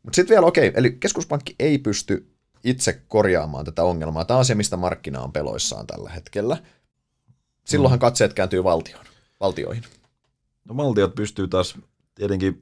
mutta 0.04 0.16
sitten 0.16 0.36
vielä, 0.36 0.46
okei, 0.46 0.68
okay, 0.68 0.80
eli 0.80 0.92
keskuspankki 0.92 1.56
ei 1.60 1.78
pysty 1.78 2.32
itse 2.64 3.02
korjaamaan 3.08 3.66
tätä 3.66 3.84
ongelmaa. 3.84 4.26
Tämä 4.26 4.38
on 4.38 4.46
se, 4.46 4.56
mistä 4.56 4.78
markkina 4.78 5.22
on 5.22 5.32
peloissaan 5.32 5.88
tällä 5.88 6.10
hetkellä. 6.10 6.58
Silloinhan 7.66 7.98
mm. 7.98 8.02
katseet 8.02 8.34
kääntyy 8.34 8.64
valtioon, 8.64 9.06
valtioihin. 9.40 9.84
No 10.66 10.78
valtiot 10.78 11.16
pystyy 11.16 11.48
taas 11.48 11.76
tietenkin, 12.16 12.60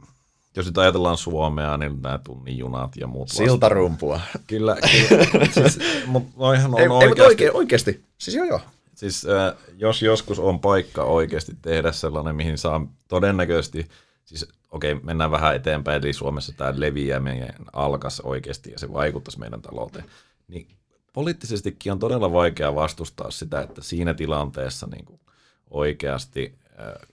jos 0.56 0.66
nyt 0.66 0.78
ajatellaan 0.78 1.18
Suomea, 1.18 1.78
niin 1.78 2.02
nämä 2.02 2.20
tunnijunat 2.24 2.96
ja 2.96 3.08
muut 3.08 3.30
Siltarumpua. 3.30 4.22
Kyllä, 4.48 4.78
kyllä. 5.10 5.46
siis, 5.54 5.80
mutta 6.06 6.32
noihan 6.38 6.74
on 6.74 6.80
ei, 6.80 6.88
oikeasti. 6.88 7.22
Ei, 7.22 7.28
oikein, 7.28 7.56
oikeasti. 7.56 8.04
Siis 8.18 8.36
joo 8.36 8.46
joo. 8.46 8.62
Siis 8.96 9.26
äh, 9.26 9.56
jos 9.78 10.02
joskus 10.02 10.40
on 10.40 10.60
paikka 10.60 11.04
oikeasti 11.04 11.52
tehdä 11.62 11.92
sellainen, 11.92 12.36
mihin 12.36 12.58
saa 12.58 12.88
todennäköisesti– 13.08 13.88
siis 14.30 14.48
okei, 14.72 14.92
okay, 14.92 15.06
mennään 15.06 15.32
vähän 15.32 15.56
eteenpäin, 15.56 16.04
eli 16.04 16.14
Suomessa 16.14 16.54
tämä 16.54 16.74
leviäminen 16.76 17.56
alkas 17.74 18.20
oikeasti 18.20 18.72
ja 18.72 18.80
se 18.80 18.94
vaikuttaisi 18.94 19.40
meidän 19.40 19.62
talouteen, 19.62 20.06
niin 20.48 20.68
poliittisestikin 21.14 21.92
on 21.92 22.00
todella 22.00 22.32
vaikea 22.32 22.76
vastustaa 22.76 23.32
sitä, 23.32 23.62
että 23.62 23.82
siinä 23.84 24.14
tilanteessa 24.14 24.88
niin 24.92 25.06
kuin 25.06 25.20
oikeasti 25.70 26.56
äh, 26.80 27.08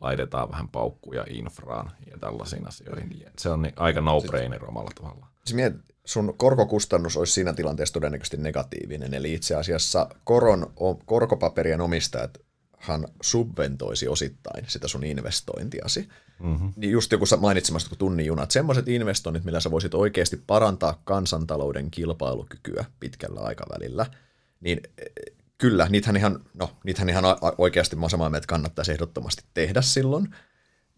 laitetaan 0.00 0.50
vähän 0.50 0.68
paukkuja 0.68 1.24
infraan 1.28 1.90
ja 2.10 2.18
tällaisiin 2.18 2.68
asioihin. 2.68 3.26
Se 3.38 3.48
on 3.48 3.62
niin, 3.62 3.74
aika 3.76 4.00
no-brainer 4.00 4.64
omalla 4.68 4.90
tavalla. 4.94 5.26
Siis 5.44 5.54
miet, 5.54 5.74
sun 6.04 6.34
korkokustannus 6.36 7.16
olisi 7.16 7.32
siinä 7.32 7.52
tilanteessa 7.52 7.92
todennäköisesti 7.92 8.36
negatiivinen, 8.36 9.14
eli 9.14 9.34
itse 9.34 9.54
asiassa 9.54 10.08
koron, 10.24 10.72
korkopaperien 11.06 11.80
omistajat 11.80 12.38
hän 12.80 13.04
subventoisi 13.22 14.08
osittain 14.08 14.64
sitä 14.68 14.88
sun 14.88 15.04
investointiasi. 15.04 16.08
Mm-hmm. 16.38 16.72
Niin 16.76 16.92
just 16.92 17.12
joku 17.12 17.24
mainitsemasta 17.40 17.88
kuin 17.88 17.98
tunnijunat, 17.98 18.50
semmoiset 18.50 18.88
investoinnit, 18.88 19.44
millä 19.44 19.60
sä 19.60 19.70
voisit 19.70 19.94
oikeasti 19.94 20.42
parantaa 20.46 21.00
kansantalouden 21.04 21.90
kilpailukykyä 21.90 22.84
pitkällä 23.00 23.40
aikavälillä, 23.40 24.06
niin 24.60 24.80
e, 24.98 25.04
kyllä, 25.58 25.86
niitähän 25.90 26.16
ihan, 26.16 26.40
no, 26.54 26.70
niitähän 26.84 27.08
ihan 27.08 27.24
oikeasti 27.58 27.96
mä 27.96 28.08
samaa 28.08 28.30
mieltä 28.30 28.46
kannattaisi 28.46 28.92
ehdottomasti 28.92 29.42
tehdä 29.54 29.82
silloin. 29.82 30.34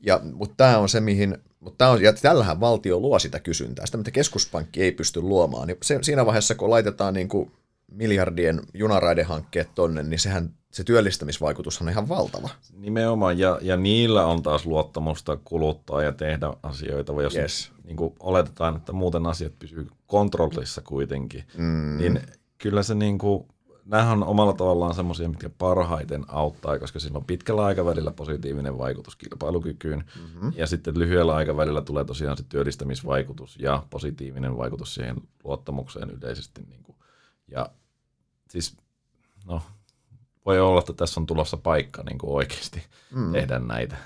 Ja, 0.01 0.21
mutta 0.33 0.55
tämä 0.57 0.79
on 0.79 0.89
se, 0.89 1.01
mihin, 1.01 1.39
mutta 1.61 1.79
tämä 1.79 1.91
on, 1.91 2.03
ja 2.03 2.13
tällähän 2.13 2.61
valtio 2.61 3.01
luo 3.01 3.19
sitä 3.19 3.41
kysyntää, 3.41 3.87
sitä 3.87 3.99
mitä 3.99 4.11
keskuspankki 4.11 4.83
ei 4.83 4.93
pysty 4.93 5.21
luomaan. 5.21 5.69
Niin 5.69 5.79
se, 5.83 5.99
siinä 6.03 6.27
vaiheessa, 6.27 6.55
kun 6.55 6.71
laitetaan 6.71 7.15
niin 7.15 7.29
kuin 7.29 7.53
miljardien 7.95 8.61
junaraidehankkeet 8.75 9.69
tonne, 9.75 10.03
niin 10.03 10.21
sehän 10.21 10.55
se 10.73 10.85
työllistämisvaikutus 10.85 11.81
on 11.81 11.89
ihan 11.89 12.09
valtava. 12.09 12.49
Nimenomaan, 12.73 13.39
ja, 13.39 13.59
ja 13.63 13.77
niillä 13.77 14.27
on 14.27 14.43
taas 14.43 14.67
luottamusta 14.67 15.39
kuluttaa 15.45 16.03
ja 16.03 16.13
tehdä 16.13 16.53
asioita, 16.63 17.15
vai 17.15 17.25
jos 17.25 17.37
yes. 17.37 17.73
niin 17.85 17.97
kuin 17.97 18.15
oletetaan, 18.21 18.77
että 18.77 18.93
muuten 18.93 19.27
asiat 19.27 19.59
pysyy 19.59 19.89
kontrollissa 20.07 20.83
kuitenkin, 20.83 21.45
mm. 21.57 21.99
niin 21.99 22.21
kyllä 22.59 22.83
se 22.83 22.95
niin 22.95 23.19
kuin, 23.19 23.47
nämähän 23.85 24.23
on 24.23 24.29
omalla 24.29 24.53
tavallaan 24.53 24.95
semmoisia, 24.95 25.29
mitkä 25.29 25.51
parhaiten 25.59 26.25
auttaa, 26.29 26.79
koska 26.79 26.99
sillä 26.99 27.19
on 27.19 27.25
pitkällä 27.25 27.65
aikavälillä 27.65 28.11
positiivinen 28.11 28.79
vaikutus 28.79 29.17
kilpailukykyyn, 29.17 30.05
mm-hmm. 30.17 30.53
ja 30.57 30.67
sitten 30.67 30.99
lyhyellä 30.99 31.35
aikavälillä 31.35 31.83
tulee 31.83 32.05
tosiaan 32.05 32.37
se 32.37 32.45
työllistämisvaikutus 32.49 33.59
ja 33.61 33.87
positiivinen 33.91 34.57
vaikutus 34.57 34.95
siihen 34.95 35.17
luottamukseen 35.45 36.11
yleisesti. 36.11 36.63
Niin 36.69 36.83
kuin, 36.83 36.97
ja 37.49 37.69
siis 38.53 38.77
no, 39.45 39.63
voi 40.47 40.61
olla, 40.61 40.81
että 40.81 40.93
tässä 40.93 41.21
on 41.21 41.27
tulossa 41.27 41.57
paikka 41.57 42.03
niin 42.03 42.19
kuin 42.19 42.33
oikeasti 42.33 42.83
mm. 43.11 43.33
tehdä 43.33 43.59
näitä. 43.59 43.97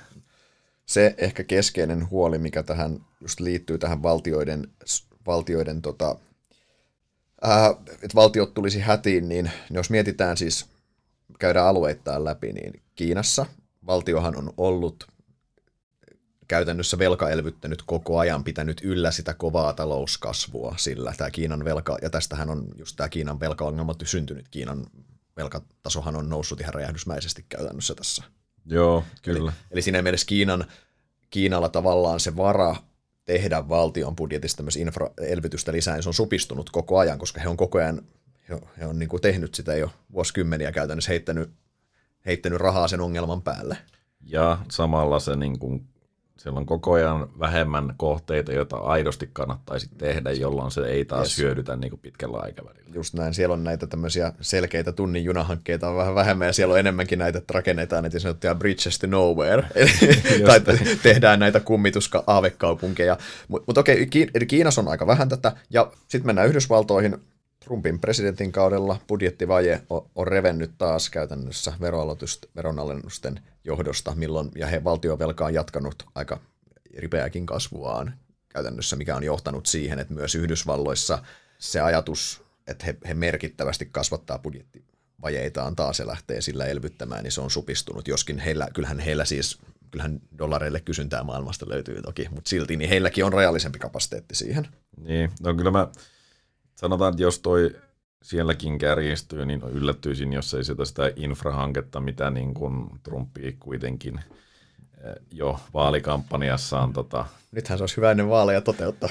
Se 0.87 1.15
ehkä 1.19 1.45
keskeinen 1.45 2.11
huoli, 2.11 2.39
mikä 2.39 2.63
tähän 2.63 3.05
just 3.21 3.41
liittyy 3.41 3.79
tähän 3.79 4.03
valtioiden, 4.03 4.73
valtioiden 5.27 5.83
tota, 5.83 6.17
ää, 7.43 7.71
että 7.93 8.15
valtiot 8.15 8.55
tulisi 8.55 8.81
hätiin, 8.81 9.29
niin 9.29 9.51
jos 9.71 9.91
mietitään 9.91 10.37
siis, 10.37 10.67
käydään 11.39 11.67
alueittain 11.67 12.25
läpi, 12.25 12.53
niin 12.53 12.83
Kiinassa 12.95 13.47
valtiohan 13.87 14.37
on 14.37 14.53
ollut 14.57 15.09
käytännössä 16.49 16.99
velkaelvyttänyt 16.99 17.83
koko 17.83 18.19
ajan, 18.19 18.45
pitänyt 18.45 18.81
yllä 18.85 19.11
sitä 19.11 19.35
kovaa 19.35 19.73
talouskasvua 19.73 20.75
sillä. 20.79 21.15
Tämä 21.17 21.31
Kiinan 21.31 21.65
velka, 21.65 21.99
ja 22.03 22.11
tästähän 22.11 22.51
on 22.51 22.69
just 22.79 22.97
tämä 22.97 23.09
Kiinan 23.09 23.41
velkaongelma 23.41 23.95
syntynyt. 24.05 24.49
Kiinan 24.49 24.87
velkatasohan 25.37 26.17
on 26.17 26.29
noussut 26.29 26.61
ihan 26.61 26.75
räjähdysmäisesti 26.75 27.47
käytännössä 27.49 27.95
tässä. 27.95 28.25
Joo, 28.67 29.05
kyllä. 29.23 29.51
Eli, 29.51 29.59
eli 29.71 29.83
siinä 29.83 30.03
mielessä 30.03 30.27
Kiinan, 30.27 30.65
Kiinalla 31.31 31.69
tavallaan 31.69 32.21
se 32.21 32.37
vara 32.37 32.77
tehdä 33.25 33.69
valtion 33.69 34.17
budjetista 34.17 34.63
myös 34.63 34.77
infraelvytystä 34.77 35.73
lisää, 35.73 35.95
niin 35.95 36.03
se 36.03 36.09
on 36.09 36.15
supistunut 36.15 36.71
koko 36.71 36.99
ajan, 36.99 37.19
koska 37.19 37.41
he 37.41 37.49
on 37.49 37.57
koko 37.57 37.79
ajan 37.79 38.03
he, 38.49 38.59
he 38.79 38.87
on 38.87 38.99
niin 38.99 39.09
kuin 39.09 39.23
tehnyt 39.23 39.55
sitä 39.55 39.75
jo 39.75 39.91
vuosikymmeniä 40.13 40.73
käytännössä, 40.73 41.11
heittänyt, 41.11 41.51
heittänyt 42.27 42.61
rahaa 42.61 42.89
sen 42.89 43.01
ongelman 43.01 43.43
päälle. 43.43 43.79
Ja 44.21 44.59
samalla 44.71 45.21
se 45.21 45.37
niin 45.37 45.59
kuin 45.59 45.89
siellä 46.37 46.59
on 46.59 46.67
koko 46.67 46.93
ajan 46.93 47.29
vähemmän 47.39 47.95
kohteita, 47.97 48.53
joita 48.53 48.77
aidosti 48.77 49.31
kannattaisi 49.33 49.89
tehdä, 49.99 50.33
jolloin 50.33 50.71
se 50.71 50.81
ei 50.81 51.05
taas 51.05 51.27
yes. 51.27 51.39
hyödytä 51.39 51.77
niin 51.77 51.91
kuin 51.91 52.01
pitkällä 52.01 52.39
aikavälillä. 52.39 52.91
Just 52.95 53.15
näin. 53.15 53.35
Siellä 53.35 53.53
on 53.53 53.65
näitä 53.65 53.87
tämmöisiä 53.87 54.33
selkeitä 54.41 54.93
tunnin 54.93 55.25
junahankkeita 55.25 55.89
on 55.89 55.97
vähän 55.97 56.15
vähemmän, 56.15 56.47
ja 56.47 56.53
siellä 56.53 56.73
on 56.73 56.79
enemmänkin 56.79 57.19
näitä, 57.19 57.39
että 57.39 57.55
rakennetaan 57.55 58.03
näitä 58.03 58.19
sanottuja 58.19 58.55
bridges 58.55 58.99
to 58.99 59.07
nowhere, 59.07 59.63
tai 60.47 60.61
tehdään 61.03 61.41
näitä 61.41 61.61
kummituska 61.61 62.25
aavekaupunkeja. 62.27 63.19
Mutta 63.49 63.65
mut 63.67 63.79
okei, 63.79 64.09
Kiinassa 64.49 64.81
on 64.81 64.89
aika 64.89 65.07
vähän 65.07 65.29
tätä, 65.29 65.53
ja 65.71 65.93
sitten 66.09 66.27
mennään 66.27 66.49
Yhdysvaltoihin, 66.49 67.19
Trumpin 67.67 67.99
presidentin 67.99 68.53
kaudella 68.53 69.01
budjettivaje 69.09 69.83
on, 70.15 70.27
revennyt 70.27 70.71
taas 70.79 71.11
käytännössä 71.11 71.73
veronalennusten 72.57 73.41
johdosta, 73.65 74.15
milloin, 74.15 74.51
ja 74.55 74.67
he 74.67 74.85
valtiovelka 74.85 75.45
on 75.45 75.55
jatkanut 75.55 76.07
aika 76.15 76.41
ripeäkin 76.99 77.47
kasvuaan 77.47 78.15
käytännössä, 78.49 78.97
mikä 78.97 79.17
on 79.17 79.25
johtanut 79.25 79.67
siihen, 79.67 79.99
että 79.99 80.15
myös 80.15 80.35
Yhdysvalloissa 80.35 81.19
se 81.59 81.81
ajatus, 81.81 82.43
että 82.67 82.87
he, 82.87 82.97
he 83.09 83.15
merkittävästi 83.15 83.87
kasvattaa 83.87 84.39
budjettivajeitaan 84.39 85.77
taas 85.77 85.99
ja 85.99 86.07
lähtee 86.07 86.41
sillä 86.41 86.67
elvyttämään, 86.67 87.23
niin 87.23 87.33
se 87.33 87.41
on 87.41 87.51
supistunut, 87.51 88.09
joskin 88.09 88.39
heillä, 88.39 88.69
kyllähän 88.75 88.99
heillä 88.99 89.25
siis 89.25 89.59
kyllähän 89.91 90.21
dollareille 90.39 90.81
kysyntää 90.81 91.25
maailmasta 91.25 91.69
löytyy 91.69 92.03
toki, 92.03 92.29
mutta 92.31 92.49
silti 92.49 92.77
niin 92.77 92.91
heilläkin 92.91 93.25
on 93.25 93.33
rajallisempi 93.33 93.79
kapasiteetti 93.79 94.35
siihen. 94.35 94.69
Niin, 94.97 95.31
no 95.41 95.55
kyllä 95.55 95.71
mä 95.71 95.89
sanotaan, 96.77 97.13
että 97.13 97.23
jos 97.23 97.39
toi 97.39 97.77
sielläkin 98.23 98.79
kärjistyy, 98.79 99.47
niin 99.47 99.63
yllättyisin, 99.63 100.33
jos 100.33 100.55
ei 100.55 100.65
sitä, 100.65 100.85
sitä 100.85 101.13
infrahanketta, 101.17 102.01
mitä 102.01 102.31
niin 102.31 102.55
kuin 102.55 102.91
Trumpi 103.03 103.57
kuitenkin 103.61 104.19
eh, 104.19 105.15
jo 105.31 105.61
vaalikampanjassaan. 105.75 106.93
Tota... 106.93 107.25
Nythän 107.53 107.79
se 107.79 107.83
olisi 107.83 107.97
hyvä 107.97 108.11
ennen 108.11 108.29
vaaleja 108.29 108.61
toteuttaa. 108.61 109.09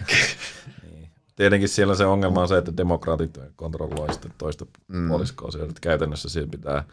niin. 0.91 1.09
Tietenkin 1.36 1.70
siellä 1.70 1.95
se 1.95 2.05
ongelma 2.05 2.41
on 2.41 2.47
se, 2.47 2.57
että 2.57 2.78
demokraatit 2.78 3.39
kontrolloivat 3.55 4.13
sitten 4.13 4.34
toista 4.38 4.66
mm. 4.88 5.07
puoliskoa. 5.07 5.51
Se, 5.51 5.59
että 5.59 5.82
käytännössä 5.82 6.30
siinä 6.30 6.51
pitää 6.51 6.84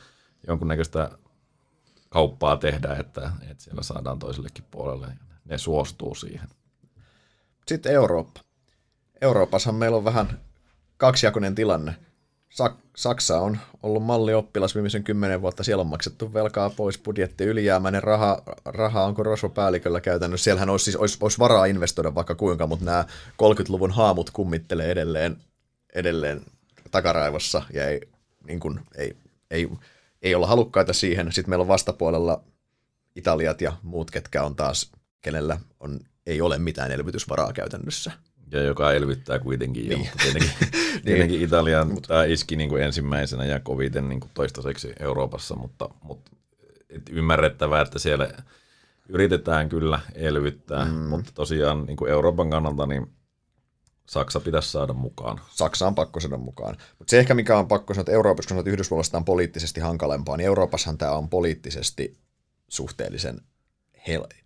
jonkunnäköistä 0.46 1.10
kauppaa 2.08 2.56
tehdä, 2.56 2.96
että, 3.00 3.32
että 3.50 3.64
siellä 3.64 3.82
saadaan 3.82 4.18
toisellekin 4.18 4.64
puolelle. 4.70 5.06
Ne 5.44 5.58
suostuu 5.58 6.14
siihen. 6.14 6.48
Sitten 7.66 7.92
Eurooppa. 7.92 8.40
Euroopassa 9.20 9.72
meillä 9.72 9.96
on 9.96 10.04
vähän 10.04 10.40
kaksijakoinen 11.02 11.54
tilanne. 11.54 11.94
Sak- 12.50 12.82
Saksa 12.96 13.40
on 13.40 13.58
ollut 13.82 14.04
mallioppilas 14.04 14.74
viimeisen 14.74 15.04
kymmenen 15.04 15.42
vuotta. 15.42 15.64
Siellä 15.64 15.80
on 15.80 15.86
maksettu 15.86 16.34
velkaa 16.34 16.70
pois, 16.70 16.98
budjetti 16.98 17.44
ylijäämäinen, 17.44 18.02
raha, 18.02 18.42
raha 18.64 19.04
onko 19.04 19.22
rosvopäälliköllä 19.22 20.00
käytännössä. 20.00 20.44
Siellähän 20.44 20.70
olisi, 20.70 20.84
siis, 20.84 20.96
olisi, 20.96 21.18
olisi 21.20 21.38
varaa 21.38 21.66
investoida 21.66 22.14
vaikka 22.14 22.34
kuinka, 22.34 22.66
mutta 22.66 22.84
nämä 22.84 23.04
30-luvun 23.30 23.90
haamut 23.90 24.30
kummittelee 24.30 24.90
edelleen, 24.90 25.36
edelleen 25.94 26.40
takaraivossa 26.90 27.62
ja 27.72 27.88
ei, 27.88 28.00
niin 28.46 28.60
kuin, 28.60 28.80
ei, 28.96 29.16
ei, 29.50 29.68
ei 30.22 30.34
olla 30.34 30.46
halukkaita 30.46 30.92
siihen. 30.92 31.32
Sitten 31.32 31.50
meillä 31.50 31.62
on 31.62 31.68
vastapuolella 31.68 32.42
Italiat 33.16 33.60
ja 33.60 33.72
muut, 33.82 34.10
ketkä 34.10 34.42
on 34.42 34.56
taas, 34.56 34.90
kenellä 35.22 35.60
on, 35.80 36.00
ei 36.26 36.40
ole 36.40 36.58
mitään 36.58 36.92
elvytysvaraa 36.92 37.52
käytännössä. 37.52 38.12
Ja 38.52 38.62
joka 38.62 38.92
elvyttää 38.92 39.38
kuitenkin 39.38 39.82
niin. 39.82 39.92
jo, 39.92 39.98
mutta 39.98 40.18
tietenkin, 40.22 40.50
tietenkin 41.04 41.36
niin. 41.36 41.46
Italian 41.46 42.02
tämä 42.06 42.24
iski 42.24 42.56
niin 42.56 42.68
kuin 42.68 42.82
ensimmäisenä 42.82 43.44
ja 43.44 43.60
koviten 43.60 44.08
niin 44.08 44.20
kuin 44.20 44.30
toistaiseksi 44.34 44.92
Euroopassa, 45.00 45.56
mutta, 45.56 45.88
mutta 46.02 46.30
et 46.90 47.02
ymmärrettävää, 47.10 47.82
että 47.82 47.98
siellä 47.98 48.30
yritetään 49.08 49.68
kyllä 49.68 50.00
elvyttää, 50.14 50.84
mm. 50.84 50.90
mutta 50.92 51.30
tosiaan 51.34 51.84
niin 51.86 51.96
kuin 51.96 52.10
Euroopan 52.10 52.50
kannalta 52.50 52.86
niin 52.86 53.06
Saksa 54.06 54.40
pitäisi 54.40 54.70
saada 54.70 54.92
mukaan. 54.92 55.40
Saksa 55.50 55.86
on 55.86 55.94
pakko 55.94 56.20
saada 56.20 56.36
mukaan. 56.36 56.76
Mutta 56.98 57.10
se 57.10 57.18
ehkä 57.18 57.34
mikä 57.34 57.58
on 57.58 57.68
pakko 57.68 57.94
sanoa, 57.94 58.00
että 58.00 58.12
Euroopassa, 58.12 58.54
kun 58.54 58.66
Yhdysvalloista 58.66 59.16
on 59.16 59.24
poliittisesti 59.24 59.80
hankalempaa, 59.80 60.36
niin 60.36 60.46
Euroopassahan 60.46 60.98
tämä 60.98 61.12
on 61.12 61.28
poliittisesti 61.28 62.18
suhteellisen 62.68 63.40
hel- 64.08 64.41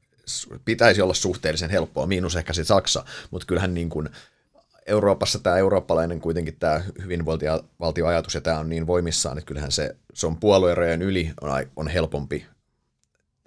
pitäisi 0.64 1.03
olla 1.03 1.14
suhteellisen 1.14 1.70
helppoa, 1.70 2.07
miinus 2.07 2.37
ehkä 2.37 2.53
se 2.53 2.64
Saksa, 2.64 3.05
mutta 3.31 3.47
kyllähän 3.47 3.74
niin 3.74 3.89
kuin 3.89 4.09
Euroopassa 4.87 5.39
tämä 5.39 5.57
eurooppalainen 5.57 6.20
kuitenkin 6.20 6.57
tämä 6.59 6.83
hyvinvointivaltioajatus 7.03 8.35
ja 8.35 8.41
tämä 8.41 8.59
on 8.59 8.68
niin 8.68 8.87
voimissaan, 8.87 9.39
että 9.39 9.49
kyllähän 9.49 9.72
se, 9.72 9.97
se 10.14 10.27
on 10.27 10.37
puolueerajojen 10.37 11.03
yli 11.03 11.33
on, 11.41 11.51
on 11.77 11.89
helpompi 11.89 12.47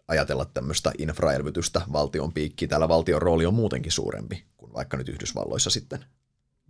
ajatella 0.07 0.45
tämmöistä 0.45 0.91
infraelvytystä 0.97 1.81
valtion 1.93 2.33
piikki. 2.33 2.67
Täällä 2.67 2.89
valtion 2.89 3.21
rooli 3.21 3.45
on 3.45 3.53
muutenkin 3.53 3.91
suurempi 3.91 4.43
kuin 4.57 4.73
vaikka 4.73 4.97
nyt 4.97 5.09
Yhdysvalloissa 5.09 5.69
sitten. 5.69 6.05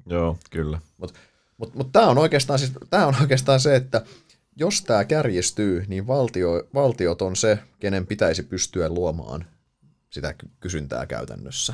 Joo, 0.05 0.37
kyllä. 0.49 0.81
Mutta 0.97 1.19
mut, 1.57 1.75
mut 1.75 1.91
tämä 1.91 2.07
on, 2.07 2.17
oikeastaan, 2.17 2.59
siis, 2.59 2.71
tää 2.89 3.07
on 3.07 3.15
oikeastaan 3.21 3.59
se, 3.59 3.75
että 3.75 4.01
jos 4.55 4.81
tämä 4.81 5.05
kärjistyy, 5.05 5.85
niin 5.87 6.07
valtio, 6.07 6.67
valtiot 6.73 7.21
on 7.21 7.35
se, 7.35 7.59
kenen 7.79 8.07
pitäisi 8.07 8.43
pystyä 8.43 8.89
luomaan 8.89 9.45
sitä 10.09 10.35
kysyntää 10.59 11.05
käytännössä. 11.05 11.73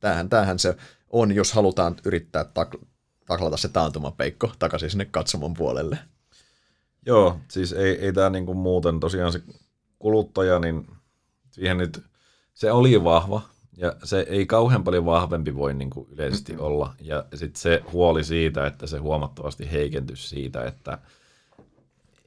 Tämähän, 0.00 0.28
tämähän 0.28 0.58
se 0.58 0.76
on, 1.10 1.32
jos 1.32 1.52
halutaan 1.52 1.96
yrittää 2.04 2.42
tak- 2.42 2.86
taklata 3.26 3.56
se 3.56 3.68
taantumapeikko 3.68 4.52
takaisin 4.58 4.90
sinne 4.90 5.04
katsomon 5.04 5.54
puolelle. 5.54 5.98
Joo, 7.06 7.40
siis 7.48 7.72
ei, 7.72 7.98
ei 7.98 8.12
tämä 8.12 8.30
niinku 8.30 8.54
muuten 8.54 9.00
tosiaan 9.00 9.32
se 9.32 9.42
kuluttaja, 9.98 10.58
niin 10.58 10.86
siihen 11.50 11.78
nyt, 11.78 12.02
se 12.54 12.72
oli 12.72 13.04
vahva, 13.04 13.42
ja 13.76 13.96
se 14.04 14.26
ei 14.28 14.46
kauhean 14.46 14.84
paljon 14.84 15.04
vahvempi 15.04 15.54
voi 15.54 15.74
niin 15.74 15.90
kuin 15.90 16.08
yleisesti 16.10 16.52
mm-hmm. 16.52 16.66
olla. 16.66 16.94
Ja 17.00 17.24
sitten 17.34 17.60
se 17.60 17.82
huoli 17.92 18.24
siitä, 18.24 18.66
että 18.66 18.86
se 18.86 18.98
huomattavasti 18.98 19.72
heikentys 19.72 20.28
siitä, 20.28 20.64
että, 20.64 20.98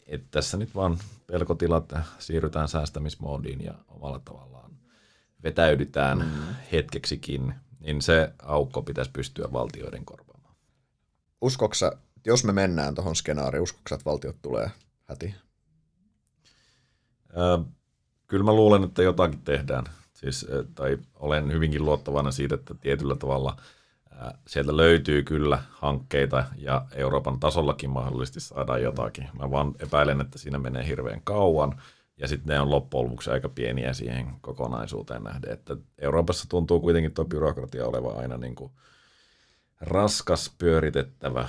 että 0.08 0.28
tässä 0.32 0.58
nyt 0.58 0.76
vaan 0.76 0.98
pelkotilat 1.28 1.94
siirrytään 2.20 2.68
säästämismoodiin 2.68 3.64
ja 3.64 3.74
omalla 3.88 4.20
tavallaan 4.26 4.69
vetäydytään 5.44 6.18
mm. 6.18 6.56
hetkeksikin, 6.72 7.54
niin 7.80 8.02
se 8.02 8.34
aukko 8.42 8.82
pitäisi 8.82 9.12
pystyä 9.12 9.48
valtioiden 9.54 10.06
korvaamaan. 10.06 10.56
Uskoksa, 11.42 11.92
jos 12.26 12.44
me 12.44 12.52
mennään 12.52 12.96
tuohon 12.96 13.16
skenaarioon, 13.16 13.64
uskoksa, 13.64 13.96
että 13.96 14.10
valtiot 14.10 14.42
tulee 14.42 14.72
hätiin? 15.06 15.36
Äh, 17.30 17.66
kyllä 18.28 18.44
mä 18.44 18.54
luulen, 18.54 18.84
että 18.84 19.04
jotakin 19.04 19.42
tehdään. 19.42 19.84
Siis, 20.14 20.48
tai 20.76 20.98
olen 21.16 21.52
hyvinkin 21.52 21.86
luottavana 21.86 22.32
siitä, 22.32 22.56
että 22.56 22.74
tietyllä 22.74 23.16
tavalla 23.16 23.58
äh, 24.22 24.34
sieltä 24.48 24.78
löytyy 24.78 25.24
kyllä 25.24 25.64
hankkeita 25.72 26.46
ja 26.58 26.86
Euroopan 26.94 27.40
tasollakin 27.40 27.90
mahdollisesti 27.90 28.40
saadaan 28.40 28.82
jotakin. 28.82 29.30
Mä 29.40 29.52
vaan 29.52 29.76
epäilen, 29.80 30.22
että 30.22 30.38
siinä 30.38 30.60
menee 30.60 30.88
hirveän 30.88 31.22
kauan 31.24 31.82
ja 32.20 32.28
sitten 32.28 32.48
ne 32.48 32.60
on 32.60 32.70
loppujen 32.70 33.06
lopuksi 33.06 33.30
aika 33.30 33.50
pieniä 33.50 33.94
siihen 33.94 34.36
kokonaisuuteen 34.42 35.24
nähden. 35.24 35.52
Että 35.54 35.78
Euroopassa 35.98 36.50
tuntuu 36.50 36.80
kuitenkin 36.80 37.14
tuo 37.14 37.26
byrokratia 37.26 37.86
olevan 37.86 38.18
aina 38.18 38.38
niin 38.38 38.56
kuin 38.56 38.72
raskas, 39.82 40.56
pyöritettävä, 40.58 41.48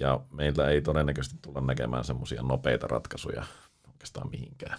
ja 0.00 0.20
meillä 0.32 0.68
ei 0.68 0.82
todennäköisesti 0.82 1.38
tulla 1.42 1.60
näkemään 1.60 2.04
semmoisia 2.04 2.42
nopeita 2.42 2.86
ratkaisuja 2.86 3.46
oikeastaan 3.88 4.30
mihinkään. 4.30 4.78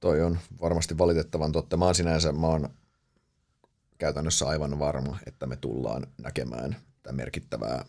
Toi 0.00 0.22
on 0.22 0.38
varmasti 0.60 0.98
valitettavan 0.98 1.52
totta. 1.52 1.76
Mä 1.76 1.84
oon 1.84 1.94
sinänsä, 1.94 2.32
mä 2.32 2.46
oon 2.46 2.68
käytännössä 3.98 4.48
aivan 4.48 4.78
varma, 4.78 5.18
että 5.26 5.46
me 5.46 5.56
tullaan 5.56 6.06
näkemään 6.18 6.76
tätä 7.02 7.12
merkittävää 7.16 7.84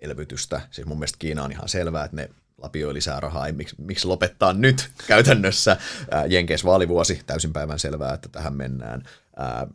elvytystä. 0.00 0.60
Siis 0.70 0.86
mun 0.86 0.98
mielestä 0.98 1.18
Kiina 1.18 1.44
on 1.44 1.52
ihan 1.52 1.68
selvää, 1.68 2.04
että 2.04 2.16
ne 2.16 2.30
lapioi 2.58 2.94
lisää 2.94 3.20
rahaa, 3.20 3.46
ei, 3.46 3.52
miksi, 3.52 3.76
miksi 3.78 4.06
lopettaa 4.06 4.52
nyt 4.52 4.90
käytännössä. 5.06 5.76
Ää, 6.10 6.26
Jenkeis 6.26 6.64
vaalivuosi, 6.64 7.20
täysin 7.26 7.52
päivän 7.52 7.78
selvää, 7.78 8.14
että 8.14 8.28
tähän 8.28 8.54
mennään. 8.54 9.02
Ää, 9.36 9.66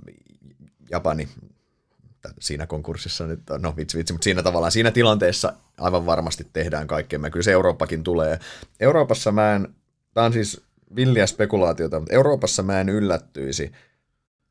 Japani 0.90 1.30
siinä 2.40 2.68
konkurssissa 2.68 3.28
nyt, 3.28 3.40
no 3.60 3.76
vitsi 3.76 3.98
vitsi, 3.98 4.14
mutta 4.14 4.24
siinä 4.24 4.44
tavallaan 4.44 4.72
siinä 4.72 4.92
tilanteessa 4.92 5.54
aivan 5.78 6.06
varmasti 6.06 6.48
tehdään 6.54 6.88
kaikkemme. 6.88 7.30
Kyllä 7.30 7.44
se 7.44 7.52
Eurooppakin 7.52 8.04
tulee. 8.04 8.40
Euroopassa 8.80 9.32
mä 9.32 9.56
en, 9.56 9.76
tämä 10.14 10.26
on 10.26 10.34
siis 10.34 10.62
villiä 10.96 11.28
spekulaatiota, 11.28 12.00
mutta 12.00 12.16
Euroopassa 12.16 12.64
mä 12.64 12.82
en 12.82 12.90
yllättyisi, 12.90 13.72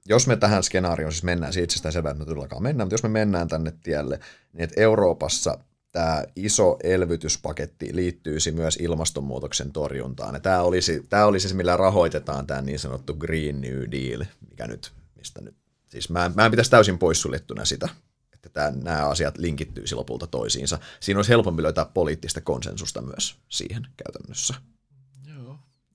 jos 0.07 0.27
me 0.27 0.37
tähän 0.37 0.63
skenaarioon 0.63 1.13
siis 1.13 1.25
mennään, 1.25 1.53
siitä 1.53 1.65
itsestään 1.65 1.93
selvää, 1.93 2.11
että 2.11 2.19
me 2.19 2.27
todellakaan 2.27 2.63
mennään, 2.63 2.87
mutta 2.87 2.95
jos 2.95 3.03
me 3.03 3.09
mennään 3.09 3.49
tänne 3.49 3.73
tielle, 3.83 4.21
niin 4.53 4.65
että 4.65 4.81
Euroopassa 4.81 5.59
tämä 5.93 6.25
iso 6.37 6.77
elvytyspaketti 6.83 7.97
liittyisi 7.97 8.53
myös 8.53 8.77
ilmastonmuutoksen 8.77 9.73
torjuntaan. 9.73 10.43
Tämä 10.43 10.63
olisi, 10.63 11.07
tämä 11.09 11.27
olisi 11.27 11.49
se, 11.49 11.55
millä 11.55 11.77
rahoitetaan 11.77 12.47
tämä 12.47 12.63
niin 12.63 12.79
sanottu 12.79 13.15
Green 13.15 13.61
New 13.61 13.81
Deal, 13.91 14.25
mikä 14.51 14.67
nyt, 14.67 14.93
mistä 15.17 15.41
nyt, 15.41 15.57
siis 15.89 16.11
mä, 16.11 16.31
mä 16.35 16.45
en 16.45 16.51
pitäisi 16.51 16.71
täysin 16.71 16.99
poissuljettuna 16.99 17.65
sitä, 17.65 17.89
että 18.33 18.49
tämä, 18.49 18.71
nämä 18.71 19.09
asiat 19.09 19.39
linkittyisi 19.39 19.95
lopulta 19.95 20.27
toisiinsa. 20.27 20.79
Siinä 21.01 21.19
olisi 21.19 21.31
helpompi 21.31 21.63
löytää 21.63 21.85
poliittista 21.85 22.41
konsensusta 22.41 23.03
myös 23.03 23.37
siihen 23.49 23.87
käytännössä. 23.97 24.55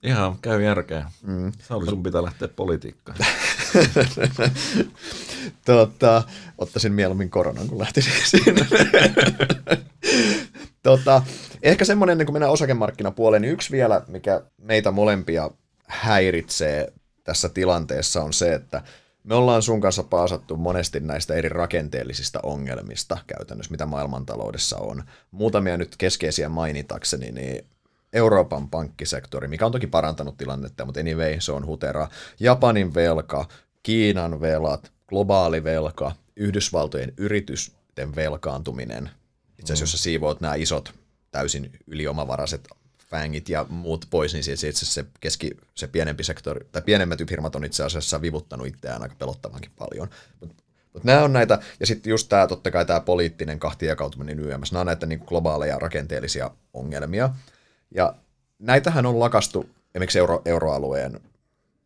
Ihan 0.08 0.38
käy 0.42 0.64
järkeä. 0.64 1.12
Mm. 1.24 1.52
Sauli, 1.60 1.86
sun 1.86 2.04
pitää 2.04 2.24
lähteä 2.24 2.48
politiikkaan. 2.48 3.18
tota, 5.66 6.24
ottaisin 6.58 6.94
mieluummin 6.94 7.30
koronan, 7.30 7.68
kun 7.68 7.80
lähtisin 7.80 8.14
siinä. 8.42 8.66
tota, 10.84 11.22
ehkä 11.64 11.86
semmoinen, 11.86 12.12
ennen 12.12 12.26
kuin 12.26 12.34
mennään 12.34 12.52
osakemarkkinapuoleen, 12.52 13.42
niin 13.42 13.54
yksi 13.54 13.72
vielä, 13.72 14.02
mikä 14.08 14.42
meitä 14.58 14.92
molempia 14.92 15.52
häiritsee 15.88 16.94
tässä 17.24 17.50
tilanteessa 17.50 18.24
on 18.24 18.34
se, 18.34 18.54
että 18.54 18.82
me 19.24 19.36
ollaan 19.36 19.62
sun 19.62 19.82
kanssa 19.82 20.04
paasattu 20.04 20.58
monesti 20.58 21.00
näistä 21.00 21.34
eri 21.34 21.50
rakenteellisista 21.50 22.40
ongelmista 22.44 23.18
käytännössä, 23.28 23.72
mitä 23.72 23.86
maailmantaloudessa 23.86 24.78
on. 24.78 25.04
Muutamia 25.32 25.78
nyt 25.78 25.96
keskeisiä 25.98 26.50
mainitakseni, 26.50 27.32
niin 27.32 27.66
Euroopan 28.14 28.70
pankkisektori, 28.70 29.48
mikä 29.48 29.66
on 29.66 29.72
toki 29.72 29.88
parantanut 29.88 30.38
tilannetta, 30.38 30.86
mutta 30.86 31.00
anyway, 31.00 31.36
se 31.40 31.52
on 31.52 31.66
hutera. 31.66 32.08
Japanin 32.40 32.94
velka, 32.94 33.48
Kiinan 33.84 34.42
velat, 34.42 34.92
globaali 35.08 35.64
velka, 35.64 36.12
Yhdysvaltojen 36.36 37.14
yritysten 37.18 38.16
velkaantuminen. 38.16 39.10
Itse 39.60 39.74
asiassa, 39.74 39.84
jos 39.84 39.92
sä 39.92 39.98
siivoat 39.98 40.42
nämä 40.42 40.56
isot, 40.56 40.94
täysin 41.32 41.72
yliomavaraiset 41.88 42.68
fängit 43.10 43.50
ja 43.50 43.66
muut 43.70 44.08
pois, 44.10 44.34
niin 44.34 44.40
itse 44.40 44.54
asiassa 44.54 44.86
se, 44.86 45.06
keski, 45.20 45.52
se 45.76 45.88
pienempi 45.88 46.24
sektori, 46.24 46.66
tai 46.72 46.82
pienemmät 46.82 47.20
firmat 47.30 47.56
on 47.56 47.66
itse 47.66 47.84
asiassa 47.84 48.22
vivuttanut 48.22 48.68
itseään 48.68 49.02
aika 49.02 49.16
pelottavankin 49.16 49.72
paljon. 49.78 50.10
Mutta 50.40 50.64
mut 50.94 51.04
nämä 51.04 51.24
on 51.24 51.34
näitä, 51.34 51.60
ja 51.80 51.88
sitten 51.88 52.10
just 52.10 52.30
tämä 52.30 52.48
totta 52.48 52.72
kai 52.72 52.86
tämä 52.86 53.00
poliittinen 53.00 53.60
kahtijakautuminen 53.60 54.40
YMS, 54.40 54.72
nämä 54.72 54.80
on 54.80 54.86
näitä 54.86 55.06
niin 55.06 55.24
globaaleja 55.26 55.80
rakenteellisia 55.80 56.52
ongelmia. 56.74 57.30
Ja 57.96 58.16
näitähän 58.60 59.06
on 59.06 59.20
lakastu 59.20 59.70
esimerkiksi 59.96 60.20
euro, 60.20 60.42
euroalueen 60.46 61.20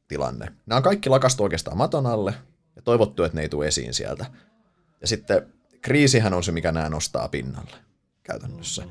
tilanne. 0.07 0.51
Nämä 0.65 0.77
on 0.77 0.83
kaikki 0.83 1.09
lakastu 1.09 1.43
oikeastaan 1.43 1.77
maton 1.77 2.05
alle 2.05 2.33
ja 2.75 2.81
toivottu, 2.81 3.23
että 3.23 3.35
ne 3.35 3.41
ei 3.41 3.49
tule 3.49 3.67
esiin 3.67 3.93
sieltä. 3.93 4.25
Ja 5.01 5.07
sitten 5.07 5.53
kriisihän 5.81 6.33
on 6.33 6.43
se, 6.43 6.51
mikä 6.51 6.71
nämä 6.71 6.89
nostaa 6.89 7.27
pinnalle 7.27 7.77
käytännössä. 8.23 8.83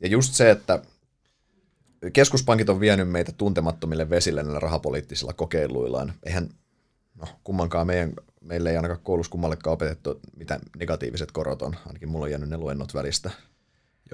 Ja 0.00 0.08
just 0.08 0.34
se, 0.34 0.50
että 0.50 0.82
keskuspankit 2.12 2.68
on 2.68 2.80
vienyt 2.80 3.10
meitä 3.10 3.32
tuntemattomille 3.32 4.10
vesille 4.10 4.42
näillä 4.42 4.60
rahapoliittisilla 4.60 5.32
kokeiluillaan. 5.32 6.12
Eihän, 6.22 6.48
no 7.14 7.26
kummankaan 7.44 7.86
meidän, 7.86 8.12
meille 8.40 8.70
ei 8.70 8.76
ainakaan 8.76 9.00
koulussa 9.02 9.30
kummallekaan 9.30 9.74
opetettu, 9.74 10.20
mitä 10.36 10.60
negatiiviset 10.78 11.32
korot 11.32 11.62
on. 11.62 11.76
Ainakin 11.86 12.08
mulla 12.08 12.24
on 12.24 12.30
jäänyt 12.30 12.48
ne 12.48 12.56
luennot 12.56 12.94
välistä. 12.94 13.30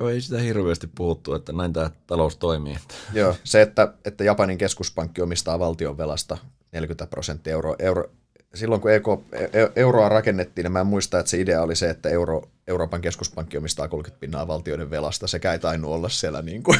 Joo, 0.01 0.09
ei 0.09 0.21
sitä 0.21 0.39
hirveästi 0.39 0.87
puhuttu, 0.95 1.35
että 1.35 1.53
näin 1.53 1.73
tämä 1.73 1.91
talous 2.07 2.37
toimii. 2.37 2.77
Joo, 3.13 3.35
se, 3.45 3.63
että, 3.63 3.93
että 4.05 4.25
Japanin 4.25 4.59
keskuspankki 4.59 5.23
omistaa 5.23 5.59
valtion 5.59 5.99
velasta 5.99 6.39
40 6.73 7.07
prosenttia 7.07 7.53
euro, 7.53 7.77
euro, 7.79 8.11
silloin 8.55 8.81
kun 8.81 8.93
EK, 8.93 9.07
e, 9.33 9.47
euroa 9.77 10.09
rakennettiin, 10.09 10.63
niin 10.63 10.73
mä 10.73 10.81
en 10.81 10.87
muista, 10.87 11.19
että 11.19 11.31
se 11.31 11.41
idea 11.41 11.63
oli 11.63 11.77
se, 11.77 11.91
että 11.91 12.09
euro, 12.09 12.43
Euroopan 12.67 13.01
keskuspankki 13.01 13.59
omistaa 13.59 13.89
30 13.89 14.21
pinnaa 14.21 14.47
valtioiden 14.47 14.91
velasta. 14.91 15.27
Sekä 15.27 15.53
ei 15.53 15.59
tainnut 15.59 15.91
olla 15.91 16.09
siellä 16.09 16.43
niin 16.43 16.63
kuin. 16.63 16.79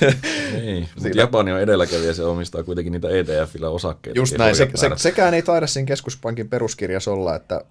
Ei, 0.62 0.88
mutta 0.94 1.18
Japani 1.18 1.52
on 1.52 1.60
edelläkävijä, 1.60 2.12
se 2.12 2.22
omistaa 2.22 2.62
kuitenkin 2.62 2.92
niitä 2.92 3.08
ETF-illä 3.08 3.68
osakkeita. 3.68 4.18
Just 4.18 4.38
näin, 4.38 4.56
se, 4.56 4.70
se, 4.74 4.90
sekään 4.96 5.34
ei 5.34 5.42
taida 5.42 5.66
siinä 5.66 5.86
keskuspankin 5.86 6.48
peruskirjassa 6.48 7.10
olla, 7.10 7.36
että 7.36 7.64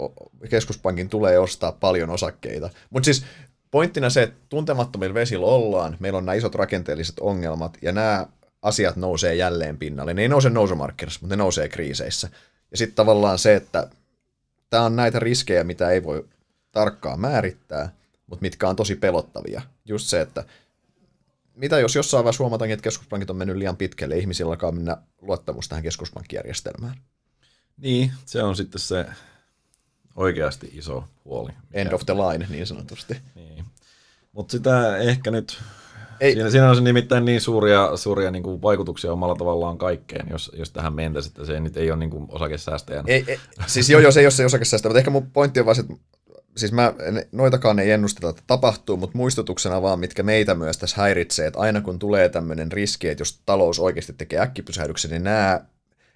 keskuspankin 0.50 1.10
tulee 1.10 1.40
ostaa 1.40 1.72
paljon 1.72 2.10
osakkeita. 2.10 2.70
Mutta 2.90 3.06
siis 3.06 3.26
pointtina 3.74 4.10
se, 4.10 4.24
että 4.24 4.40
tuntemattomilla 4.50 5.14
vesillä 5.14 5.46
ollaan, 5.46 5.98
meillä 6.00 6.18
on 6.18 6.26
nämä 6.26 6.36
isot 6.36 6.56
rakenteelliset 6.56 7.20
ongelmat, 7.20 7.78
ja 7.82 7.92
nämä 7.92 8.28
asiat 8.62 8.96
nousee 8.96 9.36
jälleen 9.36 9.78
pinnalle. 9.78 10.14
Ne 10.14 10.22
ei 10.22 10.28
nouse 10.28 10.50
nousumarkkinassa, 10.50 11.20
mutta 11.22 11.36
ne 11.36 11.44
nousee 11.44 11.70
kriiseissä. 11.70 12.30
Ja 12.72 12.78
sitten 12.78 12.96
tavallaan 12.96 13.40
se, 13.40 13.56
että 13.56 13.88
tämä 14.70 14.84
on 14.84 14.96
näitä 14.96 15.20
riskejä, 15.20 15.64
mitä 15.64 15.90
ei 15.90 16.04
voi 16.04 16.26
tarkkaan 16.72 17.20
määrittää, 17.20 17.94
mutta 18.28 18.42
mitkä 18.42 18.70
on 18.70 18.76
tosi 18.76 18.96
pelottavia. 18.96 19.62
Just 19.86 20.08
se, 20.08 20.22
että 20.22 20.44
mitä 21.56 21.80
jos 21.80 21.96
jossain 21.96 22.24
vaiheessa 22.24 22.44
huomataan, 22.44 22.72
että 22.72 22.84
keskuspankit 22.84 23.30
on 23.30 23.36
mennyt 23.36 23.58
liian 23.58 23.78
pitkälle, 23.78 24.18
ihmisillä 24.18 24.52
alkaa 24.52 24.72
mennä 24.72 24.98
luottamus 25.22 25.70
tähän 25.70 25.84
keskuspankkijärjestelmään. 25.84 26.96
Niin, 27.78 28.12
se 28.26 28.44
on 28.44 28.56
sitten 28.56 28.82
se 28.82 29.06
oikeasti 30.16 30.72
iso 30.74 31.04
huoli. 31.26 31.52
End 31.74 31.92
of 31.92 32.06
the 32.06 32.14
line, 32.14 32.48
niin 32.50 32.68
sanotusti. 32.68 33.18
Niin. 33.36 33.66
Mutta 34.32 34.52
sitä 34.52 34.98
ehkä 34.98 35.32
nyt, 35.32 35.62
ei. 36.20 36.34
Siinä, 36.34 36.50
siinä 36.50 36.70
on 36.70 36.76
se 36.76 36.82
nimittäin 36.82 37.26
niin 37.26 37.42
suuria, 37.42 37.98
suuria 37.98 38.32
niin 38.32 38.44
kuin 38.44 38.62
vaikutuksia 38.62 39.14
omalla 39.14 39.36
tavallaan 39.36 39.78
kaikkeen, 39.78 40.28
jos, 40.30 40.52
jos 40.58 40.72
tähän 40.72 40.94
mentäisiin, 40.94 41.32
että 41.32 41.46
se 41.46 41.60
nyt 41.60 41.78
ei 41.78 41.92
ole 41.92 42.00
niin 42.00 42.10
kuin 42.10 42.28
osakesäästäjänä. 42.30 43.04
Ei, 43.08 43.24
ei, 43.28 43.40
siis 43.68 43.90
joo, 43.90 44.12
se 44.12 44.20
ei 44.20 44.26
ole 44.26 44.32
se 44.32 44.46
osakesäästäjä, 44.46 44.90
mutta 44.90 45.00
ehkä 45.00 45.12
mun 45.12 45.32
pointti 45.32 45.60
on 45.60 45.66
vaan, 45.66 45.80
että 45.80 45.94
siis 46.58 46.72
mä, 46.72 46.94
noitakaan 47.32 47.80
ei 47.80 47.92
ennusteta, 47.92 48.30
että 48.30 48.44
tapahtuu, 48.48 48.98
mutta 48.98 49.18
muistutuksena 49.18 49.82
vaan, 49.82 50.00
mitkä 50.00 50.24
meitä 50.24 50.56
myös 50.56 50.78
tässä 50.78 51.02
häiritsee, 51.02 51.48
että 51.48 51.60
aina 51.60 51.82
kun 51.82 52.00
tulee 52.00 52.30
tämmöinen 52.30 52.72
riski, 52.72 53.10
että 53.10 53.22
jos 53.22 53.42
talous 53.46 53.80
oikeasti 53.80 54.14
tekee 54.14 54.40
äkkipysähdyksen, 54.40 55.12
niin 55.12 55.24
nämä 55.24 55.62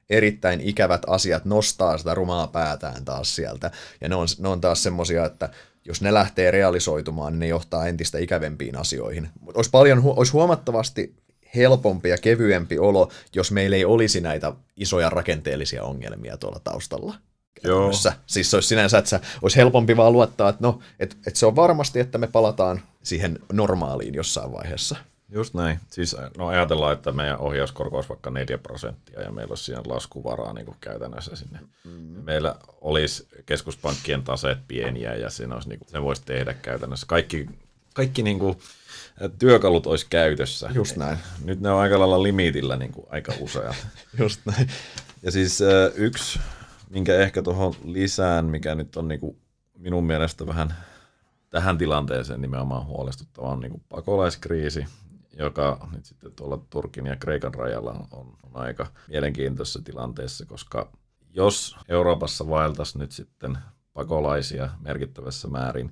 erittäin 0.09 0.61
ikävät 0.61 1.01
asiat 1.07 1.45
nostaa 1.45 1.97
sitä 1.97 2.13
rumaa 2.13 2.47
päätään 2.47 3.05
taas 3.05 3.35
sieltä. 3.35 3.71
Ja 4.01 4.09
ne 4.09 4.15
on, 4.15 4.27
ne 4.39 4.47
on 4.47 4.61
taas 4.61 4.83
semmosia, 4.83 5.25
että 5.25 5.49
jos 5.85 6.01
ne 6.01 6.13
lähtee 6.13 6.51
realisoitumaan, 6.51 7.33
niin 7.33 7.39
ne 7.39 7.47
johtaa 7.47 7.87
entistä 7.87 8.17
ikävempiin 8.17 8.77
asioihin. 8.77 9.29
Olisi, 9.53 9.69
paljon, 9.69 10.01
olisi 10.05 10.31
huomattavasti 10.31 11.15
helpompi 11.55 12.09
ja 12.09 12.17
kevyempi 12.17 12.79
olo, 12.79 13.11
jos 13.35 13.51
meillä 13.51 13.75
ei 13.75 13.85
olisi 13.85 14.21
näitä 14.21 14.53
isoja 14.77 15.09
rakenteellisia 15.09 15.83
ongelmia 15.83 16.37
tuolla 16.37 16.59
taustalla. 16.63 17.15
Joo. 17.63 17.91
Siis 18.25 18.51
se 18.51 18.57
olisi 18.57 18.67
sinänsä, 18.67 18.97
että 18.97 19.19
olisi 19.41 19.57
helpompi 19.57 19.97
vaan 19.97 20.13
luottaa, 20.13 20.49
että, 20.49 20.63
no, 20.63 20.79
että, 20.99 21.15
että 21.27 21.39
se 21.39 21.45
on 21.45 21.55
varmasti, 21.55 21.99
että 21.99 22.17
me 22.17 22.27
palataan 22.27 22.81
siihen 23.03 23.39
normaaliin 23.53 24.13
jossain 24.13 24.51
vaiheessa. 24.51 24.95
Just 25.29 25.53
näin. 25.53 25.79
Siis 25.89 26.15
no 26.37 26.47
ajatellaan, 26.47 26.93
että 26.93 27.11
meidän 27.11 27.39
ohjauskorko 27.39 27.95
olisi 27.95 28.09
vaikka 28.09 28.31
4 28.31 28.57
prosenttia 28.57 29.21
ja 29.21 29.31
meillä 29.31 29.51
olisi 29.51 29.63
siinä 29.63 29.81
laskuvaraa 29.85 30.53
niin 30.53 30.65
kuin 30.65 30.77
käytännössä 30.81 31.35
sinne. 31.35 31.59
Mm. 31.83 31.91
Meillä 32.23 32.55
olisi 32.81 33.27
keskuspankkien 33.45 34.23
taseet 34.23 34.57
pieniä 34.67 35.15
ja 35.15 35.29
siinä 35.29 35.55
olisi, 35.55 35.69
niin 35.69 35.79
kuin, 35.79 35.89
se 35.89 36.01
voisi 36.01 36.21
tehdä 36.25 36.53
käytännössä. 36.53 37.05
Kaikki, 37.07 37.49
kaikki 37.93 38.23
niin 38.23 38.39
kuin, 38.39 38.57
työkalut 39.39 39.87
olisi 39.87 40.07
käytössä. 40.09 40.69
Just 40.73 40.95
näin. 40.95 41.17
Nyt 41.43 41.59
ne 41.59 41.71
on 41.71 41.79
aika 41.79 41.99
lailla 41.99 42.23
limitillä 42.23 42.75
niin 42.75 42.91
kuin, 42.91 43.07
aika 43.09 43.33
useat. 43.39 43.87
Just 44.19 44.41
näin. 44.45 44.69
Ja 45.23 45.31
siis 45.31 45.59
yksi, 45.95 46.39
minkä 46.89 47.15
ehkä 47.15 47.41
tuohon 47.41 47.73
lisään, 47.83 48.45
mikä 48.45 48.75
nyt 48.75 48.97
on 48.97 49.07
niin 49.07 49.19
kuin, 49.19 49.37
minun 49.77 50.03
mielestä 50.03 50.47
vähän 50.47 50.73
tähän 51.49 51.77
tilanteeseen 51.77 52.41
nimenomaan 52.41 52.85
huolestuttava 52.85 53.49
on 53.49 53.59
niin 53.59 53.71
kuin 53.71 53.83
pakolaiskriisi 53.89 54.85
joka 55.37 55.87
nyt 55.91 56.05
sitten 56.05 56.31
tuolla 56.35 56.59
Turkin 56.69 57.05
ja 57.05 57.15
Kreikan 57.15 57.53
rajalla 57.53 57.91
on, 57.91 58.37
on 58.43 58.51
aika 58.53 58.87
mielenkiintoisessa 59.07 59.81
tilanteessa, 59.81 60.45
koska 60.45 60.91
jos 61.33 61.77
Euroopassa 61.89 62.49
vaeltaisi 62.49 62.97
nyt 62.97 63.11
sitten 63.11 63.57
pakolaisia 63.93 64.69
merkittävässä 64.79 65.47
määrin, 65.47 65.91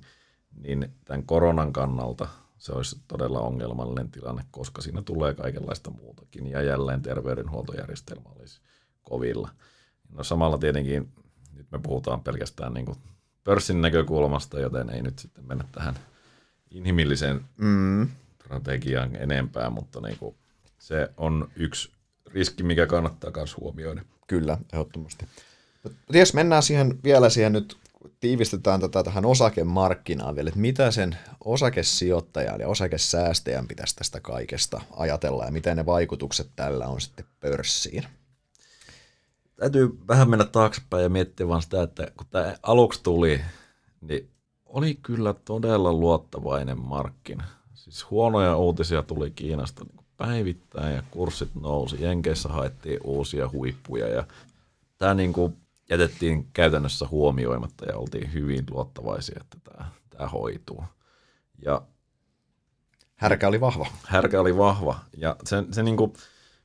niin 0.54 0.90
tämän 1.04 1.22
koronan 1.22 1.72
kannalta 1.72 2.28
se 2.58 2.72
olisi 2.72 3.00
todella 3.08 3.40
ongelmallinen 3.40 4.10
tilanne, 4.10 4.44
koska 4.50 4.82
siinä 4.82 5.02
tulee 5.02 5.34
kaikenlaista 5.34 5.90
muutakin 5.90 6.46
ja 6.46 6.62
jälleen 6.62 7.02
terveydenhuoltojärjestelmä 7.02 8.28
olisi 8.36 8.60
kovilla. 9.02 9.48
No 10.08 10.24
samalla 10.24 10.58
tietenkin 10.58 11.12
nyt 11.52 11.70
me 11.70 11.78
puhutaan 11.78 12.22
pelkästään 12.22 12.74
niin 12.74 12.86
kuin 12.86 12.98
pörssin 13.44 13.80
näkökulmasta, 13.82 14.60
joten 14.60 14.90
ei 14.90 15.02
nyt 15.02 15.18
sitten 15.18 15.46
mennä 15.46 15.64
tähän 15.72 15.94
inhimilliseen 16.70 17.44
mm 17.56 18.08
strategiaan 18.46 19.16
enempää, 19.16 19.70
mutta 19.70 20.00
niin 20.00 20.18
kuin 20.18 20.34
se 20.78 21.08
on 21.16 21.48
yksi 21.56 21.90
riski, 22.26 22.62
mikä 22.62 22.86
kannattaa 22.86 23.30
myös 23.36 23.56
huomioida. 23.56 24.04
Kyllä, 24.26 24.58
ehdottomasti. 24.72 25.26
Mutta 25.82 26.18
jos 26.18 26.34
mennään 26.34 26.62
siihen 26.62 26.98
vielä 27.04 27.30
siihen 27.30 27.52
nyt, 27.52 27.76
tiivistetään 28.20 28.80
tätä 28.80 29.02
tähän 29.02 29.24
osakemarkkinaan 29.24 30.36
vielä, 30.36 30.48
että 30.48 30.60
mitä 30.60 30.90
sen 30.90 31.16
osakesijoittajan 31.44 32.60
ja 32.60 32.68
osakesäästäjän 32.68 33.68
pitäisi 33.68 33.96
tästä 33.96 34.20
kaikesta 34.20 34.80
ajatella 34.96 35.44
ja 35.44 35.52
miten 35.52 35.76
ne 35.76 35.86
vaikutukset 35.86 36.50
tällä 36.56 36.86
on 36.86 37.00
sitten 37.00 37.24
pörssiin? 37.40 38.04
Täytyy 39.56 39.98
vähän 40.08 40.30
mennä 40.30 40.44
taaksepäin 40.44 41.02
ja 41.02 41.08
miettiä 41.08 41.48
vaan 41.48 41.62
sitä, 41.62 41.82
että 41.82 42.10
kun 42.16 42.26
tämä 42.30 42.54
aluksi 42.62 43.02
tuli, 43.02 43.40
niin 44.00 44.30
oli 44.66 44.94
kyllä 44.94 45.34
todella 45.44 45.92
luottavainen 45.92 46.78
markkina. 46.80 47.55
Siis 47.86 48.10
huonoja 48.10 48.56
uutisia 48.56 49.02
tuli 49.02 49.30
Kiinasta 49.30 49.84
niin 49.84 50.06
päivittäin 50.16 50.94
ja 50.94 51.02
kurssit 51.10 51.54
nousi. 51.54 52.02
Jenkeissä 52.02 52.48
haettiin 52.48 53.00
uusia 53.04 53.50
huippuja 53.52 54.08
ja 54.08 54.26
tämä 54.98 55.14
niin 55.14 55.32
kuin 55.32 55.56
jätettiin 55.90 56.48
käytännössä 56.52 57.08
huomioimatta 57.10 57.84
ja 57.84 57.96
oltiin 57.96 58.32
hyvin 58.32 58.64
luottavaisia, 58.70 59.38
että 59.40 59.56
tämä, 59.64 59.90
tämä 60.10 60.28
hoituu. 60.28 60.84
Ja 61.64 61.82
härkä 63.16 63.48
oli 63.48 63.60
vahva. 63.60 63.86
Härkä 64.06 64.40
oli 64.40 64.56
vahva 64.56 64.98
ja 65.16 65.36
se, 65.44 65.64
se 65.72 65.82
niin 65.82 65.96
kuin, 65.96 66.12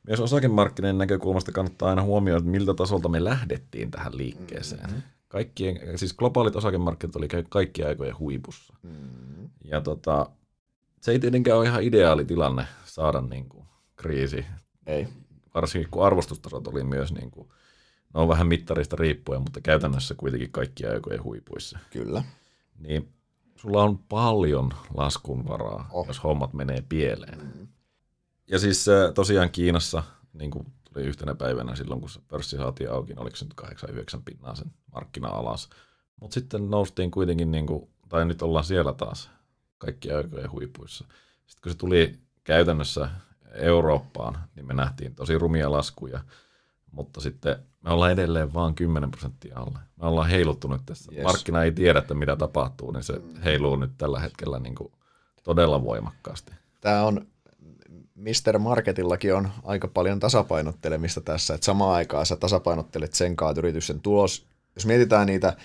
myös 0.07 0.19
osakemarkkinoiden 0.19 0.97
näkökulmasta 0.97 1.51
kannattaa 1.51 1.89
aina 1.89 2.01
huomioida, 2.01 2.37
että 2.37 2.51
miltä 2.51 2.73
tasolta 2.73 3.09
me 3.09 3.23
lähdettiin 3.23 3.91
tähän 3.91 4.17
liikkeeseen. 4.17 4.85
Mm-hmm. 4.85 5.01
Kaikkien, 5.27 5.97
siis 5.97 6.13
globaalit 6.13 6.55
osakemarkkinat 6.55 7.15
oli 7.15 7.27
kaikki 7.49 7.83
aikojen 7.83 8.19
huipussa. 8.19 8.73
Mm-hmm. 8.83 9.49
Ja 9.63 9.81
tota, 9.81 10.29
se 11.01 11.11
ei 11.11 11.19
tietenkään 11.19 11.57
ole 11.57 11.65
ihan 11.65 11.83
ideaali 11.83 12.25
tilanne 12.25 12.67
saada 12.85 13.21
niin 13.21 13.49
kuin 13.49 13.65
kriisi. 13.95 14.45
Ei. 14.87 15.07
Varsinkin 15.53 15.91
kun 15.91 16.05
arvostustasot 16.05 16.67
oli 16.67 16.83
myös, 16.83 17.13
niin 17.13 17.31
kuin, 17.31 17.47
ne 18.13 18.19
on 18.19 18.27
vähän 18.27 18.47
mittarista 18.47 18.95
riippuen, 18.95 19.41
mutta 19.41 19.61
käytännössä 19.61 20.15
kuitenkin 20.15 20.51
kaikki 20.51 20.85
aikojen 20.85 21.23
huipuissa. 21.23 21.79
Kyllä. 21.89 22.23
Niin 22.79 23.13
sulla 23.55 23.83
on 23.83 23.97
paljon 23.97 24.71
laskunvaraa, 24.93 25.89
oh. 25.91 26.07
jos 26.07 26.23
hommat 26.23 26.53
menee 26.53 26.83
pieleen. 26.89 27.39
Mm. 27.39 27.67
Ja 28.47 28.59
siis 28.59 28.85
tosiaan 29.15 29.49
Kiinassa, 29.49 30.03
niin 30.33 30.51
kuin 30.51 30.65
tuli 30.93 31.05
yhtenä 31.05 31.35
päivänä 31.35 31.75
silloin, 31.75 32.01
kun 32.01 32.09
se 32.09 32.19
pörssi 32.27 32.57
saatiin 32.57 32.91
auki, 32.91 33.13
niin 33.13 33.21
oliko 33.21 33.35
se 33.35 33.45
nyt 33.45 33.53
8-9 34.17 34.21
pinnaa 34.25 34.55
sen 34.55 34.71
markkina 34.93 35.27
alas. 35.27 35.69
Mutta 36.19 36.33
sitten 36.33 36.69
noustiin 36.69 37.11
kuitenkin, 37.11 37.51
niin 37.51 37.67
kuin, 37.67 37.89
tai 38.09 38.25
nyt 38.25 38.41
ollaan 38.41 38.65
siellä 38.65 38.93
taas 38.93 39.29
kaikki 39.81 40.11
aikojen 40.11 40.51
huipuissa. 40.51 41.05
Sitten 41.47 41.63
kun 41.63 41.71
se 41.71 41.77
tuli 41.77 42.19
käytännössä 42.43 43.09
Eurooppaan, 43.53 44.37
niin 44.55 44.67
me 44.67 44.73
nähtiin 44.73 45.15
tosi 45.15 45.37
rumia 45.37 45.71
laskuja, 45.71 46.19
mutta 46.91 47.21
sitten 47.21 47.55
me 47.81 47.89
ollaan 47.89 48.11
edelleen 48.11 48.53
vain 48.53 48.75
10 48.75 49.11
prosenttia 49.11 49.59
alle. 49.59 49.79
Me 50.01 50.07
ollaan 50.07 50.29
heiluttunut 50.29 50.81
tässä. 50.85 51.11
Yes. 51.15 51.23
Markkina 51.23 51.63
ei 51.63 51.71
tiedä, 51.71 51.99
että 51.99 52.13
mitä 52.13 52.35
tapahtuu, 52.35 52.91
niin 52.91 53.03
se 53.03 53.21
heiluu 53.43 53.75
nyt 53.75 53.91
tällä 53.97 54.19
hetkellä 54.19 54.59
niin 54.59 54.75
kuin 54.75 54.91
todella 55.43 55.83
voimakkaasti. 55.83 56.51
Tämä 56.81 57.03
on, 57.03 57.27
Mr. 58.15 58.59
Marketillakin 58.59 59.35
on 59.35 59.49
aika 59.63 59.87
paljon 59.87 60.19
tasapainottelemista 60.19 61.21
tässä, 61.21 61.53
että 61.53 61.65
samaan 61.65 61.95
aikaan 61.95 62.25
sä 62.25 62.35
tasapainottelet 62.35 63.13
sen 63.13 63.35
kautta 63.35 63.61
yritysten 63.61 64.01
tulos. 64.01 64.45
Jos 64.75 64.85
mietitään 64.85 65.27
niitä 65.27 65.57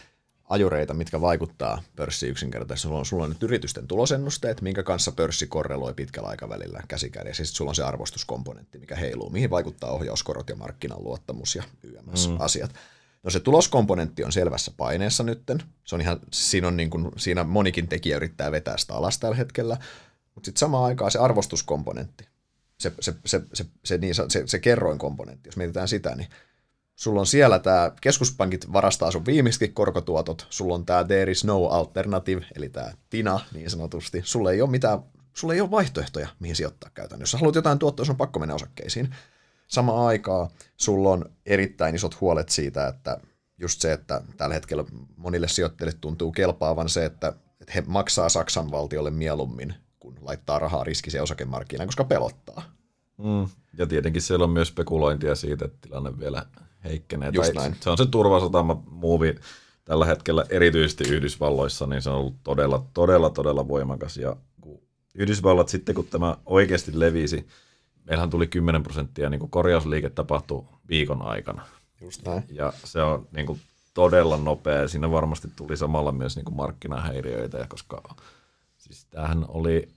ajureita, 0.48 0.94
mitkä 0.94 1.20
vaikuttaa 1.20 1.82
pörssiin 1.96 2.30
yksinkertaisesti. 2.30 2.82
Sulla 2.88 2.98
on, 2.98 3.06
sulla 3.06 3.24
on 3.24 3.30
nyt 3.30 3.42
yritysten 3.42 3.86
tulosennusteet, 3.86 4.60
minkä 4.60 4.82
kanssa 4.82 5.12
pörssi 5.12 5.46
korreloi 5.46 5.94
pitkällä 5.94 6.28
aikavälillä 6.28 6.82
käsikädessä. 6.88 7.44
Sitten 7.44 7.56
sulla 7.56 7.70
on 7.70 7.74
se 7.74 7.82
arvostuskomponentti, 7.82 8.78
mikä 8.78 8.96
heiluu, 8.96 9.30
mihin 9.30 9.50
vaikuttaa 9.50 9.90
ohjauskorot 9.90 10.48
ja 10.48 10.56
markkinan 10.56 11.04
luottamus 11.04 11.56
ja 11.56 11.62
YMS-asiat. 11.82 12.72
Mm. 12.72 12.78
No 13.22 13.30
se 13.30 13.40
tuloskomponentti 13.40 14.24
on 14.24 14.32
selvässä 14.32 14.72
paineessa 14.76 15.22
nytten. 15.22 15.62
Se 15.84 15.94
on 15.94 16.00
ihan, 16.00 16.20
siinä, 16.32 16.68
on 16.68 16.76
niin 16.76 16.90
kuin, 16.90 17.10
siinä 17.16 17.44
monikin 17.44 17.88
tekijä 17.88 18.16
yrittää 18.16 18.52
vetää 18.52 18.76
sitä 18.76 18.94
alas 18.94 19.18
tällä 19.18 19.36
hetkellä. 19.36 19.76
Mutta 20.34 20.46
sitten 20.46 20.60
samaan 20.60 20.84
aikaan 20.84 21.10
se 21.10 21.18
arvostuskomponentti, 21.18 22.24
se, 22.78 22.92
se, 23.00 23.14
se, 23.24 23.42
se, 23.54 23.66
se, 23.84 23.98
niin, 23.98 24.14
se, 24.14 24.42
se 24.46 24.58
kerroinkomponentti, 24.58 25.48
jos 25.48 25.56
mietitään 25.56 25.88
sitä, 25.88 26.14
niin 26.14 26.28
Sulla 26.96 27.20
on 27.20 27.26
siellä 27.26 27.58
tämä, 27.58 27.92
keskuspankit 28.00 28.72
varastaa 28.72 29.10
sun 29.10 29.26
viimeisetkin 29.26 29.74
korkotuotot, 29.74 30.46
sulla 30.50 30.74
on 30.74 30.86
tämä 30.86 31.04
there 31.04 31.32
is 31.32 31.44
no 31.44 31.66
alternative, 31.66 32.46
eli 32.54 32.68
tämä 32.68 32.92
TINA 33.10 33.40
niin 33.52 33.70
sanotusti. 33.70 34.20
Sulla 34.24 34.52
ei 34.52 34.62
ole 34.62 34.70
mitään, 34.70 34.98
sulla 35.32 35.54
ei 35.54 35.60
ole 35.60 35.70
vaihtoehtoja, 35.70 36.28
mihin 36.40 36.56
sijoittaa 36.56 36.90
käytännössä. 36.94 37.34
Jos 37.34 37.40
haluat 37.40 37.54
jotain 37.54 37.78
tuottoa, 37.78 38.04
sun 38.04 38.12
on 38.12 38.16
pakko 38.16 38.38
mennä 38.38 38.54
osakkeisiin. 38.54 39.14
Samaan 39.66 40.06
aikaan 40.06 40.48
sulla 40.76 41.10
on 41.10 41.24
erittäin 41.46 41.94
isot 41.94 42.20
huolet 42.20 42.48
siitä, 42.48 42.88
että 42.88 43.20
just 43.58 43.80
se, 43.80 43.92
että 43.92 44.22
tällä 44.36 44.54
hetkellä 44.54 44.84
monille 45.16 45.48
sijoittajille 45.48 45.98
tuntuu 46.00 46.32
kelpaavan 46.32 46.88
se, 46.88 47.04
että, 47.04 47.28
että 47.60 47.72
he 47.74 47.84
maksaa 47.86 48.28
Saksan 48.28 48.70
valtiolle 48.70 49.10
mieluummin, 49.10 49.74
kun 49.98 50.18
laittaa 50.20 50.58
rahaa 50.58 50.84
riskiseen 50.84 51.22
osakemarkkinaan, 51.22 51.88
koska 51.88 52.04
pelottaa. 52.04 52.62
Mm. 53.18 53.48
Ja 53.78 53.86
tietenkin 53.86 54.22
siellä 54.22 54.44
on 54.44 54.50
myös 54.50 54.68
spekulointia 54.68 55.34
siitä, 55.34 55.64
että 55.64 55.78
tilanne 55.80 56.18
vielä 56.18 56.46
heikkenee. 56.86 57.30
Just 57.34 57.52
tai 57.52 57.62
näin. 57.62 57.76
Se 57.80 57.90
on 57.90 57.98
se 57.98 58.06
turvasatama 58.06 58.82
muuvi 58.90 59.34
tällä 59.84 60.06
hetkellä 60.06 60.44
erityisesti 60.50 61.04
Yhdysvalloissa, 61.04 61.86
niin 61.86 62.02
se 62.02 62.10
on 62.10 62.16
ollut 62.16 62.36
todella, 62.44 62.86
todella, 62.94 63.30
todella 63.30 63.68
voimakas. 63.68 64.16
Ja 64.16 64.36
kun 64.60 64.80
Yhdysvallat 65.14 65.68
sitten, 65.68 65.94
kun 65.94 66.06
tämä 66.06 66.36
oikeasti 66.46 67.00
levisi, 67.00 67.46
meillähän 68.04 68.30
tuli 68.30 68.46
10 68.46 68.82
prosenttia 68.82 69.30
niin 69.30 69.50
korjausliike 69.50 70.10
tapahtui 70.10 70.64
viikon 70.88 71.22
aikana. 71.22 71.66
Just 72.00 72.22
näin. 72.24 72.44
Ja 72.50 72.72
se 72.84 73.02
on 73.02 73.28
niin 73.32 73.46
kuin 73.46 73.60
todella 73.94 74.36
nopea. 74.36 74.88
Siinä 74.88 75.10
varmasti 75.10 75.48
tuli 75.56 75.76
samalla 75.76 76.12
myös 76.12 76.36
niin 76.36 76.44
kuin 76.44 76.56
markkinahäiriöitä, 76.56 77.66
koska 77.68 78.14
siis 78.76 79.04
tämähän 79.04 79.44
oli 79.48 79.88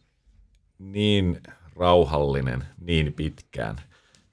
niin 0.80 1.42
rauhallinen 1.76 2.66
niin 2.82 3.14
pitkään, 3.14 3.82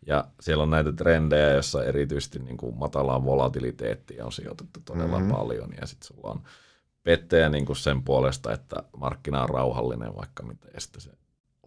ja 0.07 0.24
siellä 0.40 0.62
on 0.62 0.70
näitä 0.70 0.92
trendejä, 0.92 1.50
joissa 1.50 1.84
erityisesti 1.84 2.38
niin 2.38 2.57
kuin 2.57 2.78
matalaan 2.78 3.24
volatiliteettiin 3.24 4.24
on 4.24 4.32
sijoitettu 4.32 4.80
todella 4.84 5.18
mm-hmm. 5.18 5.34
paljon. 5.34 5.70
Ja 5.80 5.86
sitten 5.86 6.07
sulla 6.07 6.30
on 6.30 6.42
pettejä 7.02 7.48
niin 7.48 7.66
kuin 7.66 7.76
sen 7.76 8.02
puolesta, 8.02 8.52
että 8.52 8.76
markkina 8.96 9.42
on 9.42 9.48
rauhallinen 9.48 10.16
vaikka 10.16 10.42
mitä. 10.42 10.68
Ja 10.74 10.80
sitten 10.80 11.00
se 11.00 11.11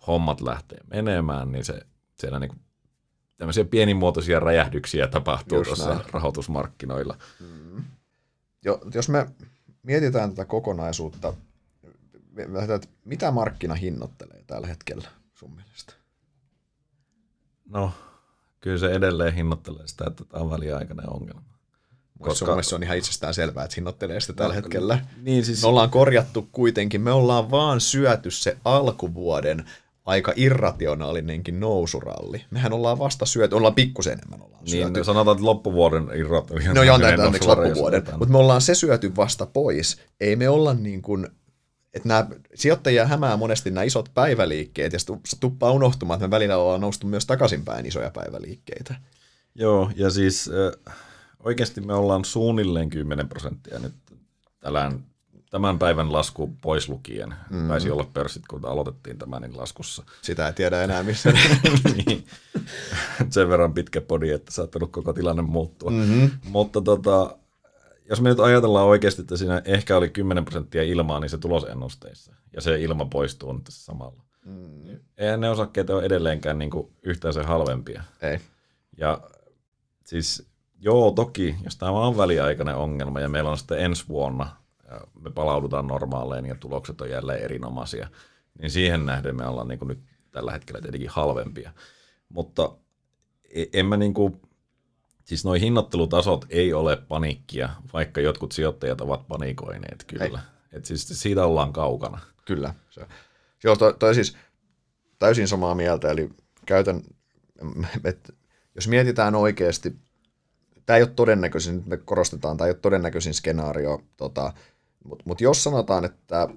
hommat 0.07 0.41
lähtee 0.41 0.79
menemään, 0.93 1.51
niin 1.51 1.65
se, 1.65 1.81
siellä 2.19 2.39
niin 2.39 2.49
kuin 2.49 2.59
tämmöisiä 3.37 3.65
pienimuotoisia 3.65 4.39
räjähdyksiä 4.39 5.07
tapahtuu 5.07 5.57
Just 5.57 5.67
tuossa 5.67 5.93
näin. 5.93 6.01
rahoitusmarkkinoilla. 6.11 7.17
Mm. 7.39 7.83
Jo, 8.65 8.81
jos 8.93 9.09
me 9.09 9.29
mietitään 9.83 10.29
tätä 10.29 10.45
kokonaisuutta, 10.45 11.33
että 12.73 12.87
mitä 13.05 13.31
markkina 13.31 13.73
hinnoittelee 13.73 14.43
tällä 14.47 14.67
hetkellä 14.67 15.09
sun 15.33 15.55
mielestä? 15.55 15.93
No, 17.69 17.91
kyllä 18.61 18.77
se 18.77 18.91
edelleen 18.91 19.33
hinnoittelee 19.33 19.87
sitä, 19.87 20.05
että 20.07 20.23
tämä 20.25 20.43
on 20.43 20.49
väliaikainen 20.49 21.13
ongelma. 21.13 21.49
Koska 22.19 22.63
se 22.63 22.75
on 22.75 22.83
ihan 22.83 22.97
itsestään 22.97 23.33
selvää, 23.33 23.63
että 23.63 23.75
hinnoittelee 23.75 24.19
sitä 24.19 24.33
tällä 24.33 24.53
no, 24.53 24.55
hetkellä. 24.55 24.99
Niin 25.21 25.45
siis... 25.45 25.61
Me 25.61 25.67
ollaan 25.67 25.89
korjattu 25.89 26.49
kuitenkin, 26.51 27.01
me 27.01 27.11
ollaan 27.11 27.51
vaan 27.51 27.81
syöty 27.81 28.31
se 28.31 28.57
alkuvuoden 28.65 29.65
aika 30.05 30.33
irrationaalinenkin 30.35 31.59
nousuralli. 31.59 32.45
Mehän 32.51 32.73
ollaan 32.73 32.99
vasta 32.99 33.25
syöty, 33.25 33.55
ollaan 33.55 33.75
pikkusen 33.75 34.13
enemmän 34.13 34.41
ollaan 34.41 34.63
niin, 34.63 34.71
syöty. 34.71 34.91
Niin, 34.91 35.05
sanotaan, 35.05 35.35
että 35.35 35.45
loppuvuoden 35.45 36.03
irrationaalinen. 36.03 36.75
No 36.75 36.83
joo, 36.83 36.97
loppuvuoden, 37.45 38.03
mutta 38.17 38.31
me 38.31 38.37
ollaan 38.37 38.61
se 38.61 38.75
syöty 38.75 39.15
vasta 39.15 39.45
pois. 39.45 39.97
Ei 40.19 40.35
me 40.35 40.49
olla 40.49 40.73
niin 40.73 41.01
kuin 41.01 41.27
että 41.93 42.07
nämä 42.07 42.27
sijoittajia 42.55 43.07
hämää 43.07 43.37
monesti 43.37 43.71
nämä 43.71 43.83
isot 43.83 44.11
päiväliikkeet, 44.13 44.93
ja 44.93 44.99
se 44.99 45.39
tuppaa 45.39 45.71
unohtumaan, 45.71 46.17
että 46.17 46.27
me 46.27 46.31
välillä 46.31 46.57
ollaan 46.57 46.81
noustu 46.81 47.07
myös 47.07 47.25
takaisinpäin 47.25 47.85
isoja 47.85 48.11
päiväliikkeitä. 48.11 48.95
Joo, 49.55 49.91
ja 49.95 50.09
siis 50.09 50.49
oikeasti 51.39 51.81
me 51.81 51.93
ollaan 51.93 52.25
suunnilleen 52.25 52.89
10 52.89 53.29
prosenttia 53.29 53.79
nyt 53.79 53.93
tällään, 54.59 55.05
tämän 55.49 55.79
päivän 55.79 56.13
lasku 56.13 56.53
pois 56.61 56.89
lukien. 56.89 57.35
Mm. 57.49 57.67
Taisi 57.67 57.91
olla 57.91 58.09
pörssit, 58.13 58.47
kun 58.47 58.65
aloitettiin 58.65 59.17
tämän 59.17 59.41
niin 59.41 59.57
laskussa. 59.57 60.03
Sitä 60.21 60.47
ei 60.47 60.53
tiedä 60.53 60.83
enää 60.83 61.03
missä. 61.03 61.33
niin. 61.95 62.25
Sen 63.29 63.49
verran 63.49 63.73
pitkä 63.73 64.01
podi, 64.01 64.29
että 64.29 64.51
saattanut 64.51 64.91
koko 64.91 65.13
tilanne 65.13 65.41
muuttua. 65.41 65.91
Mm-hmm. 65.91 66.29
Mutta 66.43 66.81
tota, 66.81 67.37
jos 68.09 68.21
me 68.21 68.29
nyt 68.29 68.39
ajatellaan 68.39 68.85
oikeasti, 68.85 69.21
että 69.21 69.37
siinä 69.37 69.61
ehkä 69.65 69.97
oli 69.97 70.09
10 70.09 70.45
prosenttia 70.45 70.83
ilmaa 70.83 71.19
niissä 71.19 71.37
tulosennusteissa, 71.37 72.35
ja 72.53 72.61
se 72.61 72.81
ilma 72.81 73.05
poistuu 73.05 73.53
nyt 73.53 73.63
tässä 73.63 73.83
samalla. 73.83 74.23
Mm. 74.45 74.83
Niin 74.83 75.01
eihän 75.17 75.39
ne 75.39 75.49
osakkeet 75.49 75.89
ole 75.89 76.03
edelleenkään 76.03 76.57
niin 76.57 76.71
kuin 76.71 76.93
yhtään 77.03 77.33
se 77.33 77.43
halvempia. 77.43 78.03
Ei. 78.21 78.39
Ja 78.97 79.21
siis 80.05 80.49
joo, 80.79 81.11
toki, 81.11 81.55
jos 81.63 81.77
tämä 81.77 81.91
on 81.91 82.17
väliaikainen 82.17 82.75
ongelma 82.75 83.19
ja 83.19 83.29
meillä 83.29 83.49
on 83.49 83.57
sitten 83.57 83.79
ensi 83.79 84.05
vuonna, 84.07 84.55
me 85.21 85.31
palaudutaan 85.31 85.87
normaaleen 85.87 86.45
ja 86.45 86.55
tulokset 86.55 87.01
on 87.01 87.09
jälleen 87.09 87.43
erinomaisia, 87.43 88.07
niin 88.61 88.71
siihen 88.71 89.05
nähden 89.05 89.35
me 89.35 89.47
ollaan 89.47 89.67
niin 89.67 89.79
kuin 89.79 89.87
nyt 89.87 89.99
tällä 90.31 90.51
hetkellä 90.51 90.81
tietenkin 90.81 91.09
halvempia. 91.09 91.73
Mutta 92.29 92.71
e- 93.49 93.65
en 93.73 93.85
mä 93.85 93.97
niin 93.97 94.13
kuin, 94.13 94.41
siis 95.29 95.45
noi 95.45 95.61
hinnoittelutasot 95.61 96.45
ei 96.49 96.73
ole 96.73 96.95
paniikkia, 96.95 97.69
vaikka 97.93 98.21
jotkut 98.21 98.51
sijoittajat 98.51 99.01
ovat 99.01 99.27
panikoineet 99.27 100.03
kyllä. 100.07 100.39
Et 100.73 100.85
siis 100.85 101.07
siitä 101.07 101.45
ollaan 101.45 101.73
kaukana. 101.73 102.19
Kyllä. 102.45 102.73
Se. 102.89 103.01
Joo, 103.63 103.75
toi, 103.75 103.93
toi 103.99 104.15
siis 104.15 104.37
täysin 105.19 105.47
samaa 105.47 105.75
mieltä, 105.75 106.11
eli 106.11 106.29
käytän, 106.65 107.01
että 108.03 108.33
jos 108.75 108.87
mietitään 108.87 109.35
oikeasti, 109.35 109.95
tämä 110.85 110.97
ei 110.97 111.03
ole 111.03 111.11
todennäköisin, 111.15 111.75
nyt 111.75 111.85
me 111.85 111.97
korostetaan, 111.97 112.57
tämä 112.57 112.65
ei 112.65 112.71
ole 112.71 112.79
todennäköisin 112.81 113.33
skenaario, 113.33 114.01
tota, 114.17 114.53
mutta 115.03 115.23
mut 115.27 115.41
jos 115.41 115.63
sanotaan, 115.63 116.05
että 116.05 116.47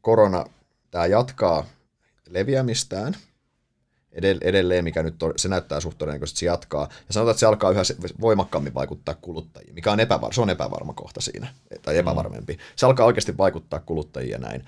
korona, 0.00 0.44
tämä 0.90 1.06
jatkaa 1.06 1.64
leviämistään, 2.28 3.16
edelleen, 4.12 4.84
mikä 4.84 5.02
nyt 5.02 5.22
on, 5.22 5.32
se 5.36 5.48
näyttää 5.48 5.80
suht 5.80 5.98
todennäköisesti, 5.98 6.40
se 6.40 6.46
jatkaa. 6.46 6.82
Ja 6.82 7.12
sanotaan, 7.12 7.30
että 7.30 7.40
se 7.40 7.46
alkaa 7.46 7.70
yhä 7.70 7.82
voimakkaammin 8.20 8.74
vaikuttaa 8.74 9.14
kuluttajiin, 9.14 9.74
mikä 9.74 9.92
on 9.92 9.98
epävar- 9.98 10.32
se 10.32 10.40
on 10.40 10.50
epävarma 10.50 10.92
kohta 10.92 11.20
siinä, 11.20 11.48
tai 11.82 11.94
mm. 11.94 12.00
epävarmempi. 12.00 12.58
Se 12.76 12.86
alkaa 12.86 13.06
oikeasti 13.06 13.36
vaikuttaa 13.36 13.80
kuluttajiin 13.80 14.30
ja 14.30 14.38
näin. 14.38 14.64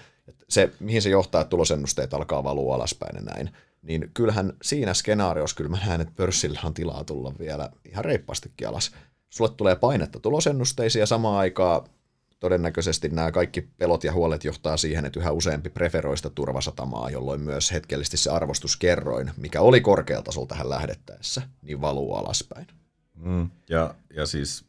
Se, 0.49 0.71
mihin 0.81 1.03
se 1.03 1.11
johtaa, 1.11 1.41
että 1.41 1.51
tulosennusteet 1.51 2.15
alkaa 2.15 2.45
valua 2.45 2.75
alaspäin 2.75 3.17
ja 3.17 3.23
näin. 3.23 3.51
Niin 3.83 4.11
kyllähän 4.15 4.53
siinä 4.63 4.95
skenaariossa, 4.95 5.57
kyllä 5.57 5.71
mä 5.71 5.79
näen, 5.87 6.01
että 6.01 6.15
pörssillä 6.17 6.61
on 6.65 6.75
tilaa 6.75 7.05
tulla 7.05 7.33
vielä 7.39 7.71
ihan 7.85 8.05
reippaastikin 8.05 8.69
alas. 8.69 8.93
Sulle 9.31 9.51
tulee 9.57 9.77
painetta 9.77 10.21
tulosennusteisiin 10.21 11.01
ja 11.01 11.07
samaan 11.07 11.39
aikaan 11.39 11.83
todennäköisesti 12.41 13.09
nämä 13.09 13.33
kaikki 13.33 13.61
pelot 13.61 14.05
ja 14.05 14.13
huolet 14.13 14.45
johtaa 14.45 14.77
siihen, 14.77 15.05
että 15.05 15.21
yhä 15.21 15.33
useampi 15.33 15.71
preferoista 15.71 16.31
turvasatamaa, 16.31 17.11
jolloin 17.11 17.41
myös 17.41 17.73
hetkellisesti 17.73 18.17
se 18.17 18.31
arvostuskerroin, 18.31 19.31
mikä 19.37 19.61
oli 19.61 19.81
korkealta 19.81 20.25
tasolla 20.25 20.47
tähän 20.47 20.71
lähdettäessä, 20.71 21.43
niin 21.63 21.81
valuu 21.81 22.15
alaspäin. 22.15 22.67
Mm, 23.15 23.51
ja, 23.69 23.95
ja 24.17 24.27
siis 24.27 24.65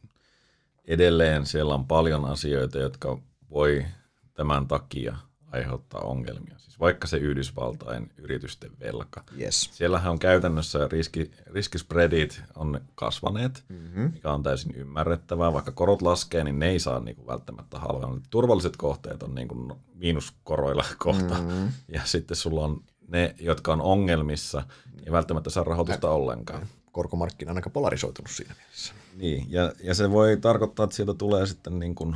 edelleen 0.86 1.46
siellä 1.46 1.74
on 1.74 1.88
paljon 1.88 2.26
asioita, 2.26 2.80
jotka 2.80 3.18
voi 3.50 3.86
tämän 4.34 4.68
takia 4.68 5.18
aiheuttaa 5.52 6.02
ongelmia. 6.02 6.56
Siis 6.58 6.80
vaikka 6.80 7.08
se 7.08 7.18
Yhdysvaltain 7.18 8.12
yritysten 8.18 8.72
velka. 8.80 9.24
Yes. 9.40 9.70
Siellähän 9.74 10.12
on 10.12 10.20
käytännössä 10.20 10.88
riski, 10.92 11.32
riskispreadit 11.46 12.42
on 12.56 12.82
kasvaneet, 12.96 13.64
mm-hmm. 13.70 14.12
mikä 14.14 14.32
on 14.32 14.44
täysin 14.44 14.76
ymmärrettävää. 14.76 15.54
Vaikka 15.54 15.72
korot 15.72 16.02
laskee, 16.02 16.44
niin 16.44 16.60
ne 16.60 16.70
ei 16.70 16.80
saa 16.80 17.00
niinku 17.00 17.28
välttämättä 17.28 17.80
halvemmin. 17.80 18.24
Turvalliset 18.30 18.78
kohteet 18.78 19.24
on 19.24 19.36
niinku 19.36 19.78
miinuskoroilla 19.96 20.86
kohta. 20.98 21.34
Mm-hmm. 21.34 21.72
Ja 21.88 22.02
sitten 22.06 22.38
sulla 22.38 22.66
on 22.66 22.84
ne, 23.08 23.36
jotka 23.40 23.74
on 23.74 23.82
ongelmissa, 23.82 24.64
ei 25.06 25.12
välttämättä 25.12 25.50
saa 25.50 25.64
rahoitusta 25.64 26.08
Ä- 26.08 26.12
ollenkaan. 26.12 26.68
Korkomarkkina 26.92 27.52
on 27.52 27.58
aika 27.58 27.70
polarisoitunut 27.70 28.32
siinä 28.32 28.56
mielessä. 28.58 28.94
Niin, 29.18 29.46
ja, 29.50 29.74
ja 29.84 29.96
se 29.96 30.12
voi 30.12 30.38
tarkoittaa, 30.38 30.84
että 30.84 30.96
sieltä 30.96 31.14
tulee 31.14 31.46
sitten 31.46 31.80
niin 31.80 31.96
kuin 31.96 32.16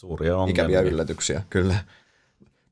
suuria 0.00 0.36
ongelmia. 0.36 0.64
Ikäviä 0.64 0.80
yllätyksiä, 0.80 1.42
kyllä. 1.50 1.84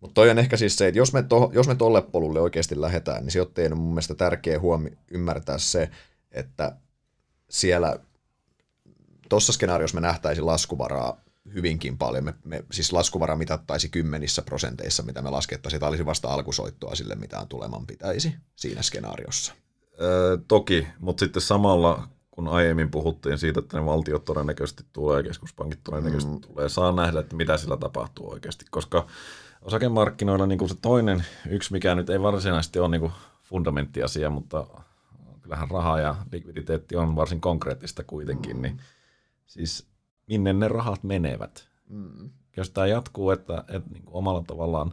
Mutta 0.01 0.15
toi 0.15 0.31
on 0.31 0.39
ehkä 0.39 0.57
siis 0.57 0.77
se, 0.77 0.89
että 0.89 0.99
jos 0.99 1.13
me, 1.13 1.23
to, 1.23 1.51
jos 1.53 1.69
me 1.69 1.75
tolle 1.75 2.03
polulle 2.03 2.41
oikeasti 2.41 2.81
lähdetään, 2.81 3.23
niin 3.23 3.31
sijoittajien 3.31 3.73
on 3.73 3.79
mun 3.79 3.89
mielestä 3.89 4.15
tärkeä 4.15 4.61
huomi 4.61 4.91
ymmärtää 5.11 5.59
se, 5.59 5.91
että 6.33 6.77
siellä 7.51 7.99
tuossa 9.29 9.53
skenaariossa 9.53 9.95
me 9.95 10.01
nähtäisiin 10.01 10.47
laskuvaraa 10.47 11.21
hyvinkin 11.55 11.99
paljon. 11.99 12.25
Me, 12.25 12.35
me, 12.45 12.65
siis 12.73 12.93
laskuvara 12.93 13.37
mitattaisi 13.37 13.89
kymmenissä 13.89 14.43
prosenteissa, 14.43 15.03
mitä 15.03 15.23
me 15.23 15.31
laskettaisiin. 15.31 15.81
Tämä 15.81 15.89
olisi 15.89 16.07
vasta 16.07 16.29
alkusoittoa 16.29 16.95
sille, 16.95 17.15
mitä 17.15 17.47
tuleman 17.49 17.87
pitäisi 17.87 18.35
siinä 18.57 18.83
skenaariossa. 18.83 19.55
Öö, 20.01 20.39
toki, 20.49 20.87
mutta 20.99 21.25
sitten 21.25 21.43
samalla 21.43 22.09
kun 22.39 22.49
aiemmin 22.49 22.91
puhuttiin 22.91 23.39
siitä, 23.39 23.61
että 23.61 23.79
ne 23.79 23.87
valtiot 23.87 24.25
todennäköisesti 24.25 24.85
tulee, 24.93 25.23
keskuspankit 25.23 25.81
todennäköisesti 25.85 26.35
mm. 26.35 26.41
tulee, 26.41 26.69
saa 26.69 26.93
nähdä, 26.93 27.21
että 27.21 27.37
mitä 27.37 27.57
sillä 27.57 27.77
tapahtuu 27.77 28.31
oikeasti, 28.31 28.65
koska 28.71 29.07
osakemarkkinoilla 29.63 30.47
niin 30.47 30.59
kuin 30.59 30.69
se 30.69 30.75
toinen, 30.83 31.25
yksi 31.49 31.73
mikä 31.73 31.95
nyt 31.95 32.11
ei 32.11 32.23
varsinaisesti 32.23 32.79
ole 32.79 32.89
niin 32.89 33.01
kuin 33.01 33.13
fundamenttiasia, 33.43 34.31
mutta 34.31 34.67
kyllähän 35.43 35.71
raha 35.71 35.99
ja 35.99 36.17
likviditeetti 36.33 36.97
on 36.97 37.17
varsin 37.17 37.41
konkreettista 37.41 38.05
kuitenkin, 38.05 38.57
mm. 38.57 38.63
niin 38.63 38.81
siis 39.47 39.87
minne 40.27 40.53
ne 40.53 40.69
rahat 40.69 41.03
menevät. 41.03 41.69
Mm. 41.89 42.31
Jos 42.57 42.71
tämä 42.71 42.87
jatkuu, 42.87 43.31
että, 43.31 43.65
että 43.69 43.91
niin 43.91 44.05
kuin 44.05 44.15
omalla 44.15 44.43
tavallaan 44.47 44.93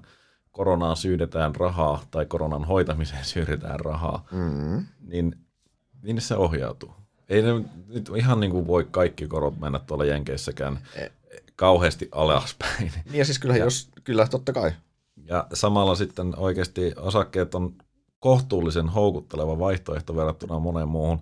koronaan 0.52 0.98
syydetään 0.98 1.56
rahaa 1.56 2.04
tai 2.12 2.26
koronan 2.26 2.64
hoitamiseen 2.64 3.26
syydetään 3.36 3.80
rahaa, 3.80 4.28
mm. 4.32 4.86
niin 5.00 5.36
minne 6.02 6.22
se 6.22 6.36
ohjautuu? 6.36 7.05
Ei 7.30 7.42
ne 7.42 7.54
nyt 7.88 8.10
ihan 8.18 8.40
niin 8.40 8.52
kuin 8.52 8.68
voi 8.68 8.88
kaikki 8.92 9.28
korot 9.28 9.60
mennä 9.60 9.80
tuolla 9.80 10.06
Jenkeissäkään 10.06 10.80
e- 10.96 11.08
kauheasti 11.56 12.10
alaspäin. 12.12 12.92
Niin 13.06 13.16
ja 13.20 13.26
siis 13.26 13.40
kyllä, 13.40 13.58
ja, 13.58 13.64
jos, 13.64 13.90
kyllä 14.04 14.28
totta 14.28 14.54
kai. 14.54 14.72
Ja 15.26 15.48
samalla 15.54 15.96
sitten 15.96 16.40
oikeasti 16.40 16.94
osakkeet 16.98 17.56
on 17.56 17.74
kohtuullisen 18.20 18.90
houkutteleva 18.90 19.60
vaihtoehto 19.60 20.16
verrattuna 20.16 20.60
moneen 20.60 20.88
muuhun. 20.88 21.22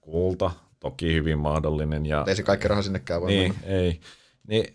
Kulta, 0.00 0.50
toki 0.80 1.14
hyvin 1.14 1.38
mahdollinen. 1.38 2.06
Ja, 2.06 2.24
ei 2.28 2.36
se 2.36 2.42
kaikki 2.42 2.68
raha 2.68 2.82
sinnekään 2.82 3.20
voi 3.20 3.30
Niin, 3.30 3.52
mennä. 3.52 3.76
ei. 3.76 4.00
Niin, 4.46 4.74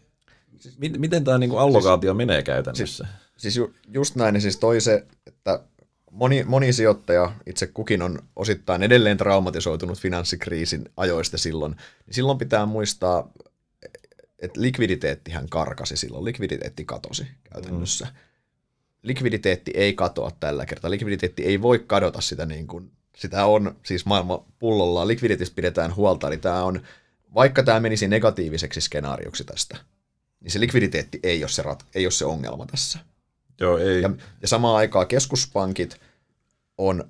siis, 0.59 0.77
miten 0.79 1.23
tämä 1.23 1.37
niin 1.37 1.49
kuin 1.49 1.59
allokaatio 1.59 2.11
siis, 2.11 2.17
menee 2.17 2.43
käytännössä? 2.43 3.03
Siis, 3.03 3.13
siis 3.37 3.55
ju, 3.57 3.73
just 3.87 4.15
näin, 4.15 4.33
niin 4.33 4.41
siis 4.41 4.57
toi 4.57 4.81
se, 4.81 5.05
että 5.27 5.59
moni, 6.15 6.43
moni 6.43 6.73
sijoittaja, 6.73 7.31
itse 7.45 7.67
kukin 7.67 8.01
on 8.01 8.19
osittain 8.35 8.83
edelleen 8.83 9.17
traumatisoitunut 9.17 9.99
finanssikriisin 9.99 10.89
ajoista 10.97 11.37
silloin, 11.37 11.75
niin 12.05 12.13
silloin 12.13 12.37
pitää 12.37 12.65
muistaa, 12.65 13.31
että 14.39 14.61
likviditeettihän 14.61 15.49
karkasi 15.49 15.97
silloin, 15.97 16.25
likviditeetti 16.25 16.85
katosi 16.85 17.27
käytännössä. 17.53 18.05
Mm. 18.05 18.11
Likviditeetti 19.03 19.71
ei 19.75 19.93
katoa 19.93 20.31
tällä 20.39 20.65
kertaa, 20.65 20.91
likviditeetti 20.91 21.43
ei 21.43 21.61
voi 21.61 21.79
kadota 21.79 22.21
sitä 22.21 22.45
niin 22.45 22.67
kuin, 22.67 22.91
sitä 23.15 23.45
on 23.45 23.75
siis 23.83 24.05
maailman 24.05 24.39
pullollaan, 24.59 25.07
likviditistä 25.07 25.55
pidetään 25.55 25.95
huolta, 25.95 26.27
eli 26.27 26.37
tämä 26.37 26.63
on, 26.63 26.81
vaikka 27.33 27.63
tämä 27.63 27.79
menisi 27.79 28.07
negatiiviseksi 28.07 28.81
skenaarioksi 28.81 29.43
tästä, 29.43 29.77
niin 30.39 30.51
se 30.51 30.59
likviditeetti 30.59 31.19
ei 31.23 31.43
ole 31.43 31.49
se, 31.49 31.61
rat, 31.61 31.85
ei 31.95 32.05
ole 32.05 32.11
se 32.11 32.25
ongelma 32.25 32.65
tässä. 32.65 32.99
Joo, 33.59 33.77
ei. 33.77 34.01
Ja, 34.01 34.09
ja 34.41 34.47
samaan 34.47 34.75
aikaan 34.75 35.07
keskuspankit 35.07 35.99
on 36.77 37.03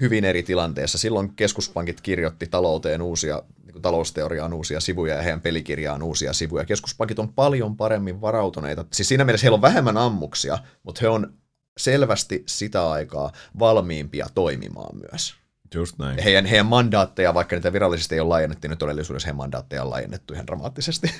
hyvin 0.00 0.24
eri 0.24 0.42
tilanteessa. 0.42 0.98
Silloin 0.98 1.34
keskuspankit 1.36 2.00
kirjoitti 2.00 2.46
talouteen 2.46 3.02
uusia, 3.02 3.42
niin 3.64 3.82
talousteoriaan 3.82 4.52
uusia 4.52 4.80
sivuja 4.80 5.14
ja 5.14 5.22
heidän 5.22 5.40
pelikirjaan 5.40 6.02
uusia 6.02 6.32
sivuja. 6.32 6.64
Keskuspankit 6.64 7.18
on 7.18 7.32
paljon 7.32 7.76
paremmin 7.76 8.20
varautuneita. 8.20 8.84
Siis 8.92 9.08
siinä 9.08 9.24
mielessä 9.24 9.44
heillä 9.44 9.54
on 9.54 9.62
vähemmän 9.62 9.96
ammuksia, 9.96 10.58
mutta 10.82 10.98
he 11.02 11.08
on 11.08 11.34
selvästi 11.76 12.42
sitä 12.46 12.90
aikaa 12.90 13.32
valmiimpia 13.58 14.26
toimimaan 14.34 14.96
myös. 15.10 15.34
Just 15.74 15.98
näin. 15.98 16.22
Heidän, 16.22 16.46
heidän 16.46 16.66
mandaatteja, 16.66 17.34
vaikka 17.34 17.56
niitä 17.56 17.72
virallisesti 17.72 18.14
ei 18.14 18.20
ole 18.20 18.28
laajennettu, 18.28 18.68
niin 18.68 18.78
todellisuudessa 18.78 19.26
heidän 19.26 19.36
mandaatteja 19.36 19.82
on 19.82 19.90
laajennettu 19.90 20.34
ihan 20.34 20.46
dramaattisesti. 20.46 21.10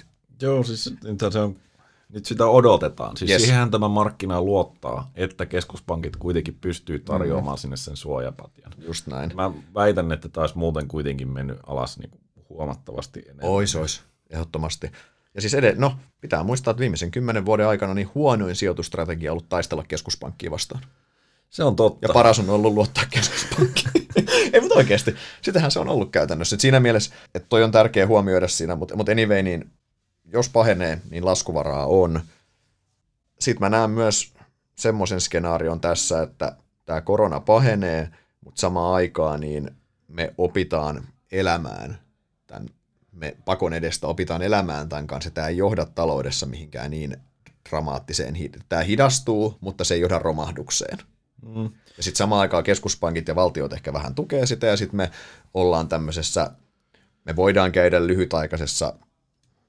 Joo, 0.43 0.62
siis 0.62 0.85
se 1.32 1.39
on 1.39 1.57
nyt 2.09 2.27
sitä 2.27 2.47
odotetaan. 2.47 3.17
Siis 3.17 3.31
yes. 3.31 3.43
siihenhän 3.43 3.71
tämä 3.71 3.89
markkina 3.89 4.43
luottaa, 4.43 5.11
että 5.15 5.47
keskuspankit 5.47 6.17
kuitenkin 6.17 6.59
pystyy 6.61 6.99
tarjoamaan 6.99 7.57
mm. 7.57 7.61
sinne 7.61 7.77
sen 7.77 7.97
suojapatjan. 7.97 8.73
Just 8.79 9.07
näin. 9.07 9.31
Mä 9.35 9.51
väitän, 9.75 10.13
että 10.13 10.29
taas 10.29 10.55
muuten 10.55 10.89
kuitenkin 10.89 11.29
mennyt 11.29 11.59
alas 11.67 11.99
niin 11.99 12.11
huomattavasti 12.49 13.21
enemmän. 13.21 13.45
Ois, 13.49 13.77
ois. 13.77 14.03
Ehdottomasti. 14.31 14.91
Ja 15.35 15.41
siis 15.41 15.55
edelleen, 15.55 15.81
no, 15.81 15.97
pitää 16.21 16.43
muistaa, 16.43 16.71
että 16.71 16.81
viimeisen 16.81 17.11
kymmenen 17.11 17.47
vuoden 17.47 17.67
aikana 17.67 17.95
niin 17.95 18.11
huonoin 18.15 18.57
sijoitustrategia 18.57 19.31
on 19.31 19.33
ollut 19.33 19.49
taistella 19.49 19.85
keskuspankkiin 19.89 20.53
vastaan. 20.53 20.83
Se 21.51 21.65
on 21.65 21.77
totta. 21.77 22.09
Ja 22.09 22.13
paras 22.13 22.39
on 22.39 22.51
ollut 22.51 22.75
luottaa 22.75 23.05
keskuspankkiin. 23.11 24.09
Ei, 24.53 24.61
mutta 24.61 24.75
oikeasti. 24.75 25.15
Sitähän 25.43 25.71
se 25.71 25.79
on 25.79 25.89
ollut 25.89 26.11
käytännössä. 26.11 26.57
Et 26.57 26.61
siinä 26.61 26.81
mielessä, 26.81 27.15
että 27.35 27.49
toi 27.49 27.63
on 27.63 27.71
tärkeä 27.71 28.07
huomioida 28.07 28.49
siinä, 28.49 28.77
mutta, 28.77 28.97
mutta 28.97 29.13
anyway, 29.13 29.43
niin 29.43 29.71
jos 30.25 30.49
pahenee, 30.49 31.01
niin 31.11 31.25
laskuvaraa 31.25 31.87
on. 31.87 32.20
Sitten 33.41 33.61
mä 33.61 33.68
näen 33.68 33.91
myös 33.91 34.35
semmoisen 34.75 35.20
skenaarion 35.20 35.81
tässä, 35.81 36.22
että 36.22 36.57
tämä 36.87 37.01
korona 37.01 37.41
pahenee, 37.41 38.11
mutta 38.41 38.61
samaan 38.61 38.95
aikaan 38.95 39.41
niin 39.41 39.70
me 40.09 40.35
opitaan 40.39 41.09
elämään 41.33 41.99
tämän, 42.47 42.68
me 43.12 43.37
pakon 43.45 43.72
edestä 43.72 44.07
opitaan 44.07 44.43
elämään 44.43 44.89
tämän 44.89 45.07
kanssa. 45.07 45.31
Tämä 45.31 45.49
ei 45.49 45.57
johda 45.57 45.87
taloudessa 45.87 46.47
mihinkään 46.47 46.91
niin 46.91 47.16
dramaattiseen. 47.70 48.35
Tämä 48.68 48.83
hidastuu, 48.83 49.59
mutta 49.61 49.85
se 49.85 49.95
ei 49.95 50.01
johda 50.01 50.18
romahdukseen. 50.18 50.99
Mm. 51.43 51.70
Ja 51.97 52.03
sitten 52.03 52.16
samaan 52.16 52.41
aikaan 52.41 52.64
keskuspankit 52.64 53.29
ja 53.29 53.35
valtiot 53.35 53.72
ehkä 53.72 53.93
vähän 53.93 54.14
tukee 54.14 54.47
sitä, 54.47 54.66
ja 54.66 54.77
sitten 54.77 54.97
me 54.97 55.11
ollaan 55.55 55.89
tämmöisessä, 55.89 56.51
me 57.25 57.37
voidaan 57.37 57.72
käydä 57.72 58.07
lyhytaikaisessa 58.07 58.95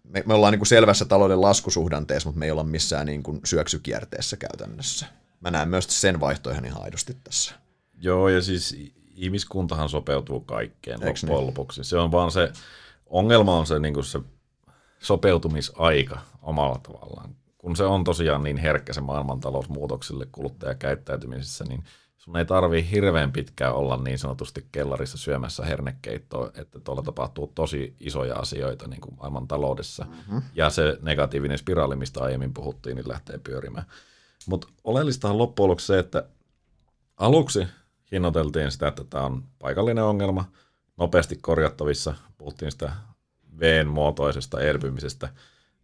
me, 0.10 0.24
me 0.26 0.34
ollaan 0.34 0.52
niin 0.52 0.60
kuin 0.60 0.68
selvässä 0.68 1.06
talouden 1.06 1.42
laskusuhdanteessa, 1.42 2.30
mutta 2.30 2.40
me 2.40 2.46
ei 2.46 2.52
olla 2.52 2.64
missään 2.64 3.06
niin 3.06 3.24
kuin 3.24 3.40
syöksykierteessä 3.44 4.38
käytännössä. 4.38 5.06
Mä 5.40 5.52
näen 5.52 5.70
myös 5.70 6.02
sen 6.02 6.20
vaihtoehdon 6.20 6.66
ihan 6.66 6.84
aidosti 6.84 7.18
tässä. 7.24 7.56
Joo, 8.02 8.30
ja 8.30 8.42
siis 8.42 8.92
ihmiskuntahan 9.16 9.90
sopeutuu 9.90 10.40
kaikkeen 10.40 11.04
Eiks 11.04 11.24
loppujen 11.24 11.40
niin? 11.40 11.48
lopuksi. 11.48 11.84
Se 11.84 11.98
on 11.98 12.12
vaan 12.12 12.32
se, 12.32 12.52
ongelma 13.06 13.60
on 13.60 13.68
se, 13.68 13.80
niin 13.80 13.94
kuin 13.94 14.04
se 14.04 14.20
sopeutumisaika 15.00 16.20
omalla 16.42 16.80
tavallaan. 16.84 17.36
Kun 17.58 17.76
se 17.76 17.84
on 17.84 18.04
tosiaan 18.04 18.44
niin 18.44 18.58
herkkä 18.58 18.94
se 18.94 19.02
maailmantalous 19.02 19.70
muutoksille 19.70 20.28
kuluttajakäyttäytymisessä, 20.32 21.64
niin 21.64 21.84
sun 22.26 22.38
ei 22.38 22.46
tarvii 22.46 22.92
hirveän 22.92 23.32
pitkään 23.32 23.76
olla 23.76 23.98
niin 23.98 24.20
sanotusti 24.20 24.66
kellarissa 24.72 25.18
syömässä 25.18 25.66
hernekeittoa, 25.66 26.52
että 26.54 26.80
tuolla 26.80 27.02
tapahtuu 27.02 27.52
tosi 27.56 27.96
isoja 28.00 28.36
asioita 28.36 28.88
niin 28.88 29.02
kuin 29.02 29.16
maailman 29.16 29.48
taloudessa. 29.48 30.06
Mm-hmm. 30.06 30.42
Ja 30.56 30.70
se 30.70 30.98
negatiivinen 31.02 31.58
spiraali, 31.58 31.96
mistä 31.96 32.24
aiemmin 32.24 32.54
puhuttiin, 32.54 32.96
niin 32.96 33.08
lähtee 33.08 33.38
pyörimään. 33.38 33.86
Mutta 34.48 34.68
oleellistahan 34.84 35.38
loppujen 35.38 35.70
lopuksi 35.70 35.86
se, 35.86 36.00
että 36.00 36.24
aluksi 37.18 37.68
hinnoiteltiin 38.12 38.72
sitä, 38.72 38.88
että 38.88 39.04
tämä 39.04 39.24
on 39.24 39.44
paikallinen 39.60 40.04
ongelma, 40.04 40.52
nopeasti 40.98 41.36
korjattavissa, 41.36 42.16
puhuttiin 42.38 42.72
sitä 42.72 42.92
V-muotoisesta 43.60 44.62
elpymisestä. 44.62 45.30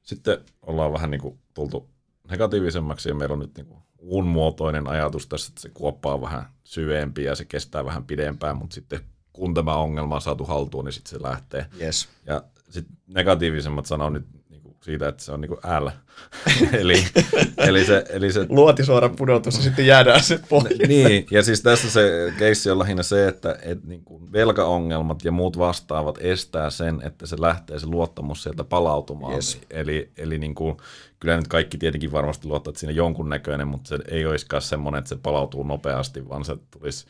Sitten 0.04 0.38
ollaan 0.62 0.94
vähän 0.94 1.12
niin 1.12 1.22
kuin 1.22 1.40
tultu 1.54 1.90
negatiivisemmaksi 2.30 3.10
ja 3.10 3.16
meillä 3.16 3.34
on 3.34 3.40
nyt 3.40 3.58
niin 3.58 3.66
kuin 3.66 3.80
uunmuotoinen 4.02 4.88
ajatus 4.88 5.28
tässä, 5.28 5.52
että 5.52 5.62
se 5.62 5.70
kuoppa 5.70 6.14
on 6.14 6.22
vähän 6.22 6.46
syvempi 6.64 7.24
ja 7.24 7.36
se 7.36 7.46
kestää 7.46 7.86
vähän 7.86 8.06
pidempään, 8.06 8.58
mutta 8.58 8.74
sitten 8.74 9.00
kun 9.34 9.54
tämä 9.54 9.76
ongelma 9.76 10.16
on 10.16 10.22
saatu 10.22 10.46
haltuun, 10.46 10.86
niin 10.86 10.94
sitten 10.94 11.10
se 11.10 11.24
lähtee. 11.24 11.66
Yes. 11.82 12.10
Ja 12.26 12.44
sitten 12.70 12.98
negatiivisemmat 13.08 13.86
sanoo 13.86 14.10
nyt 14.10 14.26
siitä, 14.82 15.08
että 15.08 15.24
se 15.24 15.32
on 15.32 15.42
niin 15.42 15.52
L. 15.52 15.88
eli, 16.82 17.04
eli, 17.58 17.86
se, 17.86 18.06
eli 18.10 18.32
se 18.32 18.46
Luotisuora 18.50 19.10
pudotus 19.10 19.56
ja 19.56 19.64
sitten 19.64 19.86
jäädään 19.86 20.24
se 20.24 20.40
pohjalle. 20.50 20.88
niin, 20.88 21.28
ja 21.32 21.44
siis 21.44 21.62
tässä 21.62 21.90
se 21.90 22.34
keissi 22.40 22.72
on 22.72 22.80
lähinnä 22.80 23.04
se, 23.04 23.28
että 23.28 23.58
et 23.62 23.84
niin 23.84 24.04
kuin 24.04 24.32
velkaongelmat 24.32 25.24
ja 25.24 25.32
muut 25.32 25.58
vastaavat 25.58 26.18
estää 26.22 26.70
sen, 26.70 27.02
että 27.04 27.26
se 27.26 27.36
lähtee 27.40 27.80
se 27.80 27.88
luottamus 27.88 28.44
sieltä 28.44 28.64
palautumaan. 28.64 29.34
Yes. 29.34 29.62
Eli, 29.70 30.12
eli 30.18 30.38
niin 30.38 30.56
kuin, 30.56 30.78
kyllä 31.20 31.38
nyt 31.38 31.48
kaikki 31.48 31.78
tietenkin 31.78 32.12
varmasti 32.12 32.48
luottaa, 32.48 32.72
että 32.72 32.80
siinä 32.80 32.94
jonkunnäköinen, 32.94 33.68
mutta 33.68 33.88
se 33.88 34.00
ei 34.08 34.26
olisikaan 34.26 34.62
semmoinen, 34.62 35.00
että 35.00 35.10
se 35.10 35.16
palautuu 35.16 35.64
nopeasti, 35.64 36.30
vaan 36.30 36.46
se 36.46 36.58
tulisi 36.72 37.06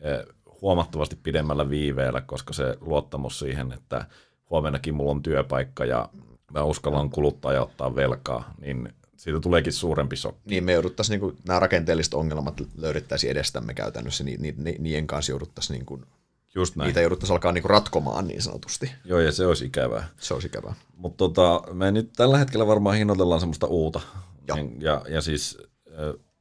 eh, 0.00 0.24
huomattavasti 0.62 1.16
pidemmällä 1.22 1.70
viiveellä, 1.70 2.20
koska 2.20 2.52
se 2.52 2.76
luottamus 2.80 3.38
siihen, 3.38 3.72
että 3.72 4.06
huomennakin 4.50 4.94
mulla 4.94 5.10
on 5.10 5.22
työpaikka 5.22 5.84
ja 5.84 6.08
mä 6.50 6.64
uskallan 6.64 7.10
kuluttaa 7.10 7.52
ja 7.52 7.62
ottaa 7.62 7.96
velkaa, 7.96 8.54
niin 8.60 8.92
siitä 9.16 9.40
tuleekin 9.40 9.72
suurempi 9.72 10.16
sokki. 10.16 10.50
Niin 10.50 10.64
me 10.64 10.72
jouduttaisiin, 10.72 11.20
niin 11.20 11.36
nämä 11.46 11.60
rakenteelliset 11.60 12.14
ongelmat 12.14 12.60
löydettäisiin 12.76 13.30
edestämme 13.30 13.74
käytännössä, 13.74 14.24
niin, 14.24 14.42
niin, 14.42 14.54
niin 14.64 14.82
niiden 14.82 15.06
kanssa 15.06 15.32
jouduttaisiin, 15.32 15.74
niin 15.74 15.86
kuin, 15.86 16.06
Just 16.54 16.76
näin. 16.76 16.86
niitä 16.86 17.00
jouduttaisiin 17.00 17.34
alkaa 17.34 17.52
niin 17.52 17.62
kuin 17.62 17.70
ratkomaan 17.70 18.26
niin 18.28 18.42
sanotusti. 18.42 18.92
Joo, 19.04 19.20
ja 19.20 19.32
se 19.32 19.46
olisi 19.46 19.64
ikävää. 19.64 20.08
Se 20.18 20.34
olisi 20.34 20.46
ikävää. 20.46 20.74
Mutta 20.96 21.16
tota, 21.16 21.62
me 21.72 21.92
nyt 21.92 22.10
tällä 22.16 22.38
hetkellä 22.38 22.66
varmaan 22.66 22.96
hinnoitellaan 22.96 23.40
semmoista 23.40 23.66
uutta. 23.66 24.00
Joo. 24.48 24.56
Niin, 24.56 24.82
Ja, 24.82 25.02
ja 25.08 25.20
siis 25.20 25.58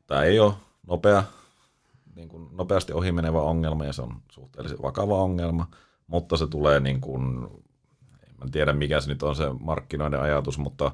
tämä 0.08 0.24
ei 0.24 0.40
ole 0.40 0.54
nopea, 0.88 1.24
niin 2.16 2.30
kuin 2.30 2.48
nopeasti 2.52 2.94
ohimenevä 2.94 3.42
ongelma 3.42 3.86
ja 3.86 3.94
se 3.94 4.02
on 4.02 4.22
suhteellisen 4.32 4.82
vakava 4.82 5.22
ongelma, 5.24 5.68
mutta 6.08 6.38
se 6.38 6.48
tulee 6.48 6.80
niin 6.80 7.02
kuin, 7.02 7.48
en 8.44 8.52
tiedä 8.52 8.74
mikä 8.74 9.02
se 9.02 9.10
nyt 9.10 9.24
on 9.24 9.36
se 9.36 9.44
markkinoiden 9.60 10.22
ajatus, 10.22 10.58
mutta 10.58 10.92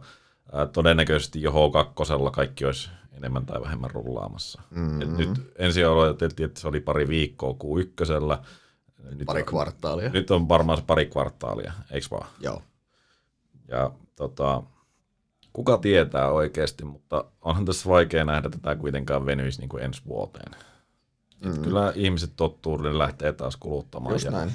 ää, 0.54 0.66
todennäköisesti 0.66 1.42
jo 1.42 1.52
H2 1.52 2.32
kaikki 2.32 2.66
olisi 2.66 2.90
enemmän 3.12 3.46
tai 3.46 3.62
vähemmän 3.62 3.92
rullaamassa. 3.92 4.62
Mm-hmm. 4.70 5.02
Et 5.02 5.18
nyt 5.18 5.54
ensin 5.56 5.88
oletettiin, 5.88 6.48
että 6.48 6.60
se 6.60 6.68
oli 6.68 6.80
pari 6.80 7.08
viikkoa 7.08 7.52
Q1. 7.54 8.38
Nyt 9.16 9.26
Pari 9.26 9.42
on, 9.42 9.46
kvartaalia. 9.46 10.10
Nyt 10.10 10.32
on 10.32 10.50
varmaan 10.50 10.78
se 10.78 10.84
pari 10.88 11.06
kvartaalia, 11.06 11.74
eikö 11.92 12.08
vaan? 12.12 12.28
Joo. 12.40 12.62
Ja 13.68 13.92
tota, 14.16 14.64
kuka 15.54 15.78
tietää 15.78 16.32
oikeasti, 16.32 16.86
mutta 16.86 17.26
onhan 17.42 17.66
tässä 17.66 17.90
vaikea 17.90 18.26
nähdä, 18.26 18.48
että 18.48 18.60
tämä 18.62 18.76
kuitenkaan 18.76 19.26
venyisi 19.26 19.60
niin 19.60 19.70
kuin 19.70 19.84
ensi 19.84 20.02
vuoteen. 20.08 20.52
Mm. 21.46 21.62
Kyllä 21.62 21.94
ihmiset 21.96 22.32
tottuu, 22.36 22.78
ne 22.78 22.98
lähtee 22.98 23.34
taas 23.34 23.56
kuluttamaan. 23.58 24.16
Just 24.16 24.26
ja, 24.26 24.32
näin. 24.32 24.52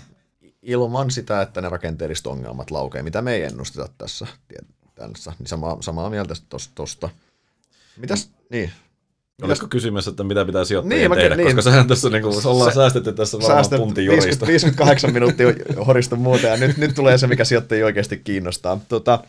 Ilman 0.63 1.11
sitä, 1.11 1.43
että 1.43 1.61
ne 1.61 1.69
rakenteelliset 1.69 2.27
ongelmat 2.27 2.71
laukee, 2.71 3.03
mitä 3.03 3.23
me 3.23 3.35
ei 3.35 3.43
ennusteta 3.43 3.89
tässä, 3.99 4.27
tässä 4.95 5.33
niin 5.39 5.47
samaa, 5.47 5.83
samaa 5.83 6.11
mieltä 6.11 6.35
tosta. 6.75 7.09
Mitäs, 7.97 8.31
niin, 8.51 8.73
Oletko 9.43 9.67
kysymässä, 9.67 10.11
että 10.11 10.25
mitä 10.25 10.45
pitää 10.45 10.65
sijoittajien 10.65 11.11
Niin, 11.11 11.21
tehdä, 11.21 11.37
niin. 11.37 11.47
koska 11.47 11.63
sehän 11.63 11.89
tässä 11.89 12.11
niin 12.11 12.23
kuin, 12.23 12.47
ollaan 12.47 12.71
Sä- 12.71 12.75
säästetty 12.75 13.13
tässä 13.13 13.39
varmaan 13.39 13.57
säästöt 13.57 13.79
puntin 13.79 14.03
50, 14.03 14.27
jurista. 14.27 14.47
58 14.47 15.13
minuuttia 15.17 15.47
horistu 15.87 16.17
muuta, 16.17 16.47
ja 16.47 16.57
nyt, 16.57 16.77
nyt 16.77 16.95
tulee 16.95 17.19
se, 17.19 17.27
mikä 17.27 17.45
sijoittajia 17.45 17.85
oikeasti 17.85 18.17
kiinnostaa. 18.17 18.81
Tota, 18.89 19.25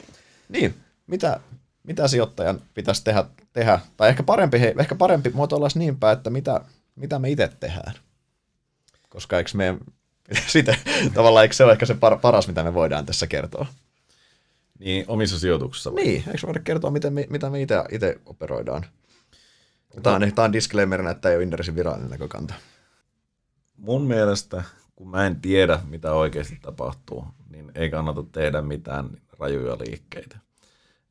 niin, 0.50 0.76
mitä, 1.08 1.40
mitä 1.84 2.08
sijoittajan 2.08 2.62
pitäisi 2.74 3.04
tehdä, 3.04 3.26
tehdä? 3.54 3.80
Tai 3.98 4.10
ehkä 4.10 4.24
parempi, 4.24 4.60
hei, 4.60 4.74
ehkä 4.80 4.96
parempi 4.96 5.30
muotoillaisi 5.34 5.80
niin 5.80 5.98
päin, 5.98 6.18
että 6.18 6.30
mitä, 6.30 6.62
mitä 6.96 7.20
me 7.20 7.30
itse 7.30 7.50
tehdään. 7.60 7.94
Koska 9.10 9.38
eikö 9.38 9.52
me, 9.54 9.78
sitä, 10.48 10.76
tavallaan 11.14 11.44
eikö 11.44 11.56
se 11.56 11.64
ole 11.64 11.72
ehkä 11.72 11.86
se 11.86 11.94
par, 11.94 12.20
paras, 12.20 12.48
mitä 12.48 12.64
me 12.64 12.74
voidaan 12.74 13.06
tässä 13.06 13.28
kertoa? 13.28 13.66
Niin, 14.80 15.06
omissa 15.08 15.40
sijoituksissa. 15.40 15.94
vai? 15.94 16.04
Niin, 16.04 16.24
eikö 16.28 16.48
voida 16.48 16.60
kertoa, 16.60 16.92
miten 16.92 17.14
me, 17.14 17.28
mitä 17.30 17.50
me 17.50 17.62
itse, 17.62 17.76
itse 17.92 18.20
operoidaan? 18.26 18.86
Tämä 20.04 20.16
on, 20.16 20.32
tämä 20.36 20.46
on 20.46 20.54
disclaimerina, 20.54 21.12
että 21.12 21.30
ei 21.30 21.36
ole 21.36 21.44
Indersin 21.44 21.76
virallinen 21.76 22.10
näkökanta. 22.10 22.54
Mun 23.78 24.02
mielestä, 24.02 24.64
kun 24.96 25.10
mä 25.10 25.26
en 25.28 25.42
tiedä, 25.42 25.80
mitä 25.90 26.14
oikeasti 26.14 26.58
tapahtuu, 26.62 27.26
niin 27.50 27.72
ei 27.76 27.90
kannata 27.90 28.24
tehdä 28.32 28.62
mitään 28.62 29.10
rajuja 29.40 29.78
liikkeitä. 29.80 30.38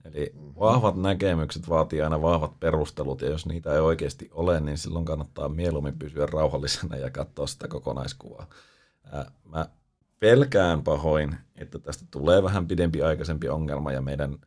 Eli 0.05 0.33
vahvat 0.37 0.97
näkemykset 0.97 1.68
vaatii 1.68 2.03
aina 2.03 2.23
vahvat 2.23 2.61
perustelut, 2.61 3.23
ja 3.23 3.29
jos 3.29 3.47
niitä 3.47 3.75
ei 3.75 3.81
oikeasti 3.81 4.31
ole, 4.33 4.61
niin 4.61 4.79
silloin 4.79 5.05
kannattaa 5.05 5.49
mieluummin 5.49 5.99
pysyä 5.99 6.27
rauhallisena 6.27 6.97
ja 6.97 7.11
katsoa 7.11 7.47
sitä 7.47 7.68
kokonaiskuvaa. 7.68 8.47
Mä 9.45 9.67
pelkään 10.19 10.83
pahoin, 10.83 11.37
että 11.57 11.79
tästä 11.79 12.05
tulee 12.11 12.43
vähän 12.43 12.67
pidempi 12.67 13.03
aikaisempi 13.03 13.49
ongelma, 13.49 13.93
ja 13.93 14.03
meidän 14.03 14.39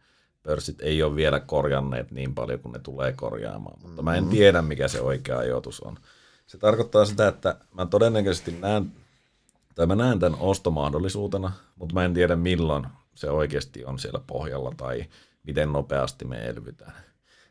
pörssit 0.43 0.81
ei 0.81 1.03
ole 1.03 1.15
vielä 1.15 1.39
korjanneet 1.39 2.11
niin 2.11 2.35
paljon 2.35 2.59
kuin 2.59 2.73
ne 2.73 2.79
tulee 2.79 3.13
korjaamaan. 3.13 3.79
Mutta 3.81 4.01
mä 4.01 4.15
en 4.15 4.27
tiedä, 4.27 4.61
mikä 4.61 4.87
se 4.87 5.01
oikea 5.01 5.37
ajoitus 5.37 5.79
on. 5.79 5.97
Se 6.45 6.57
tarkoittaa 6.57 7.05
sitä, 7.05 7.27
että 7.27 7.55
mä 7.73 7.85
todennäköisesti 7.85 8.51
näen, 8.51 8.91
tai 9.75 9.85
mä 9.85 9.95
näen 9.95 10.19
tämän 10.19 10.39
ostomahdollisuutena, 10.39 11.51
mutta 11.75 11.93
mä 11.93 12.05
en 12.05 12.13
tiedä 12.13 12.35
milloin 12.35 12.87
se 13.15 13.29
oikeasti 13.29 13.85
on 13.85 13.99
siellä 13.99 14.19
pohjalla 14.27 14.73
tai 14.77 15.05
miten 15.43 15.71
nopeasti 15.71 16.25
me 16.25 16.45
elvytään. 16.45 16.93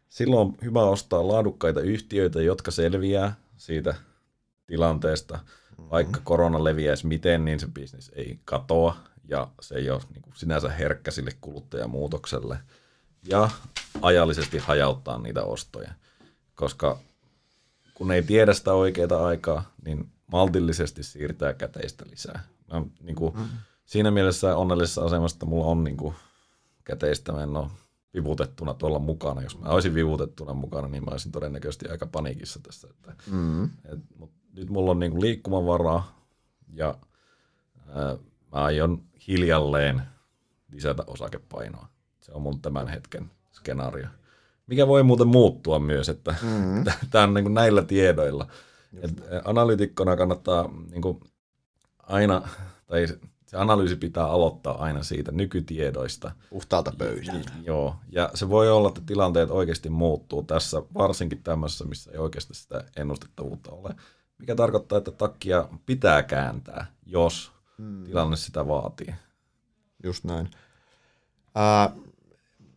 Silloin 0.09 0.49
on 0.49 0.55
hyvä 0.65 0.83
ostaa 0.83 1.29
laadukkaita 1.29 1.81
yhtiöitä, 1.81 2.43
jotka 2.43 2.71
selviää 2.71 3.35
siitä 3.57 3.95
tilanteesta. 4.67 5.39
Vaikka 5.91 6.21
korona 6.25 6.65
leviäisi 6.65 7.07
miten, 7.07 7.45
niin 7.45 7.61
se 7.61 7.67
bisnes 7.67 8.11
ei 8.15 8.39
katoa 8.45 8.97
ja 9.29 9.49
se 9.61 9.75
ei 9.75 9.91
ole 9.91 10.01
niin 10.13 10.23
kuin 10.23 10.37
sinänsä 10.37 10.69
herkkä 10.69 11.11
sille 11.11 11.31
kuluttajamuutokselle. 11.41 12.59
Ja 13.29 13.51
ajallisesti 14.03 14.59
hajauttaa 14.59 15.19
niitä 15.19 15.43
ostoja, 15.43 15.93
koska 16.55 16.99
kun 17.95 18.13
ei 18.13 18.23
tiedä 18.23 18.55
sitä 18.55 18.73
oikeaa 18.73 19.27
aikaa, 19.27 19.73
niin 19.85 20.09
maltillisesti 20.27 21.03
siirtää 21.03 21.53
käteistä 21.53 22.05
lisää. 22.11 22.45
Mä, 22.73 22.83
niin 23.01 23.17
kuin, 23.17 23.37
mm. 23.39 23.49
Siinä 23.85 24.11
mielessä 24.11 24.57
onnellisessa 24.57 25.05
asemassa, 25.05 25.35
että 25.35 25.47
mulla 25.47 25.67
on 25.67 25.85
niin 25.85 25.97
kuin, 25.97 26.15
käteistä, 26.85 27.33
mä 27.33 27.43
en 27.43 27.57
ole 27.57 27.67
vivutettuna 28.15 28.75
tuolla 28.75 28.99
mukana. 28.99 29.43
Jos 29.43 29.59
mä 29.59 29.69
olisin 29.69 29.95
vivutettuna 29.95 30.55
mukana, 30.55 30.89
niin 30.89 31.05
mä 31.05 31.11
olisin 31.11 31.33
todennäköisesti 31.33 31.89
aika 31.89 32.07
paniikissa 32.07 32.61
tässä. 32.63 32.89
Että, 32.91 33.15
Mm. 33.31 33.65
et, 33.65 33.99
mut 34.19 34.31
nyt 34.53 34.71
mulla 34.71 34.91
on 34.91 34.99
niin 34.99 35.13
kuin, 35.13 35.21
liikkumavaraa 35.21 36.27
ja 36.75 36.99
ää, 37.89 38.17
mä 38.53 38.65
aion 38.65 39.03
hiljalleen 39.29 40.03
lisätä 40.73 41.05
osakepainoa. 41.07 41.89
Se 42.21 42.33
on 42.33 42.43
mun 42.43 42.63
tämän 42.63 42.89
hetken 42.89 43.31
skenaario. 43.53 44.07
Mikä 44.67 44.87
voi 44.87 45.03
muuten 45.03 45.29
muuttua 45.29 45.79
myös, 45.79 46.09
että 46.09 46.31
mm. 46.43 46.85
tämä 47.11 47.25
on 47.25 47.35
niin 47.35 47.45
kuin 47.45 47.55
näillä 47.55 47.83
tiedoilla. 47.83 48.47
Et 49.03 49.23
analyytikkona 49.45 50.17
kannattaa 50.17 50.71
niin 50.91 51.03
kuin 51.03 51.21
aina, 51.99 52.49
tai 52.87 53.07
se 53.53 53.57
analyysi 53.57 53.97
pitää 53.97 54.27
aloittaa 54.27 54.83
aina 54.83 55.03
siitä 55.03 55.33
nykytiedoista. 55.33 56.33
Puhtaalta 56.51 56.93
pöydältä. 56.99 57.53
Joo, 57.63 57.97
ja 58.09 58.31
se 58.35 58.49
voi 58.49 58.71
olla, 58.71 58.89
että 58.89 59.01
tilanteet 59.07 59.51
oikeasti 59.51 59.91
muuttuu 59.91 60.43
tässä, 60.43 60.83
varsinkin 60.95 61.43
tämmöisessä, 61.43 61.85
missä 61.85 62.11
ei 62.11 62.19
oikeasti 62.19 62.55
sitä 62.55 62.85
ennustettavuutta 62.97 63.71
ole. 63.71 63.95
Mikä 64.43 64.55
tarkoittaa, 64.55 64.99
että 64.99 65.11
takkia 65.11 65.69
pitää 65.87 66.23
kääntää, 66.23 66.87
jos 67.07 67.53
hmm. 67.79 68.05
tilanne 68.05 68.37
sitä 68.37 68.69
vaatii. 68.69 69.15
Just 70.05 70.25
näin. 70.25 70.51
Ää, 71.55 71.91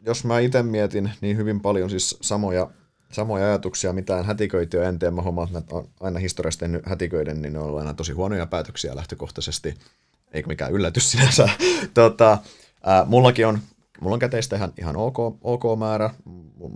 jos 0.06 0.26
mä 0.26 0.40
itse 0.40 0.64
mietin, 0.64 1.12
niin 1.22 1.38
hyvin 1.38 1.62
paljon 1.62 1.90
siis 1.90 2.18
samoja, 2.22 2.70
samoja 3.12 3.46
ajatuksia, 3.46 3.94
mitään 3.94 4.26
hätiköityä 4.26 4.90
en 4.90 5.00
tee. 5.00 5.12
Mä 5.12 5.22
huomaan, 5.22 5.58
että 5.58 5.76
on 5.76 5.88
aina 6.00 6.20
historiasta 6.20 6.60
tehnyt 6.60 6.86
hätiköiden, 6.86 7.42
niin 7.42 7.54
ne 7.54 7.60
on 7.60 7.66
ollut 7.66 7.80
aina 7.80 7.94
tosi 7.94 8.12
huonoja 8.12 8.46
päätöksiä 8.46 8.96
lähtökohtaisesti. 8.96 9.76
Eikä 10.32 10.48
mikään 10.48 10.72
yllätys 10.72 11.12
sinänsä. 11.12 11.50
tota, 11.94 12.38
ää, 12.84 13.06
mullakin 13.06 13.48
on 13.48 13.60
Mulla 14.02 14.14
on 14.14 14.20
käteistä 14.20 14.56
ihan, 14.56 14.74
ihan 14.78 14.96
ok, 14.96 15.18
ok 15.42 15.64
määrä. 15.80 16.10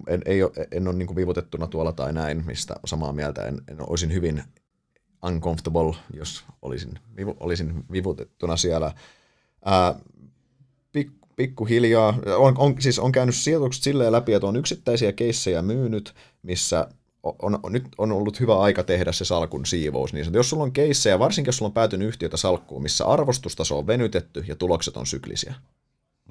En, 0.07 0.21
ei 0.25 0.43
ole, 0.43 0.51
en 0.71 0.87
ole 0.87 0.95
niin 0.95 1.15
vivutettuna 1.15 1.67
tuolla 1.67 1.91
tai 1.91 2.13
näin, 2.13 2.45
mistä 2.45 2.75
samaa 2.85 3.13
mieltä. 3.13 3.45
En, 3.45 3.61
en 3.67 3.89
olisin 3.89 4.13
hyvin 4.13 4.43
uncomfortable, 5.26 5.95
jos 6.13 6.43
olisin, 6.61 6.99
vivu, 7.17 7.38
olisin 7.39 7.84
vivutettuna 7.91 8.57
siellä. 8.57 8.93
Ää, 9.65 9.95
pik, 10.91 11.11
pikkuhiljaa, 11.36 12.20
on, 12.38 12.55
on, 12.57 12.76
siis 12.80 12.99
on 12.99 13.11
käynyt 13.11 13.36
sijoitukset 13.36 13.84
silleen 13.84 14.11
läpi, 14.11 14.34
että 14.34 14.47
on 14.47 14.55
yksittäisiä 14.55 15.11
keissejä 15.11 15.61
myynyt, 15.61 16.13
missä 16.41 16.88
on, 17.24 17.59
on, 17.63 17.72
nyt 17.72 17.84
on 17.97 18.11
ollut 18.11 18.39
hyvä 18.39 18.59
aika 18.59 18.84
tehdä 18.84 19.11
se 19.11 19.26
salkun 19.26 19.65
siivous. 19.65 20.13
Niin 20.13 20.34
jos 20.34 20.49
sulla 20.49 20.63
on 20.63 20.72
keissejä, 20.72 21.20
varsinkin 21.20 21.47
jos 21.49 21.57
sulla 21.57 21.70
on 21.70 21.74
päätynyt 21.74 22.07
yhtiötä 22.07 22.38
salkkuun, 22.38 22.84
missä 22.84 23.05
arvostustaso 23.05 23.78
on 23.78 23.88
venytetty 23.88 24.45
ja 24.47 24.55
tulokset 24.55 24.97
on 24.97 25.05
syklisiä, 25.05 25.53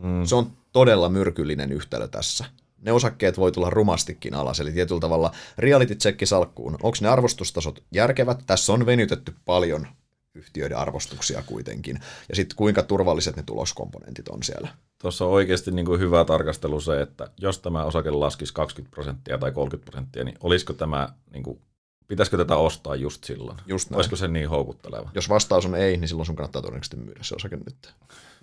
Mm. 0.03 0.25
Se 0.25 0.35
on 0.35 0.53
todella 0.73 1.09
myrkyllinen 1.09 1.73
yhtälö 1.73 2.09
tässä. 2.09 2.45
Ne 2.83 2.93
osakkeet 2.93 3.39
voi 3.39 3.53
tulla 3.53 3.71
rumastikin 3.71 4.35
alas, 4.35 4.61
eli 4.61 4.73
tietyllä 4.73 5.01
tavalla 5.01 5.31
reality 5.59 5.95
check 5.95 6.27
salkkuun. 6.27 6.73
Onko 6.83 6.99
ne 7.01 7.09
arvostustasot 7.09 7.83
järkevät? 7.93 8.43
Tässä 8.47 8.73
on 8.73 8.87
venytetty 8.87 9.35
paljon 9.45 9.87
yhtiöiden 10.35 10.79
arvostuksia 10.79 11.43
kuitenkin. 11.43 12.01
Ja 12.29 12.37
sitten 12.37 12.57
kuinka 12.57 12.83
turvalliset 12.83 13.37
ne 13.37 13.43
tuloskomponentit 13.43 14.29
on 14.29 14.43
siellä. 14.43 14.69
Tuossa 15.03 15.25
on 15.25 15.31
oikeasti 15.31 15.71
niin 15.71 15.87
kuin 15.87 16.01
hyvä 16.01 16.25
tarkastelu 16.25 16.81
se, 16.81 17.01
että 17.01 17.31
jos 17.39 17.59
tämä 17.59 17.85
osake 17.85 18.11
laskisi 18.11 18.55
20 18.55 18.95
prosenttia 18.95 19.39
tai 19.39 19.53
30 19.53 19.91
prosenttia, 19.91 20.25
niin 20.25 20.37
olisiko 20.41 20.73
tämä, 20.73 21.09
niin 21.33 21.43
kuin, 21.43 21.61
pitäisikö 22.09 22.37
tätä 22.37 22.57
ostaa 22.57 22.97
just 22.97 23.25
silloin? 23.25 23.59
Just 23.67 23.93
Olisiko 23.93 24.17
se 24.17 24.29
niin 24.29 24.49
houkutteleva? 24.49 25.11
Jos 25.15 25.29
vastaus 25.29 25.67
on 25.67 25.75
ei, 25.75 25.97
niin 25.97 26.09
silloin 26.09 26.27
sun 26.27 26.37
kannattaa 26.37 26.63
todennäköisesti 26.63 26.97
myydä 26.97 27.21
se 27.23 27.35
osake 27.35 27.57
nyt. 27.57 27.95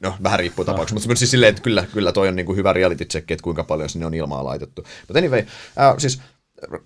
No, 0.01 0.13
vähän 0.24 0.39
riippuu 0.39 0.66
tapauksesta, 0.66 1.09
mutta 1.09 1.20
siis 1.20 1.32
silleen, 1.32 1.49
että 1.49 1.61
kyllä, 1.61 1.86
kyllä 1.93 2.11
toi 2.11 2.28
on 2.28 2.36
niin 2.36 2.45
kuin 2.45 2.57
hyvä 2.57 2.74
reality 2.74 3.05
check, 3.05 3.32
että 3.32 3.43
kuinka 3.43 3.63
paljon 3.63 3.89
sinne 3.89 4.05
on 4.05 4.13
ilmaa 4.13 4.43
laitettu. 4.43 4.84
Mutta 5.07 5.20
anyway, 5.20 5.39
äh, 5.80 5.95
siis 5.97 6.22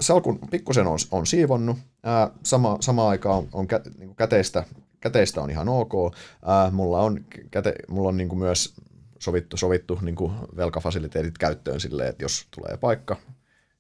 salkun 0.02 0.40
pikkusen 0.52 0.88
on, 0.88 0.98
on 1.12 1.28
siivonnut, 1.28 1.78
äh, 2.08 2.32
sama, 2.44 2.78
sama 2.80 3.10
aikaan 3.10 3.38
on, 3.38 3.48
on 3.54 3.68
kä, 3.68 3.82
niin 3.98 4.08
kuin 4.08 4.16
käteistä, 4.16 4.64
käteistä 5.00 5.42
on 5.42 5.50
ihan 5.50 5.70
ok, 5.70 5.94
äh, 5.96 6.72
mulla 6.72 7.00
on, 7.00 7.26
käte, 7.52 7.74
mulla 7.88 8.10
on 8.10 8.18
niin 8.18 8.30
kuin 8.30 8.40
myös 8.40 8.74
sovittu, 9.20 9.58
sovittu 9.58 10.00
niin 10.02 10.16
kuin 10.16 10.34
velkafasiliteetit 10.56 11.38
käyttöön 11.38 11.80
silleen, 11.80 12.10
että 12.10 12.24
jos 12.24 12.48
tulee 12.56 12.78
paikka, 12.78 13.18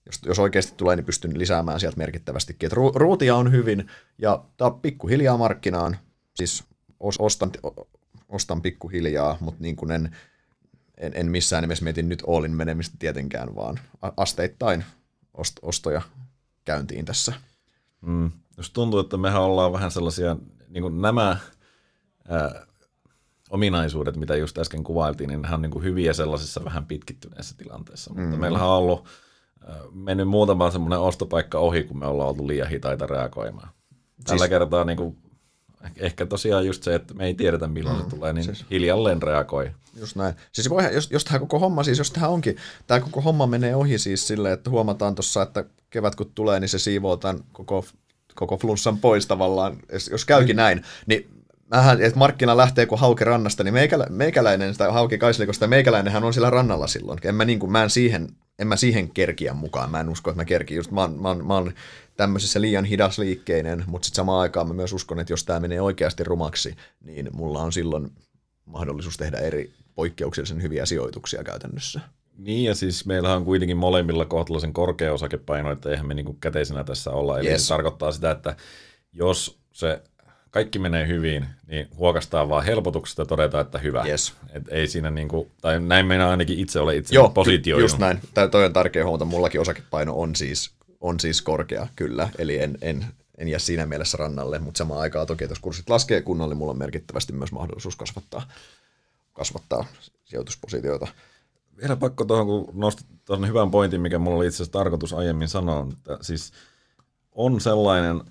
jos, 0.05 0.19
jos 0.25 0.39
oikeasti 0.39 0.73
tulee, 0.77 0.95
niin 0.95 1.05
pystyn 1.05 1.39
lisäämään 1.39 1.79
sieltä 1.79 1.97
merkittävästikin. 1.97 2.67
Et 2.67 2.73
ru, 2.73 2.91
ruutia 2.95 3.35
on 3.35 3.51
hyvin, 3.51 3.87
ja 4.17 4.43
tämä 4.57 4.71
pikkuhiljaa 4.71 5.37
markkinaan, 5.37 5.97
siis 6.35 6.63
ostan, 6.99 7.51
ostan 8.29 8.61
pikkuhiljaa, 8.61 9.37
mutta 9.39 9.61
niin 9.61 9.75
kuin 9.75 9.91
en, 9.91 10.15
en, 10.97 11.11
en 11.15 11.31
missään 11.31 11.63
nimessä 11.63 11.83
mietin 11.83 12.09
nyt 12.09 12.23
Allin 12.27 12.51
menemistä 12.51 12.95
tietenkään, 12.99 13.55
vaan 13.55 13.79
asteittain 14.17 14.83
ost, 15.33 15.59
ostoja 15.61 16.01
käyntiin 16.65 17.05
tässä. 17.05 17.33
Mm. 18.01 18.31
Jos 18.57 18.69
tuntuu, 18.69 18.99
että 18.99 19.17
mehän 19.17 19.41
ollaan 19.41 19.73
vähän 19.73 19.91
sellaisia, 19.91 20.37
niin 20.67 20.81
kuin 20.81 21.01
nämä 21.01 21.37
ää, 22.29 22.65
ominaisuudet, 23.49 24.15
mitä 24.15 24.35
just 24.35 24.57
äsken 24.57 24.83
kuvailtiin, 24.83 25.27
niin 25.27 25.41
nehän 25.41 25.57
on 25.57 25.61
niin 25.61 25.71
kuin 25.71 25.83
hyviä 25.83 26.13
sellaisessa 26.13 26.65
vähän 26.65 26.85
pitkittyneessä 26.85 27.55
tilanteessa. 27.57 28.13
Mutta 28.13 28.35
mm. 28.35 28.39
meillähän 28.39 28.67
on 28.67 28.77
ollut 28.77 29.07
mennyt 29.91 30.27
muutama 30.27 30.71
semmoinen 30.71 30.99
ostopaikka 30.99 31.59
ohi, 31.59 31.83
kun 31.83 31.99
me 31.99 32.05
ollaan 32.05 32.29
oltu 32.29 32.47
liian 32.47 32.69
hitaita 32.69 33.07
reagoimaan. 33.07 33.69
Tällä 34.23 34.39
siis, 34.39 34.49
kertaa 34.49 34.85
niin 34.85 34.97
kuin 34.97 35.17
ehkä 35.97 36.25
tosiaan 36.25 36.65
just 36.65 36.83
se, 36.83 36.95
että 36.95 37.13
me 37.13 37.25
ei 37.25 37.33
tiedetä 37.33 37.67
milloin 37.67 37.97
mm, 37.97 38.03
se 38.03 38.09
tulee, 38.09 38.33
niin 38.33 38.43
siis, 38.43 38.65
hiljalleen 38.71 39.21
reagoi. 39.21 39.71
Just 39.99 40.15
näin. 40.15 40.33
Siis 40.51 40.69
voi, 40.69 40.93
jos, 40.93 41.11
jos 41.11 41.23
tämä 41.23 41.39
koko 41.39 41.59
homma, 41.59 41.83
siis 41.83 41.97
jos 41.97 42.11
tämä 42.11 42.27
onkin, 42.27 42.57
tämä 42.87 42.99
koko 42.99 43.21
homma 43.21 43.47
menee 43.47 43.75
ohi 43.75 43.97
siis 43.97 44.27
silleen, 44.27 44.53
että 44.53 44.69
huomataan 44.69 45.15
tuossa, 45.15 45.41
että 45.41 45.65
kevät 45.89 46.15
kun 46.15 46.31
tulee, 46.35 46.59
niin 46.59 46.69
se 46.69 46.79
siivoo 46.79 47.17
tämän 47.17 47.43
koko, 47.51 47.85
koko 48.35 48.57
flunssan 48.57 48.97
pois 48.97 49.27
tavallaan, 49.27 49.77
jos 50.11 50.25
käykin 50.25 50.55
mm. 50.55 50.57
näin, 50.57 50.83
niin 51.05 51.39
Mähän, 51.71 52.01
että 52.01 52.19
markkina 52.19 52.57
lähtee 52.57 52.85
kuin 52.85 52.99
hauki 52.99 53.23
rannasta, 53.23 53.63
niin 53.63 53.73
meikälä, 53.73 54.07
meikäläinen, 54.09 54.77
tai 54.77 54.91
hauki 54.91 55.17
kaislikosta, 55.17 55.67
meikäläinenhän 55.67 56.23
on 56.23 56.33
sillä 56.33 56.49
rannalla 56.49 56.87
silloin. 56.87 57.19
En 57.23 57.35
mä, 57.35 57.45
niin 57.45 57.59
kuin, 57.59 57.71
mä 57.71 57.83
en 57.83 57.89
siihen, 57.89 58.29
en 58.59 58.67
mä 58.67 58.75
siihen 58.75 59.09
kerkiä 59.09 59.53
mukaan, 59.53 59.91
mä 59.91 59.99
en 59.99 60.09
usko, 60.09 60.29
että 60.29 60.41
mä 60.41 60.45
kerkiin. 60.45 60.75
Just 60.75 60.91
mä, 60.91 61.07
mä, 61.07 61.35
mä, 61.35 61.61
mä 61.61 61.71
tämmöisessä 62.17 62.61
liian 62.61 62.85
hidasliikkeinen, 62.85 63.83
mutta 63.87 64.05
sitten 64.05 64.15
samaan 64.15 64.41
aikaan 64.41 64.67
mä 64.67 64.73
myös 64.73 64.93
uskon, 64.93 65.19
että 65.19 65.33
jos 65.33 65.43
tämä 65.43 65.59
menee 65.59 65.81
oikeasti 65.81 66.23
rumaksi, 66.23 66.75
niin 67.01 67.29
mulla 67.33 67.61
on 67.61 67.73
silloin 67.73 68.11
mahdollisuus 68.65 69.17
tehdä 69.17 69.37
eri 69.37 69.73
poikkeuksellisen 69.95 70.61
hyviä 70.61 70.85
sijoituksia 70.85 71.43
käytännössä. 71.43 71.99
Niin, 72.37 72.63
ja 72.63 72.75
siis 72.75 73.05
meillä 73.05 73.35
on 73.35 73.45
kuitenkin 73.45 73.77
molemmilla 73.77 74.25
kohtalaisen 74.25 74.73
korkea 74.73 75.13
osakepaino, 75.13 75.71
että 75.71 75.89
eihän 75.89 76.07
me 76.07 76.13
niin 76.13 76.37
käteisenä 76.41 76.83
tässä 76.83 77.11
olla. 77.11 77.39
Eli 77.39 77.49
yes. 77.49 77.67
se 77.67 77.73
tarkoittaa 77.73 78.11
sitä, 78.11 78.31
että 78.31 78.55
jos 79.13 79.59
se 79.71 80.01
kaikki 80.51 80.79
menee 80.79 81.07
hyvin, 81.07 81.45
niin 81.67 81.87
huokastaa 81.97 82.49
vaan 82.49 82.65
helpotuksesta 82.65 83.21
ja 83.21 83.25
todetaan, 83.25 83.65
että 83.65 83.77
hyvä. 83.77 84.03
Yes. 84.07 84.33
Et 84.53 84.63
ei 84.69 84.87
siinä 84.87 85.09
niinku, 85.09 85.51
tai 85.61 85.79
näin 85.79 86.05
meidän 86.05 86.27
ainakin 86.27 86.59
itse 86.59 86.79
ole 86.79 86.95
itse 86.95 87.15
Joo, 87.15 87.29
positioinut. 87.29 87.81
just 87.81 87.97
näin. 87.97 88.19
Tämä 88.33 88.47
toi 88.47 88.65
on 88.65 88.73
tärkeä 88.73 89.03
huomata. 89.03 89.25
Mullakin 89.25 89.61
osakepaino 89.61 90.13
on 90.13 90.35
siis 90.35 90.71
on 91.01 91.19
siis 91.19 91.41
korkea, 91.41 91.87
kyllä. 91.95 92.29
Eli 92.37 92.59
en, 92.59 92.77
en, 92.81 93.05
en 93.37 93.47
jää 93.47 93.59
siinä 93.59 93.85
mielessä 93.85 94.17
rannalle, 94.17 94.59
mutta 94.59 94.77
samaan 94.77 95.01
aikaan 95.01 95.27
toki, 95.27 95.43
jos 95.49 95.59
kurssit 95.59 95.89
laskee 95.89 96.21
kunnolla, 96.21 96.49
niin 96.51 96.57
mulla 96.57 96.71
on 96.71 96.77
merkittävästi 96.77 97.33
myös 97.33 97.51
mahdollisuus 97.51 97.95
kasvattaa, 97.95 98.47
kasvattaa 99.33 99.85
sijoituspositioita. 100.25 101.07
Vielä 101.81 101.95
pakko 101.95 102.25
tuohon, 102.25 102.47
kun 102.47 102.69
nostit 102.73 103.07
tuon 103.25 103.47
hyvän 103.47 103.71
pointin, 103.71 104.01
mikä 104.01 104.19
mulla 104.19 104.37
oli 104.37 104.47
itse 104.47 104.55
asiassa 104.55 104.71
tarkoitus 104.71 105.13
aiemmin 105.13 105.47
sanoa, 105.47 105.87
että 105.91 106.17
siis 106.21 106.51
on 107.31 107.61
sellainen 107.61 108.21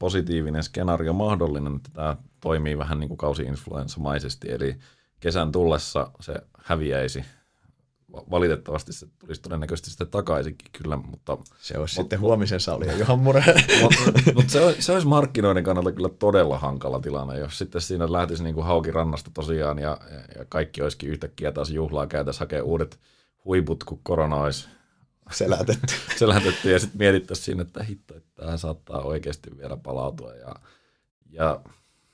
positiivinen 0.00 0.62
skenaario 0.62 1.12
mahdollinen, 1.12 1.76
että 1.76 1.90
tämä 1.92 2.16
toimii 2.40 2.78
vähän 2.78 3.00
niin 3.00 3.08
kuin 3.08 3.18
kausi-influenssamaisesti, 3.18 4.52
eli 4.52 4.76
kesän 5.20 5.52
tullessa 5.52 6.10
se 6.20 6.34
häviäisi 6.58 7.24
valitettavasti 8.12 8.92
se 8.92 9.06
tulisi 9.18 9.42
todennäköisesti 9.42 9.90
sitten 9.90 10.08
takaisinkin 10.08 10.70
kyllä, 10.72 10.96
mutta... 10.96 11.38
Se 11.58 11.78
olisi 11.78 11.94
mutta, 11.94 12.02
sitten 12.02 12.20
huomisen 12.20 12.60
sali 12.60 12.86
ja 12.86 12.96
Johan 12.96 13.18
Mure. 13.18 13.44
mutta, 13.82 14.32
mutta 14.34 14.52
se, 14.52 14.60
olisi, 14.60 14.82
se 14.82 14.92
olisi 14.92 15.06
markkinoiden 15.06 15.64
kannalta 15.64 15.92
kyllä 15.92 16.08
todella 16.08 16.58
hankala 16.58 17.00
tilanne, 17.00 17.38
jos 17.38 17.58
sitten 17.58 17.80
siinä 17.80 18.12
lähtisi 18.12 18.42
niin 18.42 18.54
kuin 18.54 18.66
hauki 18.66 18.90
rannasta 18.90 19.30
tosiaan 19.34 19.78
ja, 19.78 19.98
ja 20.38 20.44
kaikki 20.48 20.82
olisikin 20.82 21.10
yhtäkkiä 21.10 21.52
taas 21.52 21.70
juhlaa 21.70 22.06
käytäisiin 22.06 22.40
hakea 22.40 22.64
uudet 22.64 22.98
huiput, 23.44 23.84
kun 23.84 24.00
korona 24.02 24.36
olisi 24.36 24.68
selätetty. 25.30 25.94
selätetty 26.18 26.70
ja 26.70 26.78
sitten 26.78 26.98
mietittäisiin 26.98 27.44
siinä, 27.44 27.62
että 27.62 27.82
hitto, 27.82 28.16
että 28.16 28.30
tämä 28.34 28.56
saattaa 28.56 29.02
oikeasti 29.02 29.56
vielä 29.58 29.76
palautua 29.76 30.34
ja, 30.34 30.54
ja 31.30 31.60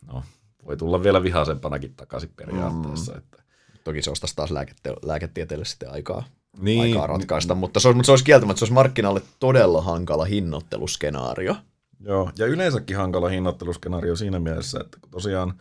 no, 0.07 0.23
voi 0.65 0.77
tulla 0.77 1.03
vielä 1.03 1.23
vihaisempanakin 1.23 1.95
takaisin 1.97 2.33
periaatteessa. 2.37 3.13
Mm. 3.13 3.19
Että, 3.19 3.43
Toki 3.85 4.03
se 4.03 4.11
ostaisi 4.11 4.37
taas 4.37 4.51
lääkete- 4.51 4.99
lääketieteelle 5.03 5.65
sitten 5.65 5.91
aikaa, 5.91 6.25
niin, 6.59 6.83
aikaa 6.83 7.07
ratkaista, 7.07 7.55
niin, 7.55 7.61
mutta, 7.61 7.81
se 7.81 7.89
olisi, 7.89 7.97
mutta 7.97 8.07
se 8.07 8.13
olisi 8.13 8.25
kieltämättä, 8.25 8.59
se 8.59 8.65
olisi 8.65 8.75
markkinalle 8.75 9.23
todella 9.41 9.83
hankala 9.83 10.25
hinnoitteluskenaario. 10.25 11.57
Joo, 12.01 12.31
ja 12.39 12.47
yleensäkin 12.47 12.97
hankala 12.97 13.29
hinnoitteluskenaario 13.29 14.17
siinä 14.17 14.39
mielessä, 14.39 14.81
että 14.81 14.99
tosiaan, 15.11 15.61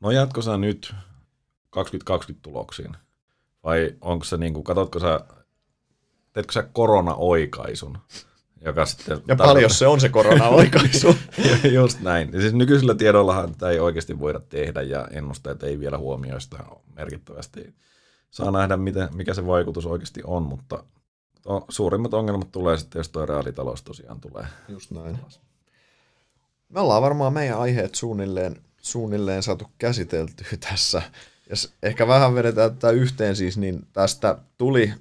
no 0.00 0.10
jatko 0.10 0.42
sä 0.42 0.56
nyt 0.56 0.94
2020 1.70 2.42
tuloksiin? 2.42 2.96
Vai 3.64 3.96
onko 4.00 4.24
se 4.24 4.36
niin 4.36 4.54
kuin, 4.54 4.64
katsotko 4.64 5.00
sä, 5.00 5.20
teetkö 6.32 6.52
sä 6.52 6.62
korona-oikaisun? 6.72 7.98
Joka 8.64 8.86
sitten 8.86 9.20
ja 9.28 9.36
paljon 9.36 9.70
se 9.70 9.86
on 9.86 10.00
se 10.00 10.08
korona-oikaisu. 10.08 11.16
Just 11.74 12.00
näin. 12.00 12.30
Ja 12.32 12.40
siis 12.40 12.52
nykyisillä 12.52 12.94
tiedollahan 12.94 13.52
tätä 13.52 13.70
ei 13.70 13.80
oikeasti 13.80 14.18
voida 14.18 14.40
tehdä 14.40 14.82
ja 14.82 15.08
ennusteet 15.10 15.62
ei 15.62 15.80
vielä 15.80 15.98
huomioi 15.98 16.40
sitä 16.40 16.58
merkittävästi. 16.96 17.74
Saa 18.30 18.50
nähdä, 18.50 18.76
miten, 18.76 19.08
mikä 19.14 19.34
se 19.34 19.46
vaikutus 19.46 19.86
oikeasti 19.86 20.20
on, 20.24 20.42
mutta 20.42 20.84
to, 21.42 21.64
suurimmat 21.68 22.14
ongelmat 22.14 22.52
tulee 22.52 22.76
sitten, 22.76 23.00
jos 23.00 23.08
tuo 23.08 23.26
reaalitalous 23.26 23.82
tosiaan 23.82 24.20
tulee. 24.20 24.46
Just 24.68 24.90
näin. 24.90 25.18
Me 26.68 26.80
ollaan 26.80 27.02
varmaan 27.02 27.32
meidän 27.32 27.58
aiheet 27.58 27.94
suunnilleen, 27.94 28.56
suunnilleen 28.78 29.42
saatu 29.42 29.64
käsiteltyä 29.78 30.46
tässä. 30.70 31.02
Jos 31.50 31.72
ehkä 31.82 32.06
vähän 32.06 32.34
vedetään 32.34 32.70
tätä 32.70 32.90
yhteen 32.90 33.36
siis, 33.36 33.58
niin 33.58 33.86
tästä 33.92 34.38
tuli 34.58 34.92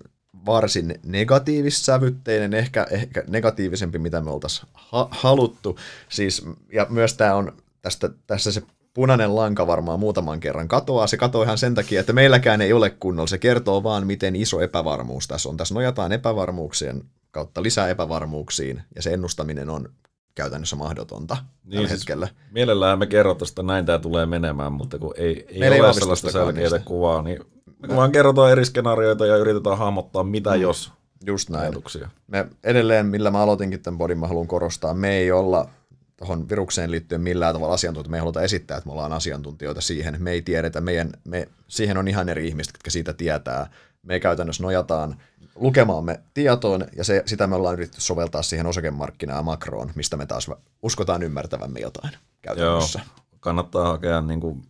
varsin 0.45 0.99
negatiivissävytteinen, 1.05 2.53
ehkä, 2.53 2.87
ehkä 2.91 3.23
negatiivisempi, 3.27 3.99
mitä 3.99 4.21
me 4.21 4.31
oltaisiin 4.31 4.69
ha- 4.73 5.09
haluttu. 5.11 5.79
Siis, 6.09 6.45
ja 6.73 6.87
myös 6.89 7.13
tämä 7.13 7.35
on, 7.35 7.57
tästä, 7.81 8.09
tässä 8.27 8.51
se 8.51 8.61
punainen 8.93 9.35
lanka 9.35 9.67
varmaan 9.67 9.99
muutaman 9.99 10.39
kerran 10.39 10.67
katoaa. 10.67 11.07
Se 11.07 11.17
katoaa 11.17 11.45
ihan 11.45 11.57
sen 11.57 11.75
takia, 11.75 11.99
että 11.99 12.13
meilläkään 12.13 12.61
ei 12.61 12.73
ole 12.73 12.89
kunnolla. 12.89 13.27
Se 13.27 13.37
kertoo 13.37 13.83
vaan, 13.83 14.07
miten 14.07 14.35
iso 14.35 14.61
epävarmuus 14.61 15.27
tässä 15.27 15.49
on. 15.49 15.57
Tässä 15.57 15.73
nojataan 15.73 16.11
epävarmuuksien 16.11 17.03
kautta 17.31 17.63
lisää 17.63 17.89
epävarmuuksiin, 17.89 18.83
ja 18.95 19.01
se 19.01 19.13
ennustaminen 19.13 19.69
on 19.69 19.89
käytännössä 20.35 20.75
mahdotonta 20.75 21.37
niin, 21.63 21.71
tällä 21.71 21.87
siis 21.87 21.99
hetkellä. 21.99 22.27
Mielellään 22.51 22.99
me 22.99 23.07
kerrotaan 23.07 23.47
sitä, 23.47 23.63
näin 23.63 23.85
tämä 23.85 23.99
tulee 23.99 24.25
menemään, 24.25 24.71
mutta 24.71 24.99
kun 24.99 25.13
ei, 25.17 25.45
ei 25.49 25.79
ole 25.79 25.87
ei 25.87 25.93
sellaista 25.93 26.31
selkeää 26.31 26.79
kuvaa, 26.85 27.21
niin 27.21 27.39
me 27.87 27.95
vaan 27.95 28.11
kerrotaan 28.11 28.51
eri 28.51 28.65
skenaarioita 28.65 29.25
ja 29.25 29.37
yritetään 29.37 29.77
hahmottaa, 29.77 30.23
mitä 30.23 30.55
mm. 30.55 30.61
jos 30.61 30.91
Just 31.25 31.49
näin. 31.49 31.61
Ajatuksia. 31.61 32.09
Me 32.27 32.47
edelleen, 32.63 33.05
millä 33.05 33.31
mä 33.31 33.41
aloitinkin 33.41 33.81
tämän 33.81 33.97
bodin, 33.97 34.19
mä 34.19 34.27
haluan 34.27 34.47
korostaa, 34.47 34.93
me 34.93 35.17
ei 35.17 35.31
olla 35.31 35.69
tuohon 36.17 36.49
virukseen 36.49 36.91
liittyen 36.91 37.21
millään 37.21 37.53
tavalla 37.53 37.73
asiantuntijoita. 37.73 38.11
Me 38.11 38.17
ei 38.17 38.19
haluta 38.19 38.41
esittää, 38.41 38.77
että 38.77 38.87
me 38.87 38.93
ollaan 38.93 39.13
asiantuntijoita 39.13 39.81
siihen. 39.81 40.15
Me 40.19 40.31
ei 40.31 40.41
tiedetä, 40.41 40.81
meidän, 40.81 41.09
me, 41.23 41.47
siihen 41.67 41.97
on 41.97 42.07
ihan 42.07 42.29
eri 42.29 42.47
ihmiset, 42.47 42.73
jotka 42.73 42.89
siitä 42.89 43.13
tietää. 43.13 43.69
Me 44.03 44.19
käytännössä 44.19 44.63
nojataan 44.63 45.15
lukemaamme 45.55 46.19
tietoon, 46.33 46.85
ja 46.95 47.03
se, 47.03 47.23
sitä 47.25 47.47
me 47.47 47.55
ollaan 47.55 47.73
yritetty 47.73 48.01
soveltaa 48.01 48.41
siihen 48.41 48.65
osakemarkkinaan 48.65 49.39
ja 49.39 49.43
makroon, 49.43 49.91
mistä 49.95 50.17
me 50.17 50.25
taas 50.25 50.49
uskotaan 50.83 51.23
ymmärtävämme 51.23 51.79
jotain 51.79 52.13
käytännössä. 52.41 52.99
Joo, 52.99 53.23
kannattaa 53.39 53.87
hakea 53.87 54.21
niin 54.21 54.39
kuin 54.39 54.63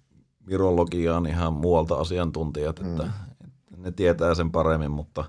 virologiaan 0.48 1.26
ihan 1.26 1.54
muualta 1.54 1.96
asiantuntijat, 1.96 2.80
että 2.80 3.04
mm. 3.04 3.12
ne 3.78 3.92
tietää 3.92 4.36
sen 4.36 4.52
paremmin, 4.52 4.92
mutta 4.92 5.26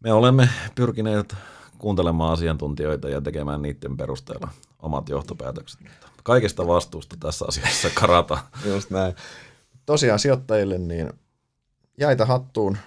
me 0.00 0.12
olemme 0.12 0.48
pyrkineet 0.74 1.34
kuuntelemaan 1.78 2.32
asiantuntijoita 2.32 3.08
ja 3.08 3.20
tekemään 3.20 3.62
niiden 3.62 3.96
perusteella 3.96 4.48
omat 4.78 5.08
johtopäätökset. 5.08 5.80
Kaikesta 6.22 6.66
vastuusta 6.66 7.16
tässä 7.20 7.44
asiassa 7.48 7.88
karata. 7.94 8.38
Just 8.74 8.90
näin. 8.90 9.14
Tosiaan 9.86 10.18
sijoittajille 10.18 10.78
niin 10.78 11.12
jäitä 11.98 12.26
hattuun, 12.26 12.78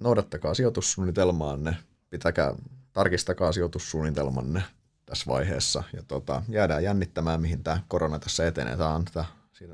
noudattakaa 0.00 0.54
sijoitussuunnitelmaanne, 0.54 1.76
pitäkää, 2.10 2.54
tarkistakaa 2.92 3.52
sijoitussuunnitelmanne 3.52 4.62
tässä 5.06 5.26
vaiheessa 5.26 5.82
ja 5.92 6.02
tota, 6.02 6.42
jäädään 6.48 6.84
jännittämään, 6.84 7.40
mihin 7.40 7.62
tämä 7.62 7.80
korona 7.88 8.18
tässä 8.18 8.46
etenee. 8.46 8.76
Tämä 8.76 8.94
on, 8.94 9.04
tätä, 9.04 9.24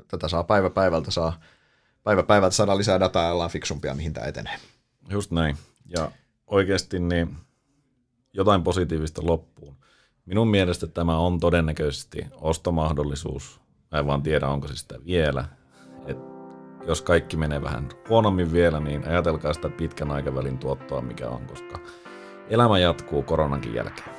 tätä 0.07 0.27
saa 0.27 0.43
päivä 0.43 0.69
päivältä, 0.69 1.11
saa, 1.11 1.39
päivä 2.03 2.23
päivältä 2.23 2.55
saada 2.55 2.77
lisää 2.77 2.99
dataa 2.99 3.23
ja 3.23 3.31
ollaan 3.31 3.49
fiksumpia, 3.49 3.95
mihin 3.95 4.13
tämä 4.13 4.27
etenee. 4.27 4.55
Just 5.09 5.31
näin. 5.31 5.57
Ja 5.85 6.11
oikeasti 6.47 6.99
niin 6.99 7.37
jotain 8.33 8.63
positiivista 8.63 9.21
loppuun. 9.25 9.75
Minun 10.25 10.47
mielestä 10.47 10.87
tämä 10.87 11.17
on 11.17 11.39
todennäköisesti 11.39 12.25
ostomahdollisuus. 12.41 13.61
Mä 13.91 13.99
en 13.99 14.07
vaan 14.07 14.23
tiedä, 14.23 14.47
onko 14.47 14.67
se 14.67 14.75
sitä 14.75 14.95
vielä. 15.05 15.45
Et 16.07 16.17
jos 16.87 17.01
kaikki 17.01 17.37
menee 17.37 17.61
vähän 17.61 17.89
huonommin 18.09 18.53
vielä, 18.53 18.79
niin 18.79 19.07
ajatelkaa 19.07 19.53
sitä 19.53 19.69
pitkän 19.69 20.11
aikavälin 20.11 20.57
tuottoa, 20.57 21.01
mikä 21.01 21.29
on, 21.29 21.45
koska 21.45 21.79
elämä 22.49 22.79
jatkuu 22.79 23.23
koronankin 23.23 23.73
jälkeen. 23.73 24.18